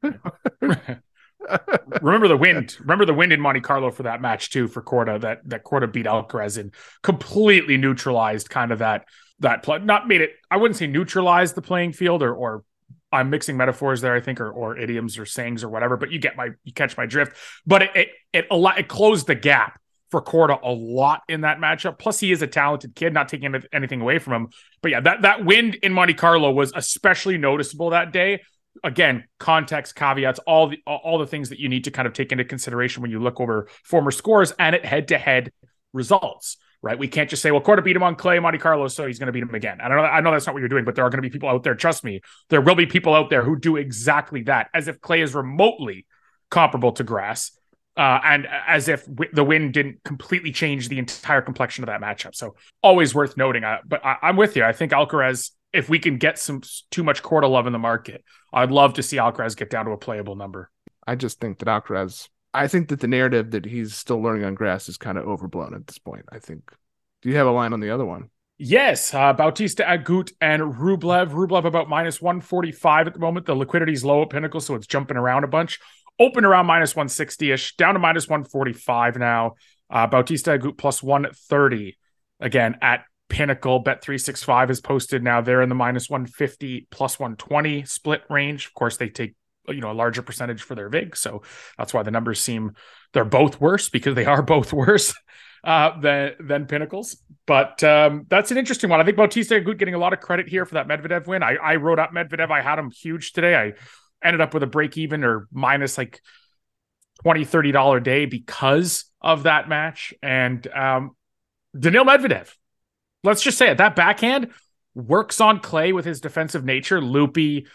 remember 2.02 2.28
the 2.28 2.38
wind. 2.38 2.76
Remember 2.80 3.06
the 3.06 3.14
wind 3.14 3.34
in 3.34 3.42
Monte 3.42 3.62
Carlo 3.62 3.92
for 3.92 4.04
that 4.04 4.22
match 4.22 4.50
too 4.50 4.68
for 4.68 4.82
Korda 4.82 5.22
that 5.22 5.48
that 5.50 5.64
Korda 5.64 5.92
beat 5.92 6.06
Alcaraz 6.06 6.58
and 6.58 6.74
completely 7.04 7.78
neutralized 7.78 8.50
kind 8.50 8.72
of 8.72 8.80
that 8.80 9.06
that 9.40 9.64
play. 9.64 9.80
Not 9.80 10.08
made 10.08 10.22
it. 10.22 10.32
I 10.50 10.58
wouldn't 10.58 10.78
say 10.78 10.88
neutralized 10.88 11.56
the 11.56 11.62
playing 11.62 11.94
field 11.94 12.24
or 12.24 12.34
or 12.34 12.64
I'm 13.12 13.30
mixing 13.30 13.56
metaphors 13.58 14.02
there, 14.02 14.14
I 14.14 14.20
think, 14.20 14.42
or, 14.42 14.52
or 14.52 14.78
idioms 14.78 15.18
or 15.18 15.26
sayings 15.26 15.64
or 15.64 15.70
whatever. 15.70 15.98
But 15.98 16.12
you 16.12 16.20
get 16.20 16.36
my 16.36 16.50
you 16.64 16.74
catch 16.74 16.98
my 16.98 17.06
drift. 17.06 17.38
But 17.66 17.84
it 17.84 17.92
it 17.96 18.10
it, 18.34 18.48
a 18.52 18.58
lot, 18.58 18.80
it 18.80 18.88
closed 18.88 19.28
the 19.28 19.36
gap 19.36 19.80
for 20.12 20.22
Korda 20.22 20.60
a 20.62 20.72
lot 20.72 21.22
in 21.28 21.42
that 21.42 21.60
matchup. 21.60 21.98
Plus, 21.98 22.20
he 22.20 22.32
is 22.32 22.42
a 22.42 22.48
talented 22.48 22.96
kid, 22.96 23.14
not 23.14 23.28
taking 23.28 23.56
anything 23.74 24.02
away 24.02 24.20
from 24.20 24.34
him. 24.34 24.50
But 24.82 24.92
yeah, 24.92 25.00
that 25.02 25.22
that 25.24 25.46
wind 25.46 25.76
in 25.76 25.94
Monte 25.94 26.14
Carlo 26.16 26.52
was 26.52 26.72
especially 26.76 27.38
noticeable 27.38 27.92
that 27.92 28.12
day 28.12 28.42
again 28.84 29.26
context 29.40 29.96
caveats 29.96 30.40
all 30.40 30.68
the 30.68 30.80
all 30.86 31.18
the 31.18 31.28
things 31.28 31.50
that 31.50 31.60
you 31.60 31.70
need 31.70 31.86
to 31.86 31.92
kind 31.92 32.08
of 32.08 32.14
take 32.14 32.32
into 32.32 32.44
consideration 32.44 33.02
when 33.02 33.12
you 33.12 33.20
look 33.20 33.40
over 33.40 33.68
former 33.84 34.12
scores 34.12 34.52
and 34.60 34.76
at 34.76 34.86
head 34.86 35.08
to 35.08 35.18
head 35.18 35.52
results 35.94 36.58
right 36.82 37.00
we 37.00 37.08
can't 37.08 37.30
just 37.30 37.42
say 37.42 37.52
well 37.52 37.62
Korda 37.62 37.84
beat 37.84 37.96
him 37.96 38.04
on 38.04 38.16
clay 38.16 38.40
monte 38.40 38.60
carlo 38.60 38.88
so 38.88 39.08
he's 39.08 39.18
going 39.18 39.28
to 39.28 39.34
beat 39.34 39.44
him 39.44 39.56
again 39.56 39.80
i 39.82 39.88
know 39.88 40.00
i 40.00 40.20
know 40.22 40.32
that's 40.32 40.46
not 40.46 40.54
what 40.54 40.60
you're 40.60 40.70
doing 40.70 40.86
but 40.86 40.96
there 40.96 41.06
are 41.06 41.10
going 41.10 41.22
to 41.22 41.28
be 41.28 41.30
people 41.30 41.50
out 41.50 41.64
there 41.64 41.76
trust 41.76 42.04
me 42.04 42.22
there 42.50 42.62
will 42.62 42.76
be 42.76 42.86
people 42.86 43.14
out 43.14 43.30
there 43.30 43.44
who 43.44 43.58
do 43.58 43.78
exactly 43.78 44.44
that 44.44 44.70
as 44.74 44.88
if 44.88 45.00
clay 45.02 45.22
is 45.22 45.34
remotely 45.34 46.06
comparable 46.50 46.92
to 46.92 47.04
grass 47.04 47.52
uh, 47.98 48.20
and 48.24 48.48
as 48.68 48.88
if 48.88 49.06
w- 49.06 49.32
the 49.34 49.44
win 49.44 49.72
didn't 49.72 50.04
completely 50.04 50.52
change 50.52 50.90
the 50.90 51.00
entire 51.00 51.42
complexion 51.42 51.84
of 51.84 51.88
that 51.88 52.02
matchup. 52.02 52.36
So 52.36 52.56
always 52.84 53.16
worth 53.16 53.38
noting. 53.38 53.64
Uh, 53.64 53.78
but 53.86 54.06
I, 54.06 54.18
am 54.24 54.36
with 54.36 54.56
you. 54.56 54.64
I 54.64 54.74
think 54.74 54.92
Alcaraz 54.92 55.52
if 55.76 55.90
we 55.90 56.00
can 56.00 56.18
get 56.18 56.40
some 56.40 56.62
too 56.90 57.04
much 57.04 57.22
Korda 57.22 57.50
love 57.50 57.68
in 57.68 57.74
the 57.74 57.80
market, 57.80 58.24
I'd 58.54 58.72
love 58.72 58.94
to 58.96 59.04
see 59.04 59.18
Alcaraz 59.18 59.58
get 59.58 59.70
down 59.70 59.86
to 59.86 59.92
a 59.92 59.98
playable 59.98 60.36
number. 60.36 60.72
I 61.06 61.16
just 61.16 61.40
think 61.40 61.60
that 61.60 61.68
Alcaraz, 61.68 62.30
I 62.54 62.68
think 62.68 62.88
that 62.90 63.02
the 63.02 63.08
narrative 63.08 63.52
that 63.52 63.66
he's 63.66 63.96
still 63.96 64.22
learning 64.22 64.46
on 64.46 64.56
grass 64.56 64.88
is 64.90 64.98
kind 64.98 65.18
of 65.18 65.28
overblown 65.28 65.74
at 65.74 65.86
this 65.86 65.98
point. 65.98 66.26
I 66.32 66.40
think. 66.40 66.72
Do 67.22 67.30
you 67.30 67.36
have 67.36 67.48
a 67.48 67.52
line 67.52 67.74
on 67.74 67.80
the 67.80 67.90
other 67.90 68.06
one? 68.06 68.30
Yes, 68.58 69.14
uh, 69.14 69.34
Bautista 69.34 69.84
Agut 69.84 70.32
and 70.40 70.62
Rublev. 70.62 71.32
Rublev 71.32 71.66
about 71.66 71.90
minus 71.90 72.22
145 72.22 73.08
at 73.08 73.14
the 73.14 73.20
moment. 73.20 73.46
The 73.46 73.56
liquidity 73.56 73.92
is 73.92 74.06
low 74.06 74.22
at 74.22 74.30
Pinnacle, 74.30 74.62
so 74.62 74.76
it's 74.76 74.88
jumping 74.88 75.18
around 75.18 75.44
a 75.44 75.48
bunch. 75.48 75.80
Open 76.20 76.46
around 76.46 76.66
minus 76.66 76.96
160 76.96 77.52
ish, 77.52 77.76
down 77.76 77.96
to 77.96 78.00
minus 78.00 78.30
145 78.30 79.18
now. 79.18 79.56
Uh, 79.90 80.08
Bautista 80.08 80.58
Agut 80.58 80.78
plus 80.78 81.04
130 81.04 81.98
again 82.40 82.78
at 82.82 83.04
Pinnacle 83.30 83.80
Bet 83.80 84.02
365 84.02 84.72
is 84.72 84.82
posted 84.82 85.24
now. 85.24 85.42
They're 85.42 85.62
in 85.62 85.70
the 85.70 85.76
minus 85.76 86.10
150 86.10 86.88
plus 86.92 87.20
120 87.20 87.86
split 87.86 88.24
range. 88.30 88.68
Of 88.68 88.74
course, 88.74 88.98
they 88.98 89.10
take 89.10 89.36
you 89.68 89.82
know 89.82 89.92
a 89.92 89.94
larger 89.94 90.22
percentage 90.22 90.62
for 90.62 90.76
their 90.76 90.90
vig, 90.90 91.18
so 91.18 91.42
that's 91.78 91.94
why 91.94 92.04
the 92.04 92.12
numbers 92.12 92.40
seem 92.40 92.74
they're 93.14 93.26
both 93.26 93.60
worse 93.60 93.90
because 93.90 94.16
they 94.16 94.26
are 94.26 94.42
both 94.42 94.72
worse 94.72 95.14
uh, 95.64 96.00
than 96.00 96.34
than 96.40 96.66
Pinnacles. 96.66 97.18
But 97.48 97.84
um, 97.84 98.26
that's 98.30 98.52
an 98.52 98.58
interesting 98.58 98.90
one. 98.90 99.02
I 99.02 99.04
think 99.04 99.18
Bautista 99.18 99.56
Agut 99.56 99.80
getting 99.80 99.96
a 99.96 100.00
lot 100.00 100.14
of 100.14 100.20
credit 100.20 100.48
here 100.48 100.66
for 100.66 100.76
that 100.76 100.88
Medvedev 100.88 101.28
win. 101.28 101.44
I, 101.44 101.56
I 101.56 101.76
wrote 101.78 102.00
up 102.00 102.12
Medvedev. 102.12 102.52
I 102.52 102.62
had 102.62 102.80
him 102.80 102.92
huge 102.92 103.34
today. 103.34 103.56
I 103.56 103.74
ended 104.26 104.42
up 104.42 104.54
with 104.54 104.64
a 104.64 104.68
break 104.68 104.98
even 104.98 105.24
or 105.24 105.48
minus 105.52 105.98
like 105.98 106.22
20 107.24 107.46
30 107.46 107.72
dollar 107.72 108.00
day 108.00 108.26
because 108.26 109.06
of 109.22 109.44
that 109.44 109.70
match 109.70 110.14
and 110.22 110.68
um 110.68 111.12
Daniil 111.78 112.06
Medvedev 112.06 112.52
let's 113.26 113.42
just 113.42 113.58
say 113.58 113.70
it. 113.70 113.78
That 113.78 113.96
backhand 113.96 114.52
works 114.94 115.42
on 115.42 115.60
clay 115.60 115.92
with 115.92 116.06
his 116.06 116.22
defensive 116.22 116.64
nature. 116.64 117.02
Loopy 117.02 117.68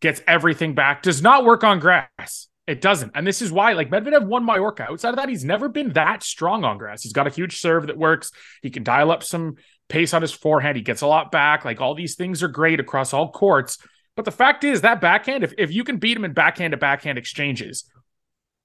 gets 0.00 0.22
everything 0.26 0.74
back. 0.74 1.02
Does 1.02 1.22
not 1.22 1.44
work 1.44 1.64
on 1.64 1.80
grass. 1.80 2.48
It 2.66 2.80
doesn't. 2.82 3.12
And 3.14 3.26
this 3.26 3.40
is 3.40 3.50
why, 3.50 3.72
like 3.72 3.90
Medvedev 3.90 4.26
won 4.26 4.44
Mallorca. 4.44 4.84
Outside 4.90 5.10
of 5.10 5.16
that, 5.16 5.30
he's 5.30 5.44
never 5.44 5.68
been 5.68 5.94
that 5.94 6.22
strong 6.22 6.64
on 6.64 6.76
grass. 6.76 7.02
He's 7.02 7.14
got 7.14 7.26
a 7.26 7.30
huge 7.30 7.60
serve 7.60 7.86
that 7.86 7.96
works. 7.96 8.30
He 8.62 8.70
can 8.70 8.84
dial 8.84 9.10
up 9.10 9.22
some 9.22 9.56
pace 9.88 10.12
on 10.12 10.20
his 10.20 10.32
forehand. 10.32 10.76
He 10.76 10.82
gets 10.82 11.00
a 11.00 11.06
lot 11.06 11.32
back. 11.32 11.64
Like 11.64 11.80
all 11.80 11.94
these 11.94 12.14
things 12.14 12.42
are 12.42 12.48
great 12.48 12.78
across 12.78 13.14
all 13.14 13.32
courts. 13.32 13.78
But 14.16 14.26
the 14.26 14.30
fact 14.30 14.64
is 14.64 14.82
that 14.82 15.00
backhand, 15.00 15.44
if, 15.44 15.54
if 15.56 15.72
you 15.72 15.82
can 15.82 15.96
beat 15.96 16.16
him 16.16 16.24
in 16.24 16.34
backhand 16.34 16.72
to 16.72 16.76
backhand 16.76 17.16
exchanges, 17.16 17.90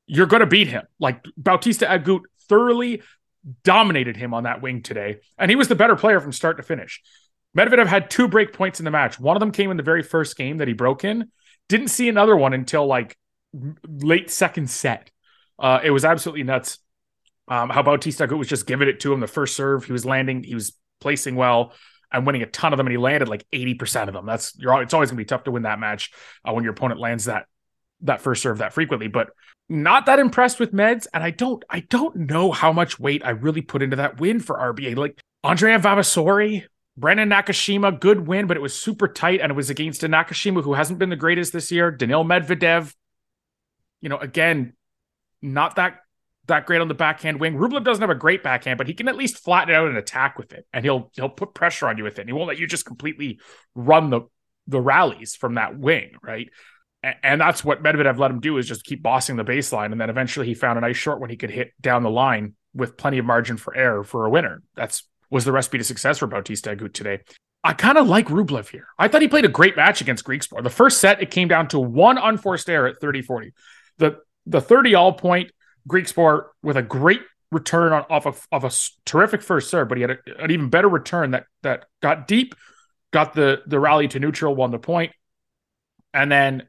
you're 0.06 0.28
going 0.28 0.42
to 0.42 0.48
beat 0.48 0.68
him. 0.68 0.84
Like 1.00 1.24
Bautista 1.38 1.86
Agut 1.86 2.22
thoroughly 2.50 3.04
dominated 3.64 4.18
him 4.18 4.34
on 4.34 4.44
that 4.44 4.62
wing 4.62 4.82
today, 4.82 5.20
and 5.38 5.50
he 5.50 5.56
was 5.56 5.68
the 5.68 5.76
better 5.76 5.96
player 5.96 6.20
from 6.20 6.32
start 6.32 6.58
to 6.58 6.64
finish. 6.64 7.02
Medvedev 7.58 7.88
had 7.88 8.10
two 8.10 8.28
break 8.28 8.54
points 8.54 8.80
in 8.80 8.86
the 8.86 8.92
match. 8.92 9.20
One 9.20 9.36
of 9.36 9.40
them 9.40 9.52
came 9.52 9.70
in 9.70 9.78
the 9.78 9.84
very 9.84 10.02
first 10.02 10.36
game 10.38 10.58
that 10.58 10.68
he 10.68 10.74
broke 10.74 11.04
in. 11.04 11.32
Didn't 11.70 11.90
see 11.90 12.10
another 12.10 12.36
one 12.36 12.54
until 12.54 12.86
like 12.86 13.18
late 13.88 14.32
second 14.32 14.70
set. 14.70 15.12
Uh, 15.60 15.80
it 15.84 15.92
was 15.92 16.04
absolutely 16.04 16.44
nuts. 16.44 16.80
Um, 17.48 17.70
how 17.70 17.84
Bautista 17.84 18.26
was 18.26 18.48
just 18.48 18.66
giving 18.66 18.88
it 18.88 19.02
to 19.02 19.14
him 19.14 19.20
the 19.20 19.28
first 19.28 19.56
serve. 19.56 19.86
He 19.86 19.92
was 19.92 20.06
landing, 20.06 20.44
he 20.44 20.56
was 20.56 20.74
placing 21.00 21.36
well 21.36 21.74
and 22.12 22.26
winning 22.26 22.42
a 22.42 22.46
ton 22.46 22.74
of 22.74 22.78
them, 22.78 22.88
and 22.88 22.92
he 22.92 22.98
landed 22.98 23.28
like 23.28 23.46
80% 23.52 24.08
of 24.08 24.14
them. 24.14 24.26
That's 24.26 24.58
you're 24.58 24.82
it's 24.82 24.94
always 24.94 25.10
gonna 25.10 25.18
be 25.18 25.26
tough 25.26 25.44
to 25.44 25.52
win 25.52 25.64
that 25.64 25.80
match 25.80 26.12
uh, 26.48 26.54
when 26.54 26.64
your 26.64 26.74
opponent 26.74 27.00
lands 27.00 27.26
that 27.26 27.48
that 28.04 28.22
first 28.22 28.42
serve 28.42 28.60
that 28.60 28.74
frequently. 28.74 29.08
But 29.08 29.30
not 29.70 30.06
that 30.06 30.20
impressed 30.20 30.60
with 30.60 30.74
Meds, 30.74 31.08
and 31.14 31.24
I 31.24 31.32
don't 31.32 31.64
I 31.70 31.82
don't 31.82 32.16
know 32.16 32.52
how 32.52 32.72
much 32.72 33.00
weight 33.00 33.26
I 33.26 33.32
really 33.32 33.62
put 33.62 33.82
into 33.82 33.96
that 33.98 34.20
win 34.20 34.40
for 34.40 34.58
RBA. 34.58 34.96
Like 34.96 35.20
Andrea 35.44 35.80
Vavasori, 35.80 36.66
Brandon 36.98 37.30
Nakashima, 37.30 38.00
good 38.00 38.28
win, 38.28 38.48
but 38.48 38.58
it 38.58 38.62
was 38.62 38.74
super 38.74 39.08
tight, 39.08 39.42
and 39.42 39.52
it 39.52 39.56
was 39.56 39.70
against 39.70 40.04
a 40.04 40.10
Nakashima 40.10 40.64
who 40.64 40.74
hasn't 40.74 41.00
been 41.00 41.10
the 41.10 41.16
greatest 41.16 41.54
this 41.54 41.72
year. 41.72 41.92
Daniil 41.92 42.24
Medvedev, 42.24 42.94
you 44.02 44.10
know, 44.10 44.18
again, 44.18 44.74
not 45.42 45.78
that 45.78 46.00
that 46.48 46.66
great 46.66 46.82
on 46.82 46.90
the 46.90 46.94
backhand 46.94 47.40
wing. 47.40 47.56
Rublev 47.56 47.86
doesn't 47.86 48.02
have 48.02 48.10
a 48.10 48.16
great 48.16 48.44
backhand, 48.44 48.78
but 48.78 48.88
he 48.88 48.94
can 48.94 49.08
at 49.08 49.16
least 49.16 49.44
flatten 49.44 49.74
out 49.74 49.88
and 49.88 49.98
attack 49.98 50.38
with 50.38 50.54
it, 50.54 50.68
and 50.74 50.84
he'll 50.84 51.10
he'll 51.16 51.30
put 51.30 51.54
pressure 51.54 51.88
on 51.88 51.98
you 51.98 52.04
with 52.04 52.20
it. 52.20 52.22
And 52.22 52.30
he 52.30 52.34
won't 52.34 52.50
let 52.50 52.60
you 52.60 52.68
just 52.68 52.86
completely 52.86 53.40
run 53.76 54.10
the 54.10 54.22
the 54.68 54.82
rallies 54.82 55.36
from 55.36 55.56
that 55.56 55.78
wing, 55.78 56.12
right? 56.22 56.50
And 57.04 57.42
that's 57.42 57.66
what 57.66 57.84
Medvedev 57.84 58.18
let 58.18 58.32
him 58.32 58.40
do 58.40 58.58
is 58.58 58.68
just 58.68 58.86
keep 58.86 59.04
bossing 59.04 59.36
the 59.36 59.44
baseline. 59.44 59.92
And 59.92 60.00
then 60.00 60.10
eventually 60.10 60.46
he 60.46 60.54
found 60.54 60.78
a 60.78 60.82
nice 60.82 60.96
short 60.96 61.20
when 61.20 61.30
he 61.30 61.36
could 61.36 61.50
hit 61.50 61.74
down 61.82 62.04
the 62.04 62.10
line 62.10 62.56
with 62.74 62.98
plenty 62.98 63.18
of 63.18 63.26
margin 63.26 63.58
for 63.58 63.76
error 63.76 64.04
for 64.04 64.26
a 64.26 64.30
winner. 64.30 64.62
That's 64.76 65.04
was 65.30 65.46
the 65.46 65.52
recipe 65.52 65.80
to 65.80 65.84
success 65.84 66.20
for 66.20 66.28
Bautista 66.28 66.76
Agut 66.76 66.94
today. 66.94 67.20
I 67.64 67.74
kind 67.74 67.98
of 67.98 68.08
like 68.08 68.28
Rublev 68.28 68.70
here. 68.70 68.88
I 69.00 69.08
thought 69.08 69.22
he 69.22 69.28
played 69.28 69.46
a 69.46 69.50
great 69.50 69.76
match 69.76 70.00
against 70.00 70.26
Griekspoor. 70.26 70.62
The 70.62 70.70
first 70.70 71.00
set, 71.00 71.22
it 71.22 71.32
came 71.32 71.48
down 71.48 71.70
to 71.70 71.80
one 71.80 72.18
unforced 72.18 72.70
error 72.70 72.88
at 72.88 73.02
30-40. 73.02 73.52
The 73.98 74.20
the 74.46 74.62
30 74.62 74.96
all 74.96 75.14
point 75.14 75.52
Griekspoor 75.88 76.48
with 76.62 76.78
a 76.78 76.82
great 76.82 77.22
return 77.52 77.94
on 77.94 78.06
off 78.10 78.26
of, 78.26 78.48
of 78.52 78.64
a 78.64 78.72
terrific 79.06 79.42
first 79.42 79.70
serve, 79.70 79.88
but 79.88 79.98
he 79.98 80.02
had 80.02 80.12
a, 80.12 80.18
an 80.40 80.52
even 80.52 80.70
better 80.70 80.90
return 80.90 81.32
that 81.32 81.46
that 81.64 81.86
got 82.02 82.28
deep, 82.28 82.56
got 83.12 83.34
the 83.34 83.62
the 83.66 83.80
rally 83.80 84.08
to 84.10 84.20
neutral, 84.20 84.56
won 84.56 84.72
the 84.72 84.80
point, 84.80 85.12
and 86.14 86.32
then 86.32 86.64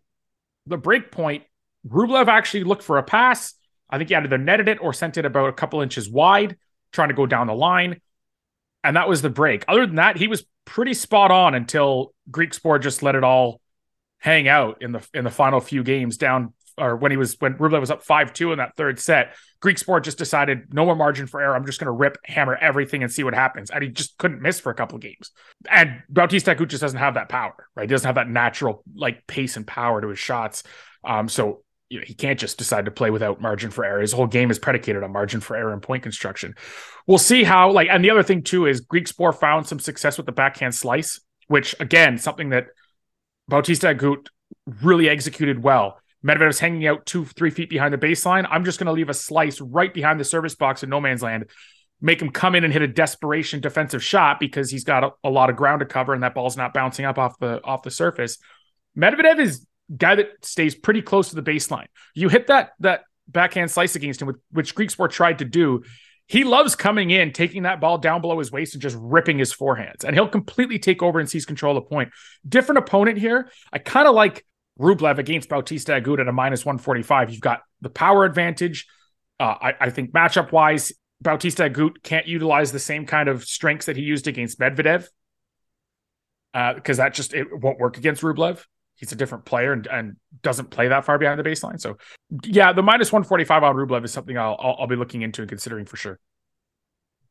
the 0.66 0.76
break 0.76 1.10
point, 1.10 1.44
Rublev 1.88 2.28
actually 2.28 2.64
looked 2.64 2.82
for 2.82 2.98
a 2.98 3.02
pass. 3.02 3.54
I 3.90 3.98
think 3.98 4.08
he 4.08 4.14
either 4.14 4.38
netted 4.38 4.68
it 4.68 4.82
or 4.82 4.92
sent 4.92 5.16
it 5.16 5.24
about 5.24 5.48
a 5.48 5.52
couple 5.52 5.80
inches 5.80 6.08
wide, 6.08 6.56
trying 6.92 7.08
to 7.08 7.14
go 7.14 7.26
down 7.26 7.46
the 7.46 7.54
line. 7.54 8.00
And 8.82 8.96
that 8.96 9.08
was 9.08 9.22
the 9.22 9.30
break. 9.30 9.64
Other 9.68 9.86
than 9.86 9.96
that, 9.96 10.16
he 10.16 10.28
was 10.28 10.44
pretty 10.64 10.94
spot 10.94 11.30
on 11.30 11.54
until 11.54 12.14
Griekspoor 12.30 12.80
just 12.80 13.02
let 13.02 13.14
it 13.14 13.24
all 13.24 13.60
hang 14.18 14.48
out 14.48 14.80
in 14.80 14.92
the 14.92 15.06
in 15.12 15.24
the 15.24 15.30
final 15.30 15.60
few 15.60 15.82
games 15.82 16.16
down 16.16 16.54
or 16.78 16.96
when 16.96 17.10
he 17.10 17.16
was 17.16 17.36
when 17.40 17.54
Rublev 17.54 17.80
was 17.80 17.90
up 17.90 18.02
five 18.02 18.32
two 18.32 18.52
in 18.52 18.58
that 18.58 18.76
third 18.76 18.98
set, 18.98 19.34
Griekspoor 19.62 20.02
just 20.02 20.18
decided 20.18 20.74
no 20.74 20.84
more 20.84 20.96
margin 20.96 21.26
for 21.26 21.40
error. 21.40 21.54
I'm 21.54 21.66
just 21.66 21.80
going 21.80 21.86
to 21.86 21.92
rip 21.92 22.18
hammer 22.24 22.56
everything 22.56 23.02
and 23.02 23.12
see 23.12 23.24
what 23.24 23.34
happens, 23.34 23.70
and 23.70 23.82
he 23.82 23.90
just 23.90 24.18
couldn't 24.18 24.42
miss 24.42 24.60
for 24.60 24.70
a 24.70 24.74
couple 24.74 24.96
of 24.96 25.02
games. 25.02 25.30
And 25.70 26.02
Bautista 26.08 26.54
Agut 26.54 26.68
just 26.68 26.80
doesn't 26.80 26.98
have 26.98 27.14
that 27.14 27.28
power, 27.28 27.54
right? 27.74 27.84
He 27.84 27.92
doesn't 27.92 28.06
have 28.06 28.16
that 28.16 28.28
natural 28.28 28.82
like 28.94 29.26
pace 29.26 29.56
and 29.56 29.66
power 29.66 30.00
to 30.00 30.08
his 30.08 30.18
shots. 30.18 30.64
Um, 31.04 31.28
so 31.28 31.62
you 31.88 32.00
know, 32.00 32.04
he 32.06 32.14
can't 32.14 32.40
just 32.40 32.58
decide 32.58 32.86
to 32.86 32.90
play 32.90 33.10
without 33.10 33.40
margin 33.40 33.70
for 33.70 33.84
error. 33.84 34.00
His 34.00 34.12
whole 34.12 34.26
game 34.26 34.50
is 34.50 34.58
predicated 34.58 35.02
on 35.02 35.12
margin 35.12 35.40
for 35.40 35.56
error 35.56 35.72
and 35.72 35.82
point 35.82 36.02
construction. 36.02 36.54
We'll 37.06 37.18
see 37.18 37.44
how 37.44 37.70
like, 37.70 37.88
and 37.90 38.04
the 38.04 38.10
other 38.10 38.22
thing 38.22 38.42
too 38.42 38.66
is 38.66 38.84
Griekspoor 38.84 39.34
found 39.34 39.66
some 39.66 39.78
success 39.78 40.16
with 40.16 40.26
the 40.26 40.32
backhand 40.32 40.74
slice, 40.74 41.20
which 41.46 41.74
again 41.78 42.18
something 42.18 42.50
that 42.50 42.66
Bautista 43.48 43.94
Agut 43.94 44.28
really 44.82 45.08
executed 45.08 45.62
well 45.62 46.00
Medvedev's 46.24 46.58
hanging 46.58 46.86
out 46.86 47.04
two, 47.04 47.24
three 47.24 47.50
feet 47.50 47.68
behind 47.68 47.92
the 47.92 47.98
baseline. 47.98 48.46
I'm 48.50 48.64
just 48.64 48.78
going 48.78 48.86
to 48.86 48.92
leave 48.92 49.10
a 49.10 49.14
slice 49.14 49.60
right 49.60 49.92
behind 49.92 50.18
the 50.18 50.24
service 50.24 50.54
box 50.54 50.82
in 50.82 50.88
no 50.88 51.00
man's 51.00 51.22
land. 51.22 51.50
make 52.00 52.20
him 52.20 52.30
come 52.30 52.54
in 52.54 52.64
and 52.64 52.72
hit 52.72 52.82
a 52.82 52.88
desperation 52.88 53.60
defensive 53.60 54.02
shot 54.02 54.38
because 54.38 54.70
he's 54.70 54.84
got 54.84 55.04
a, 55.04 55.10
a 55.24 55.30
lot 55.30 55.50
of 55.50 55.56
ground 55.56 55.80
to 55.80 55.86
cover 55.86 56.12
and 56.12 56.22
that 56.22 56.34
ball's 56.34 56.56
not 56.56 56.74
bouncing 56.74 57.04
up 57.04 57.18
off 57.18 57.38
the 57.38 57.62
off 57.64 57.82
the 57.82 57.90
surface. 57.90 58.38
Medvedev 58.96 59.38
is 59.38 59.66
a 59.90 59.96
guy 59.96 60.14
that 60.14 60.44
stays 60.44 60.74
pretty 60.74 61.02
close 61.02 61.30
to 61.30 61.34
the 61.34 61.42
baseline. 61.42 61.86
You 62.14 62.28
hit 62.28 62.48
that 62.48 62.72
that 62.80 63.02
backhand 63.26 63.70
slice 63.70 63.96
against 63.96 64.20
him, 64.20 64.34
which 64.50 64.74
Griekspoor 64.74 65.10
tried 65.10 65.38
to 65.38 65.44
do. 65.44 65.82
He 66.26 66.44
loves 66.44 66.74
coming 66.74 67.10
in, 67.10 67.32
taking 67.32 67.64
that 67.64 67.80
ball 67.80 67.98
down 67.98 68.22
below 68.22 68.38
his 68.38 68.50
waist 68.50 68.74
and 68.74 68.82
just 68.82 68.96
ripping 68.98 69.38
his 69.38 69.54
forehands. 69.54 70.04
And 70.04 70.14
he'll 70.14 70.28
completely 70.28 70.78
take 70.78 71.02
over 71.02 71.20
and 71.20 71.28
seize 71.28 71.44
control 71.44 71.76
of 71.76 71.84
the 71.84 71.88
point. 71.88 72.12
Different 72.48 72.78
opponent 72.78 73.18
here. 73.18 73.50
I 73.72 73.78
kind 73.78 74.08
of 74.08 74.14
like 74.14 74.44
Rublev 74.78 75.18
against 75.18 75.48
Bautista 75.48 75.92
Agut 75.92 76.20
at 76.20 76.28
a 76.28 76.32
minus 76.32 76.64
145. 76.64 77.30
You've 77.30 77.40
got 77.40 77.62
the 77.80 77.90
power 77.90 78.24
advantage. 78.24 78.86
Uh, 79.38 79.54
I, 79.60 79.74
I, 79.80 79.90
think 79.90 80.12
matchup 80.12 80.52
wise, 80.52 80.92
Bautista 81.20 81.68
Agut 81.68 82.02
can't 82.02 82.26
utilize 82.26 82.72
the 82.72 82.78
same 82.78 83.06
kind 83.06 83.28
of 83.28 83.44
strengths 83.44 83.86
that 83.86 83.96
he 83.96 84.02
used 84.02 84.26
against 84.26 84.58
Medvedev 84.58 85.08
because 86.52 86.98
uh, 87.00 87.04
that 87.04 87.14
just 87.14 87.34
it 87.34 87.48
won't 87.52 87.78
work 87.78 87.98
against 87.98 88.22
Rublev 88.22 88.64
he's 88.96 89.12
a 89.12 89.16
different 89.16 89.44
player 89.44 89.72
and, 89.72 89.86
and 89.86 90.16
doesn't 90.42 90.70
play 90.70 90.88
that 90.88 91.04
far 91.04 91.18
behind 91.18 91.38
the 91.38 91.44
baseline. 91.44 91.80
So, 91.80 91.96
yeah, 92.44 92.72
the 92.72 92.82
minus 92.82 93.12
145 93.12 93.62
on 93.62 93.76
Rublev 93.76 94.04
is 94.04 94.12
something 94.12 94.38
I'll, 94.38 94.56
I'll, 94.58 94.76
I'll 94.80 94.86
be 94.86 94.96
looking 94.96 95.22
into 95.22 95.42
and 95.42 95.48
considering 95.48 95.84
for 95.84 95.96
sure. 95.96 96.18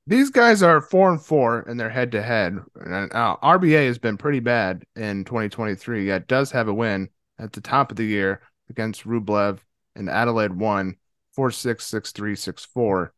These 0.06 0.32
guys 0.32 0.62
are 0.62 0.82
four 0.82 1.12
and 1.12 1.22
four 1.22 1.62
in 1.62 1.78
their 1.78 1.90
head 1.90 2.12
to 2.12 2.22
head. 2.22 2.58
Uh, 2.76 3.38
RBA 3.38 3.88
has 3.88 3.98
been 3.98 4.18
pretty 4.18 4.42
bad 4.42 4.84
in 4.98 5.24
2023, 5.24 6.08
yet 6.08 6.28
does 6.28 6.52
have 6.52 6.68
a 6.68 6.74
win 6.74 7.08
at 7.40 7.54
the 7.54 7.62
top 7.62 7.92
of 7.92 7.98
the 7.98 8.06
year 8.06 8.42
against 8.70 9.06
Rublev 9.06 9.60
and 9.96 10.10
Adelaide 10.10 10.54
won 10.54 10.98
4 11.34 11.52
6, 11.52 11.86
6 11.86 12.12
3, 12.12 12.36
6 12.36 12.66
4. 12.66 13.14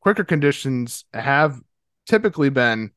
Quicker 0.00 0.24
conditions 0.24 1.04
have 1.14 1.60
typically 2.06 2.50
been 2.50 2.90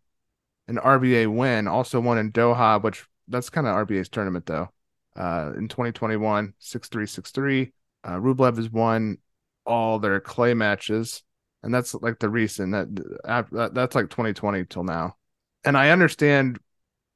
an 0.68 0.78
RBA 0.78 1.34
win, 1.34 1.68
also 1.68 2.00
one 2.00 2.18
in 2.18 2.32
Doha, 2.32 2.82
which 2.82 3.06
that's 3.28 3.50
kind 3.50 3.68
of 3.68 3.76
RBA's 3.88 4.10
tournament 4.10 4.46
though 4.46 4.70
uh, 5.16 5.54
in 5.56 5.68
2021, 5.68 6.54
6363. 6.60 7.72
Uh, 8.04 8.10
Rublev 8.18 8.58
has 8.58 8.70
won 8.70 9.18
all 9.66 10.00
their 10.00 10.20
clay 10.20 10.54
matches, 10.54 11.24
and 11.64 11.74
that's 11.74 11.94
like 11.96 12.20
the 12.20 12.30
recent 12.30 12.72
that 12.72 13.72
that's 13.74 13.96
like 13.96 14.10
2020 14.10 14.66
till 14.66 14.84
now. 14.84 15.16
And 15.64 15.78
I 15.78 15.90
understand 15.90 16.58
that 16.58 16.62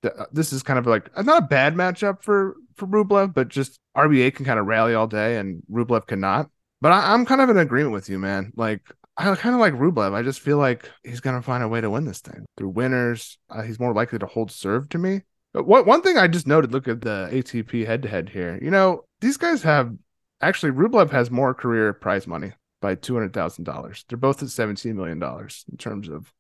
Uh, 0.04 0.26
this 0.32 0.54
is 0.54 0.64
kind 0.64 0.80
of 0.80 0.88
like 0.88 1.10
uh, 1.16 1.22
not 1.22 1.44
a 1.44 1.48
bad 1.48 1.76
matchup 1.76 2.24
for 2.24 2.56
for 2.76 2.88
Rublev, 2.88 3.34
but 3.34 3.50
just 3.50 3.80
RBA 3.98 4.34
can 4.36 4.46
kind 4.46 4.60
of 4.60 4.66
rally 4.66 4.94
all 4.94 5.08
day 5.08 5.38
and 5.38 5.62
Rublev 5.70 6.08
cannot. 6.08 6.50
But 6.82 6.94
I, 6.94 7.14
am 7.14 7.26
kind 7.26 7.42
of 7.42 7.50
in 7.50 7.58
agreement 7.58 7.94
with 7.94 8.10
you, 8.10 8.18
man. 8.18 8.54
Like 8.56 8.82
I 9.18 9.36
kind 9.36 9.54
of 9.54 9.60
like 9.60 9.74
Rublev. 9.74 10.14
I 10.14 10.22
just 10.22 10.40
feel 10.40 10.58
like 10.58 10.90
he's 11.04 11.20
gonna 11.20 11.42
find 11.42 11.64
a 11.64 11.68
way 11.68 11.82
to 11.82 11.90
win 11.90 12.06
this 12.06 12.22
thing 12.22 12.46
through 12.56 12.70
winners. 12.70 13.38
Uh, 13.50 13.62
he's 13.62 13.80
more 13.80 13.94
likely 13.94 14.20
to 14.20 14.26
hold 14.26 14.52
serve 14.52 14.88
to 14.90 14.98
me. 14.98 15.16
Uh, 15.16 15.20
but 15.54 15.68
what 15.68 15.86
one 15.86 16.02
thing 16.02 16.18
I 16.18 16.28
just 16.28 16.48
noted, 16.48 16.72
look 16.72 16.88
at 16.88 17.02
the 17.02 17.28
ATP 17.32 17.86
head 17.86 18.04
to 18.04 18.08
head 18.08 18.30
here. 18.30 18.58
You 18.62 18.72
know, 18.72 19.04
these 19.20 19.36
guys 19.36 19.62
have 19.64 19.94
actually 20.42 20.72
Rublev 20.72 21.12
has 21.12 21.30
more 21.30 21.54
career 21.54 21.92
prize 21.92 22.28
money 22.28 22.54
by 22.82 22.96
two 22.96 23.14
hundred 23.14 23.34
thousand 23.34 23.66
dollars. 23.66 24.06
They're 24.08 24.18
both 24.18 24.42
at 24.42 24.50
seventeen 24.50 24.96
million 24.96 25.20
dollars 25.20 25.66
in 25.70 25.78
terms 25.78 26.08
of 26.08 26.32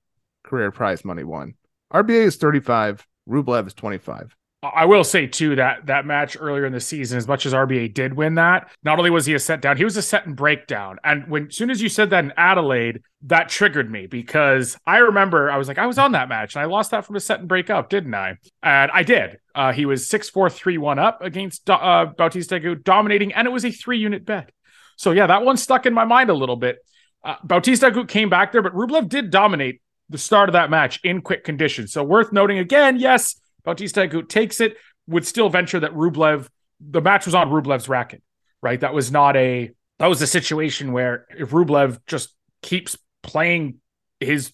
career 0.43 0.71
prize 0.71 1.03
money 1.03 1.25
won. 1.25 1.55
RBA 1.93 2.23
is 2.23 2.37
thirty 2.37 2.61
five. 2.61 3.05
Rublev 3.29 3.67
is 3.67 3.73
twenty 3.73 3.97
five. 3.97 4.35
I 4.61 4.85
will 4.85 5.05
say 5.05 5.25
too 5.25 5.55
that 5.55 5.85
that 5.85 6.05
match 6.05 6.35
earlier 6.37 6.65
in 6.65 6.73
the 6.73 6.81
season, 6.81 7.17
as 7.17 7.27
much 7.27 7.45
as 7.45 7.53
RBA 7.53 7.93
did 7.93 8.13
win 8.13 8.35
that, 8.35 8.69
not 8.83 8.97
only 8.97 9.09
was 9.09 9.25
he 9.25 9.33
a 9.33 9.39
set 9.39 9.61
down, 9.61 9.77
he 9.77 9.85
was 9.85 9.95
a 9.95 10.01
set 10.01 10.25
and 10.25 10.35
breakdown. 10.35 10.97
And 11.01 11.29
when 11.29 11.49
soon 11.49 11.69
as 11.69 11.81
you 11.81 11.87
said 11.87 12.09
that 12.09 12.25
in 12.25 12.33
Adelaide, 12.35 13.01
that 13.23 13.47
triggered 13.47 13.89
me 13.89 14.05
because 14.07 14.77
I 14.85 14.97
remember 14.97 15.49
I 15.49 15.57
was 15.57 15.69
like, 15.69 15.77
I 15.77 15.85
was 15.85 15.97
on 15.97 16.11
that 16.11 16.27
match 16.27 16.55
and 16.55 16.61
I 16.61 16.65
lost 16.65 16.91
that 16.91 17.05
from 17.05 17.15
a 17.15 17.21
set 17.21 17.39
and 17.39 17.47
break 17.47 17.69
up, 17.69 17.89
didn't 17.89 18.13
I? 18.13 18.35
And 18.61 18.91
I 18.91 19.03
did. 19.03 19.39
Uh, 19.55 19.71
he 19.71 19.85
was 19.85 20.07
six 20.09 20.29
four 20.29 20.49
three 20.49 20.77
one 20.77 20.99
up 20.99 21.21
against 21.21 21.69
uh, 21.69 22.07
Bautista 22.17 22.59
Agut, 22.59 22.83
dominating, 22.83 23.33
and 23.33 23.47
it 23.47 23.51
was 23.51 23.63
a 23.63 23.71
three 23.71 23.99
unit 23.99 24.25
bet. 24.25 24.51
So 24.97 25.11
yeah, 25.11 25.27
that 25.27 25.45
one 25.45 25.55
stuck 25.55 25.85
in 25.85 25.93
my 25.93 26.05
mind 26.05 26.29
a 26.29 26.33
little 26.33 26.57
bit. 26.57 26.79
Uh, 27.23 27.35
Bautista 27.45 27.91
Agut 27.91 28.09
came 28.09 28.29
back 28.29 28.51
there, 28.51 28.61
but 28.61 28.73
Rublev 28.73 29.07
did 29.07 29.29
dominate 29.29 29.81
the 30.09 30.17
start 30.17 30.49
of 30.49 30.53
that 30.53 30.69
match 30.69 30.99
in 31.03 31.21
quick 31.21 31.43
conditions. 31.43 31.93
So 31.93 32.03
worth 32.03 32.31
noting 32.31 32.57
again, 32.57 32.97
yes 32.97 33.39
Bautista 33.63 34.07
Agut 34.07 34.29
takes 34.29 34.61
it, 34.61 34.77
would 35.07 35.25
still 35.25 35.49
venture 35.49 35.79
that 35.79 35.93
Rublev, 35.93 36.47
the 36.79 37.01
match 37.01 37.25
was 37.25 37.35
on 37.35 37.49
Rublev's 37.49 37.89
racket, 37.89 38.21
right? 38.61 38.79
That 38.79 38.93
was 38.93 39.11
not 39.11 39.35
a, 39.35 39.71
that 39.99 40.07
was 40.07 40.21
a 40.21 40.27
situation 40.27 40.91
where 40.91 41.25
if 41.37 41.49
Rublev 41.49 41.99
just 42.07 42.33
keeps 42.61 42.97
playing 43.21 43.79
his, 44.19 44.53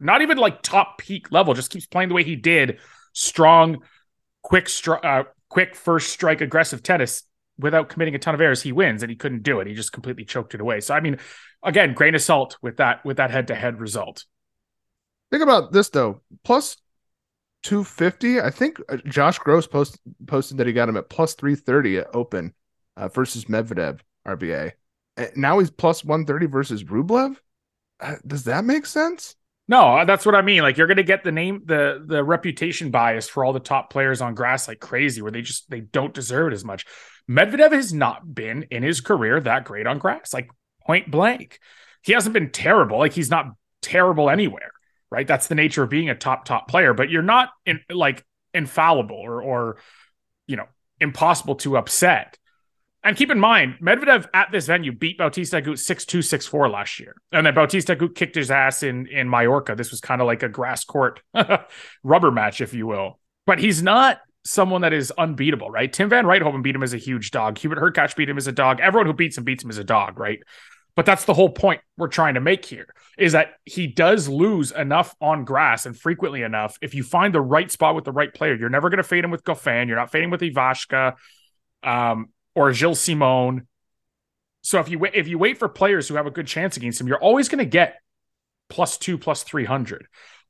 not 0.00 0.22
even 0.22 0.38
like 0.38 0.62
top 0.62 0.98
peak 0.98 1.30
level, 1.32 1.54
just 1.54 1.70
keeps 1.70 1.86
playing 1.86 2.08
the 2.08 2.14
way 2.14 2.24
he 2.24 2.36
did, 2.36 2.78
strong, 3.12 3.78
quick, 4.42 4.66
stri- 4.66 5.04
uh, 5.04 5.24
quick 5.48 5.74
first 5.74 6.10
strike, 6.10 6.40
aggressive 6.40 6.82
tennis 6.82 7.24
without 7.58 7.88
committing 7.88 8.14
a 8.14 8.18
ton 8.18 8.34
of 8.34 8.40
errors, 8.40 8.62
he 8.62 8.72
wins, 8.72 9.02
and 9.02 9.10
he 9.10 9.16
couldn't 9.16 9.42
do 9.42 9.60
it. 9.60 9.66
He 9.66 9.74
just 9.74 9.92
completely 9.92 10.24
choked 10.24 10.54
it 10.54 10.60
away. 10.60 10.80
So 10.80 10.94
I 10.94 11.00
mean, 11.00 11.18
again, 11.62 11.94
grain 11.94 12.14
of 12.14 12.22
salt 12.22 12.56
with 12.62 12.78
that 12.78 13.04
with 13.04 13.18
that 13.18 13.30
head 13.30 13.46
to 13.48 13.54
head 13.54 13.80
result. 13.80 14.24
Think 15.30 15.42
about 15.42 15.72
this 15.72 15.88
though. 15.88 16.20
Plus 16.44 16.76
250. 17.64 18.40
I 18.40 18.50
think 18.50 18.78
uh, 18.88 18.98
Josh 19.06 19.38
Gross 19.38 19.66
post, 19.66 19.98
posted 20.26 20.58
that 20.58 20.66
he 20.66 20.72
got 20.72 20.88
him 20.88 20.96
at 20.96 21.08
plus 21.08 21.34
330 21.34 21.98
at 21.98 22.14
Open 22.14 22.54
uh, 22.96 23.08
versus 23.08 23.46
Medvedev 23.46 24.00
RBA. 24.26 24.72
Now 25.34 25.58
he's 25.58 25.70
plus 25.70 26.04
130 26.04 26.46
versus 26.46 26.84
Rublev. 26.84 27.36
Uh, 28.00 28.16
does 28.26 28.44
that 28.44 28.64
make 28.64 28.84
sense? 28.86 29.36
No, 29.66 29.96
uh, 29.98 30.04
that's 30.04 30.26
what 30.26 30.34
I 30.34 30.42
mean. 30.42 30.62
Like 30.62 30.76
you're 30.76 30.86
going 30.86 30.98
to 30.98 31.02
get 31.02 31.24
the 31.24 31.32
name, 31.32 31.62
the 31.64 32.04
the 32.04 32.22
reputation 32.22 32.90
bias 32.90 33.28
for 33.28 33.44
all 33.44 33.52
the 33.52 33.60
top 33.60 33.90
players 33.90 34.20
on 34.20 34.34
grass 34.34 34.68
like 34.68 34.80
crazy, 34.80 35.22
where 35.22 35.30
they 35.30 35.40
just 35.40 35.70
they 35.70 35.80
don't 35.80 36.12
deserve 36.12 36.52
it 36.52 36.54
as 36.54 36.64
much. 36.64 36.84
Medvedev 37.30 37.72
has 37.72 37.94
not 37.94 38.34
been 38.34 38.64
in 38.70 38.82
his 38.82 39.00
career 39.00 39.40
that 39.40 39.64
great 39.64 39.86
on 39.86 39.98
grass, 39.98 40.34
like 40.34 40.50
point 40.86 41.10
blank. 41.10 41.60
He 42.02 42.12
hasn't 42.12 42.34
been 42.34 42.50
terrible. 42.50 42.98
Like 42.98 43.14
he's 43.14 43.30
not 43.30 43.46
terrible 43.80 44.28
anywhere 44.28 44.73
right? 45.14 45.28
That's 45.28 45.46
the 45.46 45.54
nature 45.54 45.84
of 45.84 45.90
being 45.90 46.10
a 46.10 46.14
top 46.14 46.44
top 46.44 46.66
player, 46.68 46.92
but 46.92 47.08
you're 47.08 47.22
not 47.22 47.50
in, 47.64 47.80
like 47.88 48.24
infallible 48.52 49.16
or 49.16 49.40
or 49.40 49.76
you 50.48 50.56
know 50.56 50.66
impossible 51.00 51.54
to 51.56 51.76
upset. 51.76 52.36
And 53.04 53.16
keep 53.16 53.30
in 53.30 53.38
mind, 53.38 53.76
Medvedev 53.80 54.26
at 54.34 54.50
this 54.50 54.66
venue 54.66 54.90
beat 54.90 55.18
Bautista 55.18 55.60
Agut 55.60 55.74
6-2, 55.74 56.20
6-4 56.20 56.72
last 56.72 56.98
year. 56.98 57.14
And 57.32 57.46
then 57.46 57.54
Bautista 57.54 57.94
Agut 57.94 58.14
kicked 58.14 58.34
his 58.34 58.50
ass 58.50 58.82
in 58.82 59.06
in 59.06 59.30
Mallorca. 59.30 59.76
This 59.76 59.92
was 59.92 60.00
kind 60.00 60.20
of 60.20 60.26
like 60.26 60.42
a 60.42 60.48
grass 60.48 60.84
court 60.84 61.22
rubber 62.02 62.30
match, 62.32 62.60
if 62.60 62.74
you 62.74 62.86
will. 62.86 63.20
But 63.46 63.60
he's 63.60 63.82
not 63.82 64.20
someone 64.44 64.80
that 64.82 64.92
is 64.92 65.12
unbeatable, 65.12 65.70
right? 65.70 65.92
Tim 65.92 66.08
Van 66.08 66.24
Rijthoven 66.24 66.62
beat 66.62 66.74
him 66.74 66.82
as 66.82 66.92
a 66.92 66.98
huge 66.98 67.30
dog. 67.30 67.58
Hubert 67.58 67.78
Hurkacz 67.78 68.16
beat 68.16 68.28
him 68.28 68.36
as 68.36 68.46
a 68.46 68.52
dog. 68.52 68.80
Everyone 68.80 69.06
who 69.06 69.12
beats 69.12 69.38
him 69.38 69.44
beats 69.44 69.62
him 69.62 69.70
as 69.70 69.78
a 69.78 69.84
dog, 69.84 70.18
right? 70.18 70.40
But 70.96 71.06
that's 71.06 71.24
the 71.24 71.34
whole 71.34 71.50
point 71.50 71.80
we're 71.96 72.08
trying 72.08 72.34
to 72.34 72.40
make 72.40 72.64
here 72.64 72.86
is 73.18 73.32
that 73.32 73.54
he 73.64 73.86
does 73.86 74.28
lose 74.28 74.70
enough 74.72 75.14
on 75.20 75.44
grass 75.44 75.86
and 75.86 75.98
frequently 75.98 76.42
enough. 76.42 76.78
If 76.80 76.94
you 76.94 77.02
find 77.02 77.34
the 77.34 77.40
right 77.40 77.70
spot 77.70 77.94
with 77.94 78.04
the 78.04 78.12
right 78.12 78.32
player, 78.32 78.54
you're 78.54 78.70
never 78.70 78.90
going 78.90 78.98
to 78.98 79.04
fade 79.04 79.24
him 79.24 79.30
with 79.30 79.44
Goffin. 79.44 79.88
You're 79.88 79.96
not 79.96 80.10
fading 80.10 80.30
with 80.30 80.40
Ivashka 80.40 81.14
um, 81.82 82.30
or 82.54 82.72
Gilles 82.72 83.00
Simon. 83.00 83.66
So 84.62 84.78
if 84.80 84.88
you 84.88 84.98
wait, 84.98 85.14
if 85.14 85.28
you 85.28 85.38
wait 85.38 85.58
for 85.58 85.68
players 85.68 86.08
who 86.08 86.14
have 86.14 86.26
a 86.26 86.30
good 86.30 86.46
chance 86.46 86.76
against 86.76 87.00
him, 87.00 87.06
you're 87.06 87.22
always 87.22 87.48
going 87.48 87.58
to 87.58 87.64
get 87.64 88.00
plus 88.68 88.96
two, 88.96 89.18
plus 89.18 89.42
300. 89.42 90.06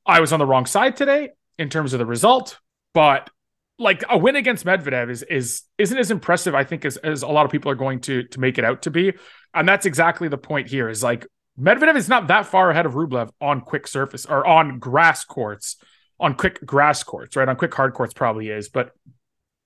I 0.07 0.21
was 0.21 0.33
on 0.33 0.39
the 0.39 0.47
wrong 0.47 0.67
side 0.67 0.97
today 0.97 1.31
in 1.59 1.69
terms 1.69 1.93
of 1.93 1.99
the 1.99 2.07
result, 2.07 2.59
but 2.93 3.31
like 3.79 4.05
a 4.09 4.17
win 4.17 4.37
against 4.37 4.65
Medvedev 4.65 5.11
is 5.11 5.23
is 5.25 5.63
isn't 5.79 5.99
as 5.99 6.11
impressive, 6.11 6.55
I 6.55 6.65
think, 6.65 6.85
as, 6.85 6.97
as 6.99 7.23
a 7.23 7.29
lot 7.29 7.45
of 7.45 7.51
people 7.51 7.71
are 7.71 7.77
going 7.77 8.01
to 8.03 8.23
to 8.25 8.41
make 8.41 8.59
it 8.59 8.65
out 8.65 8.83
to 8.83 8.91
be. 8.91 9.15
And 9.55 9.69
that's 9.69 9.87
exactly 9.87 10.29
the 10.29 10.39
point 10.39 10.69
here 10.69 10.89
is 10.89 11.03
like 11.03 11.27
Medvedev 11.59 11.97
is 11.97 12.09
not 12.09 12.27
that 12.29 12.47
far 12.47 12.71
ahead 12.71 12.87
of 12.87 12.95
Rublev 12.95 13.31
on 13.41 13.61
quick 13.61 13.87
surface 13.87 14.27
or 14.27 14.45
on 14.47 14.79
grass 14.81 15.25
courts, 15.25 15.77
on 16.19 16.35
quick 16.35 16.65
grass 16.67 17.03
courts, 17.05 17.37
right? 17.37 17.49
On 17.49 17.57
quick 17.57 17.73
hard 17.73 17.95
courts 17.95 18.13
probably 18.13 18.49
is, 18.49 18.69
but 18.69 18.93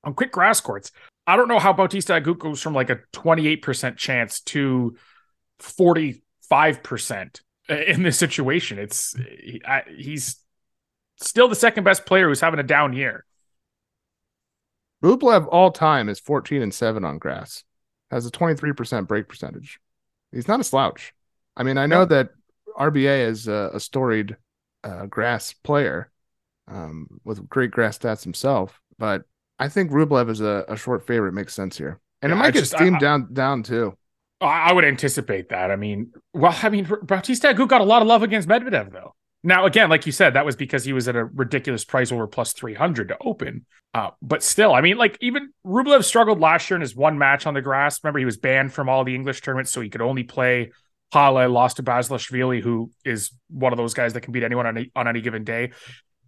on 0.05 0.15
quick 0.15 0.31
grass 0.31 0.61
courts, 0.61 0.93
I 1.27 1.37
don't 1.37 1.49
know 1.49 1.59
how 1.59 1.73
Bautista 1.73 2.13
Agut 2.13 2.39
goes 2.39 2.61
from 2.61 2.75
like 2.75 2.91
a 2.91 3.01
28% 3.15 3.97
chance 3.97 4.41
to 4.41 4.97
45% 5.61 7.41
in 7.69 8.03
this 8.03 8.19
situation. 8.19 8.79
It's 8.79 9.15
he's 9.97 10.37
still 11.21 11.49
the 11.49 11.55
second 11.55 11.85
best 11.85 12.07
player 12.07 12.29
who's 12.29 12.41
having 12.41 12.61
a 12.61 12.65
down 12.65 12.93
year. 12.93 13.25
Rublev 15.03 15.47
all 15.51 15.71
time 15.71 16.09
is 16.09 16.19
14 16.19 16.63
and 16.63 16.75
7 16.75 17.05
on 17.05 17.19
grass, 17.19 17.65
has 18.11 18.27
a 18.27 18.31
23% 18.31 19.07
break 19.07 19.29
percentage. 19.29 19.81
He's 20.33 20.49
not 20.49 20.61
a 20.61 20.65
slouch. 20.65 21.15
I 21.57 21.63
mean, 21.63 21.79
I 21.79 21.87
know 21.87 22.05
that 22.05 22.31
RBA 22.79 23.27
is 23.27 23.49
a, 23.49 23.71
a 23.75 23.81
storied 23.81 24.37
uh, 24.85 25.07
grass 25.07 25.53
player 25.53 26.11
um, 26.69 27.21
with 27.25 27.49
great 27.49 27.71
grass 27.71 27.99
stats 27.99 28.23
himself, 28.23 28.81
but 28.99 29.25
I 29.59 29.69
think 29.69 29.91
Rublev 29.91 30.31
is 30.31 30.41
a, 30.41 30.65
a 30.69 30.77
short 30.77 31.07
favorite 31.07 31.33
makes 31.33 31.55
sense 31.55 31.77
here. 31.77 32.01
And 32.23 32.31
yeah, 32.31 32.37
it 32.37 32.39
might 32.39 32.47
I 32.47 32.51
get 32.53 32.61
just, 32.61 32.73
steamed 32.73 32.97
I, 32.97 33.01
down 33.01 33.33
down 33.33 33.63
too. 33.63 33.97
I 34.41 34.73
would 34.73 34.85
anticipate 34.85 35.49
that. 35.49 35.71
I 35.73 35.77
mean, 35.77 36.13
well, 36.33 36.57
I 36.63 36.69
mean, 36.69 36.89
Bautista 37.03 37.49
Agut 37.49 37.69
got 37.69 37.81
a 37.81 37.85
lot 37.85 38.03
of 38.03 38.09
love 38.09 38.23
against 38.23 38.49
Medvedev, 38.49 38.93
though. 38.93 39.15
Now, 39.45 39.67
again, 39.67 39.89
like 39.89 40.05
you 40.05 40.13
said, 40.13 40.35
that 40.35 40.45
was 40.45 40.57
because 40.57 40.85
he 40.85 40.93
was 40.93 41.07
at 41.07 41.15
a 41.15 41.25
ridiculous 41.25 41.85
price 41.85 42.11
over 42.11 42.27
plus 42.27 42.53
300 42.53 43.09
to 43.09 43.17
open. 43.21 43.67
Uh, 43.95 44.11
but 44.21 44.43
still, 44.43 44.75
I 44.75 44.81
mean, 44.81 44.97
like 44.97 45.17
even 45.21 45.53
Rublev 45.65 46.05
struggled 46.05 46.41
last 46.41 46.69
year 46.69 46.77
in 46.77 46.81
his 46.81 46.95
one 46.95 47.19
match 47.19 47.47
on 47.47 47.55
the 47.55 47.63
grass. 47.63 48.03
Remember, 48.03 48.19
he 48.19 48.25
was 48.25 48.37
banned 48.37 48.73
from 48.73 48.89
all 48.89 49.05
the 49.05 49.15
English 49.15 49.41
tournaments, 49.41 49.71
so 49.71 49.81
he 49.81 49.89
could 49.89 50.03
only 50.03 50.25
play 50.25 50.73
Halle, 51.13 51.49
lost 51.49 51.77
to 51.77 51.83
Basilashvili, 51.83 52.61
who 52.61 52.91
is 53.05 53.31
one 53.49 53.73
of 53.73 53.77
those 53.77 53.95
guys 53.95 54.13
that 54.13 54.23
can 54.23 54.33
beat 54.33 54.43
anyone 54.43 54.67
on 54.67 54.77
any, 54.77 54.91
on 54.95 55.09
any 55.09 55.21
given 55.21 55.45
day. 55.45 55.73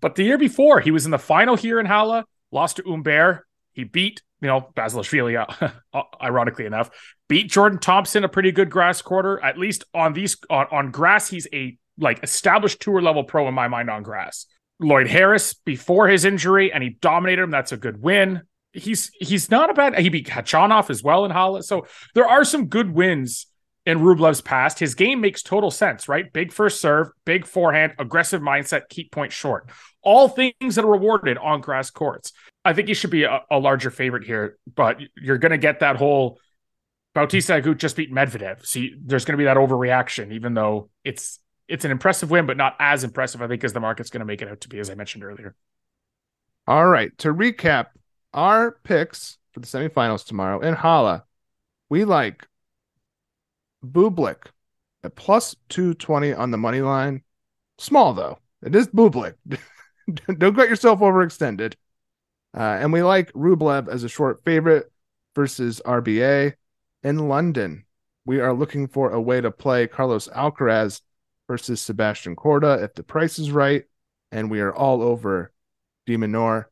But 0.00 0.14
the 0.14 0.24
year 0.24 0.38
before, 0.38 0.80
he 0.80 0.90
was 0.90 1.04
in 1.04 1.10
the 1.10 1.18
final 1.18 1.56
here 1.56 1.78
in 1.80 1.86
Halle, 1.86 2.24
lost 2.50 2.76
to 2.76 2.84
Humbert. 2.84 3.44
He 3.72 3.84
beat, 3.84 4.22
you 4.40 4.48
know, 4.48 4.72
Basilashvili, 4.74 5.72
uh, 5.92 6.02
ironically 6.22 6.64
enough, 6.64 6.90
beat 7.28 7.50
Jordan 7.50 7.78
Thompson, 7.78 8.24
a 8.24 8.28
pretty 8.28 8.52
good 8.52 8.70
grass 8.70 9.02
quarter. 9.02 9.42
At 9.44 9.58
least 9.58 9.84
on 9.92 10.12
these 10.14 10.36
on, 10.48 10.66
on 10.70 10.90
grass, 10.90 11.28
he's 11.28 11.46
a 11.52 11.76
like 12.00 12.22
established 12.22 12.80
tour 12.80 13.00
level 13.00 13.24
pro 13.24 13.46
in 13.46 13.54
my 13.54 13.68
mind 13.68 13.90
on 13.90 14.02
grass. 14.02 14.46
Lloyd 14.80 15.08
Harris 15.08 15.54
before 15.54 16.08
his 16.08 16.24
injury, 16.24 16.72
and 16.72 16.82
he 16.82 16.90
dominated 17.00 17.42
him. 17.42 17.50
That's 17.50 17.72
a 17.72 17.76
good 17.76 18.00
win. 18.02 18.42
He's 18.72 19.10
he's 19.20 19.50
not 19.50 19.70
a 19.70 19.74
bad. 19.74 19.98
He 19.98 20.08
beat 20.08 20.26
Khachanov 20.26 20.90
as 20.90 21.02
well 21.02 21.24
in 21.24 21.30
Halle. 21.30 21.62
So 21.62 21.86
there 22.14 22.26
are 22.26 22.44
some 22.44 22.66
good 22.66 22.92
wins 22.92 23.46
in 23.84 23.98
Rublev's 23.98 24.40
past. 24.40 24.78
His 24.78 24.94
game 24.94 25.20
makes 25.20 25.42
total 25.42 25.70
sense, 25.70 26.08
right? 26.08 26.32
Big 26.32 26.52
first 26.52 26.80
serve, 26.80 27.08
big 27.24 27.46
forehand, 27.46 27.94
aggressive 27.98 28.40
mindset, 28.40 28.88
keep 28.88 29.10
point 29.10 29.32
short. 29.32 29.68
All 30.02 30.28
things 30.28 30.76
that 30.76 30.84
are 30.84 30.90
rewarded 30.90 31.36
on 31.38 31.60
grass 31.60 31.90
courts. 31.90 32.32
I 32.64 32.72
think 32.72 32.88
he 32.88 32.94
should 32.94 33.10
be 33.10 33.24
a, 33.24 33.40
a 33.50 33.58
larger 33.58 33.90
favorite 33.90 34.24
here, 34.24 34.58
but 34.74 34.98
you're 35.16 35.38
going 35.38 35.52
to 35.52 35.58
get 35.58 35.80
that 35.80 35.96
whole 35.96 36.38
Bautista 37.14 37.54
Agut 37.54 37.78
just 37.78 37.96
beat 37.96 38.12
Medvedev. 38.12 38.64
See, 38.64 38.94
there's 39.02 39.24
going 39.24 39.34
to 39.34 39.38
be 39.38 39.44
that 39.44 39.56
overreaction, 39.56 40.32
even 40.32 40.54
though 40.54 40.90
it's 41.04 41.40
it's 41.70 41.84
an 41.84 41.92
impressive 41.92 42.30
win, 42.30 42.46
but 42.46 42.56
not 42.56 42.74
as 42.80 43.04
impressive, 43.04 43.40
I 43.40 43.46
think, 43.46 43.62
as 43.62 43.72
the 43.72 43.80
market's 43.80 44.10
going 44.10 44.20
to 44.20 44.26
make 44.26 44.42
it 44.42 44.48
out 44.48 44.60
to 44.62 44.68
be, 44.68 44.80
as 44.80 44.90
I 44.90 44.96
mentioned 44.96 45.22
earlier. 45.24 45.54
All 46.66 46.86
right. 46.86 47.16
To 47.18 47.32
recap 47.32 47.86
our 48.34 48.72
picks 48.82 49.38
for 49.52 49.60
the 49.60 49.66
semifinals 49.66 50.26
tomorrow 50.26 50.60
in 50.60 50.74
Halle, 50.74 51.22
we 51.88 52.04
like 52.04 52.46
Bublik 53.86 54.46
at 55.04 55.14
plus 55.14 55.54
220 55.68 56.34
on 56.34 56.50
the 56.50 56.58
money 56.58 56.82
line. 56.82 57.22
Small, 57.78 58.14
though. 58.14 58.38
It 58.62 58.74
is 58.74 58.88
Bublik. 58.88 59.34
Don't 60.38 60.56
get 60.56 60.68
yourself 60.68 60.98
overextended. 60.98 61.74
Uh, 62.52 62.78
and 62.80 62.92
we 62.92 63.02
like 63.02 63.32
Rublev 63.32 63.88
as 63.88 64.02
a 64.02 64.08
short 64.08 64.44
favorite 64.44 64.90
versus 65.36 65.80
RBA. 65.84 66.54
In 67.04 67.28
London, 67.28 67.84
we 68.24 68.40
are 68.40 68.52
looking 68.52 68.88
for 68.88 69.12
a 69.12 69.20
way 69.20 69.40
to 69.40 69.52
play 69.52 69.86
Carlos 69.86 70.28
Alcaraz 70.28 71.00
versus 71.50 71.80
Sebastian 71.80 72.36
Korda 72.36 72.80
if 72.80 72.94
the 72.94 73.02
price 73.02 73.36
is 73.40 73.50
right. 73.50 73.82
And 74.30 74.52
we 74.52 74.60
are 74.60 74.72
all 74.72 75.02
over 75.02 75.52
de 76.06 76.16
Minaur 76.16 76.66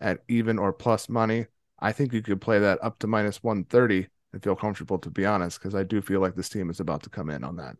at 0.00 0.20
even 0.26 0.58
or 0.58 0.72
plus 0.72 1.10
money. 1.10 1.48
I 1.78 1.92
think 1.92 2.14
you 2.14 2.22
could 2.22 2.40
play 2.40 2.58
that 2.60 2.82
up 2.82 2.98
to 3.00 3.06
minus 3.06 3.42
130 3.42 4.08
and 4.32 4.42
feel 4.42 4.56
comfortable, 4.56 4.98
to 5.00 5.10
be 5.10 5.26
honest, 5.26 5.58
because 5.58 5.74
I 5.74 5.82
do 5.82 6.00
feel 6.00 6.20
like 6.20 6.34
this 6.34 6.48
team 6.48 6.70
is 6.70 6.80
about 6.80 7.02
to 7.02 7.10
come 7.10 7.28
in 7.28 7.44
on 7.44 7.56
that. 7.56 7.76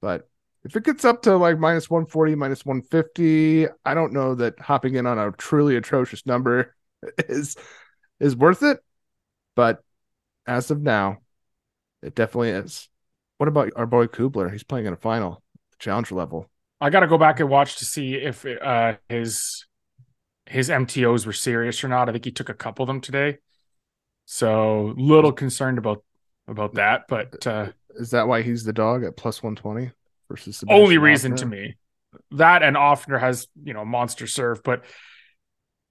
But 0.00 0.26
if 0.64 0.74
it 0.74 0.84
gets 0.84 1.04
up 1.04 1.20
to 1.22 1.36
like 1.36 1.58
minus 1.58 1.90
140, 1.90 2.34
minus 2.34 2.64
150, 2.64 3.66
I 3.84 3.92
don't 3.92 4.14
know 4.14 4.34
that 4.36 4.58
hopping 4.58 4.94
in 4.94 5.06
on 5.06 5.18
a 5.18 5.32
truly 5.32 5.76
atrocious 5.76 6.24
number 6.24 6.74
is 7.28 7.56
is 8.20 8.34
worth 8.34 8.62
it. 8.62 8.78
But 9.54 9.84
as 10.46 10.70
of 10.70 10.80
now, 10.80 11.18
it 12.02 12.14
definitely 12.14 12.50
is. 12.50 12.88
What 13.36 13.48
about 13.48 13.72
our 13.76 13.86
boy 13.86 14.06
Kubler? 14.06 14.50
He's 14.50 14.64
playing 14.64 14.86
in 14.86 14.94
a 14.94 14.96
final 14.96 15.42
challenger 15.80 16.14
level. 16.14 16.48
I 16.80 16.90
got 16.90 17.00
to 17.00 17.06
go 17.06 17.18
back 17.18 17.40
and 17.40 17.48
watch 17.48 17.76
to 17.76 17.84
see 17.84 18.14
if 18.14 18.46
uh, 18.46 18.94
his 19.08 19.66
his 20.46 20.68
MTOs 20.68 21.26
were 21.26 21.32
serious 21.32 21.82
or 21.82 21.88
not. 21.88 22.08
I 22.08 22.12
think 22.12 22.24
he 22.24 22.30
took 22.30 22.48
a 22.48 22.54
couple 22.54 22.84
of 22.84 22.86
them 22.86 23.00
today, 23.00 23.38
so 24.26 24.94
little 24.96 25.32
concerned 25.32 25.78
about 25.78 26.04
about 26.46 26.74
that. 26.74 27.02
But 27.08 27.46
uh, 27.46 27.72
is 27.96 28.10
that 28.10 28.28
why 28.28 28.42
he's 28.42 28.64
the 28.64 28.72
dog 28.72 29.04
at 29.04 29.16
plus 29.16 29.42
one 29.42 29.56
twenty 29.56 29.90
versus 30.28 30.58
Sebastian 30.58 30.82
only 30.82 30.98
reason 30.98 31.36
to 31.36 31.46
me? 31.46 31.76
That 32.32 32.62
and 32.62 32.76
Ofner 32.76 33.20
has 33.20 33.46
you 33.62 33.74
know 33.74 33.84
monster 33.84 34.26
serve, 34.26 34.62
but 34.62 34.84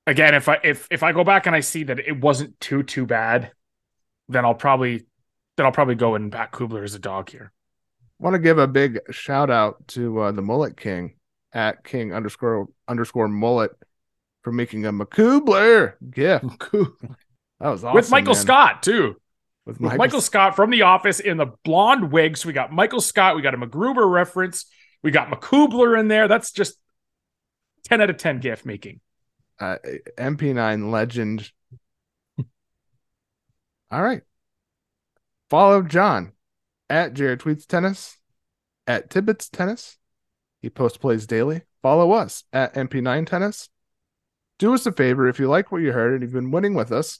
again, 0.07 0.33
if 0.33 0.49
I 0.49 0.59
if 0.63 0.87
if 0.89 1.03
I 1.03 1.11
go 1.11 1.23
back 1.23 1.45
and 1.45 1.55
I 1.55 1.59
see 1.59 1.83
that 1.83 1.99
it 1.99 2.19
wasn't 2.19 2.59
too 2.59 2.83
too 2.83 3.05
bad, 3.05 3.51
then 4.27 4.43
I'll 4.43 4.55
probably 4.55 5.05
then 5.55 5.65
I'll 5.65 5.71
probably 5.71 5.95
go 5.95 6.15
and 6.15 6.31
back 6.31 6.51
Kubler 6.51 6.83
as 6.83 6.95
a 6.95 6.99
dog 6.99 7.29
here 7.29 7.51
want 8.19 8.33
to 8.35 8.39
give 8.39 8.57
a 8.57 8.67
big 8.67 8.99
shout 9.11 9.49
out 9.49 9.87
to 9.89 10.19
uh, 10.19 10.31
the 10.31 10.41
Mullet 10.41 10.77
King 10.77 11.15
at 11.53 11.83
King 11.83 12.13
underscore 12.13 12.67
underscore 12.87 13.27
Mullet 13.27 13.71
for 14.43 14.51
making 14.51 14.85
a 14.85 14.93
McCubler 14.93 15.93
gift. 16.09 16.45
That 16.71 17.71
was 17.71 17.83
awesome. 17.83 17.95
With 17.95 18.09
Michael 18.09 18.35
man. 18.35 18.41
Scott 18.41 18.83
too. 18.83 19.15
With 19.65 19.79
Michael, 19.79 19.93
With 19.93 19.97
Michael 19.99 20.21
Scott 20.21 20.55
from 20.55 20.69
The 20.69 20.83
Office 20.83 21.19
in 21.19 21.37
the 21.37 21.47
blonde 21.65 22.11
wig. 22.11 22.37
So 22.37 22.47
we 22.47 22.53
got 22.53 22.71
Michael 22.71 23.01
Scott. 23.01 23.35
We 23.35 23.41
got 23.41 23.53
a 23.53 23.57
McGruber 23.57 24.09
reference. 24.09 24.65
We 25.03 25.11
got 25.11 25.29
McCubler 25.29 25.99
in 25.99 26.07
there. 26.07 26.27
That's 26.27 26.51
just 26.51 26.77
10 27.85 28.01
out 28.01 28.09
of 28.09 28.17
10 28.17 28.39
gift 28.39 28.65
making. 28.65 29.01
Uh, 29.59 29.75
MP9 30.17 30.89
legend. 30.89 31.51
All 33.91 34.01
right. 34.01 34.21
Follow 35.49 35.81
Jon 35.81 36.31
at 36.89 37.13
Jared 37.13 37.39
Tweets 37.39 37.65
Tennis, 37.65 38.17
at 38.87 39.09
Tibbets 39.09 39.49
Tennis. 39.49 39.97
He 40.61 40.69
post 40.69 40.99
plays 40.99 41.27
daily. 41.27 41.61
Follow 41.81 42.11
us 42.11 42.43
at 42.51 42.73
MP9 42.73 43.25
Tennis. 43.25 43.69
Do 44.57 44.73
us 44.73 44.85
a 44.85 44.91
favor 44.91 45.27
if 45.27 45.39
you 45.39 45.47
like 45.47 45.71
what 45.71 45.81
you 45.81 45.93
heard 45.93 46.13
and 46.13 46.21
you've 46.21 46.33
been 46.33 46.51
winning 46.51 46.73
with 46.73 46.91
us, 46.91 47.19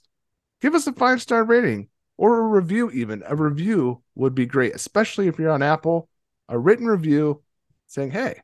give 0.60 0.74
us 0.74 0.86
a 0.86 0.92
five 0.92 1.22
star 1.22 1.42
rating 1.42 1.88
or 2.18 2.38
a 2.38 2.42
review, 2.42 2.90
even. 2.90 3.22
A 3.26 3.34
review 3.34 4.02
would 4.14 4.34
be 4.34 4.44
great, 4.44 4.74
especially 4.74 5.26
if 5.26 5.38
you're 5.38 5.50
on 5.50 5.62
Apple. 5.62 6.08
A 6.48 6.58
written 6.58 6.86
review 6.86 7.42
saying, 7.86 8.10
Hey, 8.10 8.42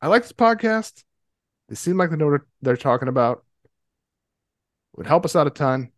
I 0.00 0.08
like 0.08 0.22
this 0.22 0.32
podcast. 0.32 1.04
They 1.68 1.74
seem 1.74 1.98
like 1.98 2.10
they 2.10 2.16
know 2.16 2.28
what 2.28 2.40
they're 2.62 2.76
talking 2.78 3.08
about. 3.08 3.44
It 4.94 4.98
would 4.98 5.06
help 5.06 5.26
us 5.26 5.36
out 5.36 5.46
a 5.46 5.50
ton. 5.50 5.92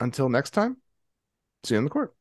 Until 0.00 0.28
next 0.28 0.50
time, 0.50 0.78
see 1.62 1.74
you 1.74 1.78
on 1.78 1.84
the 1.84 1.90
court. 1.90 2.12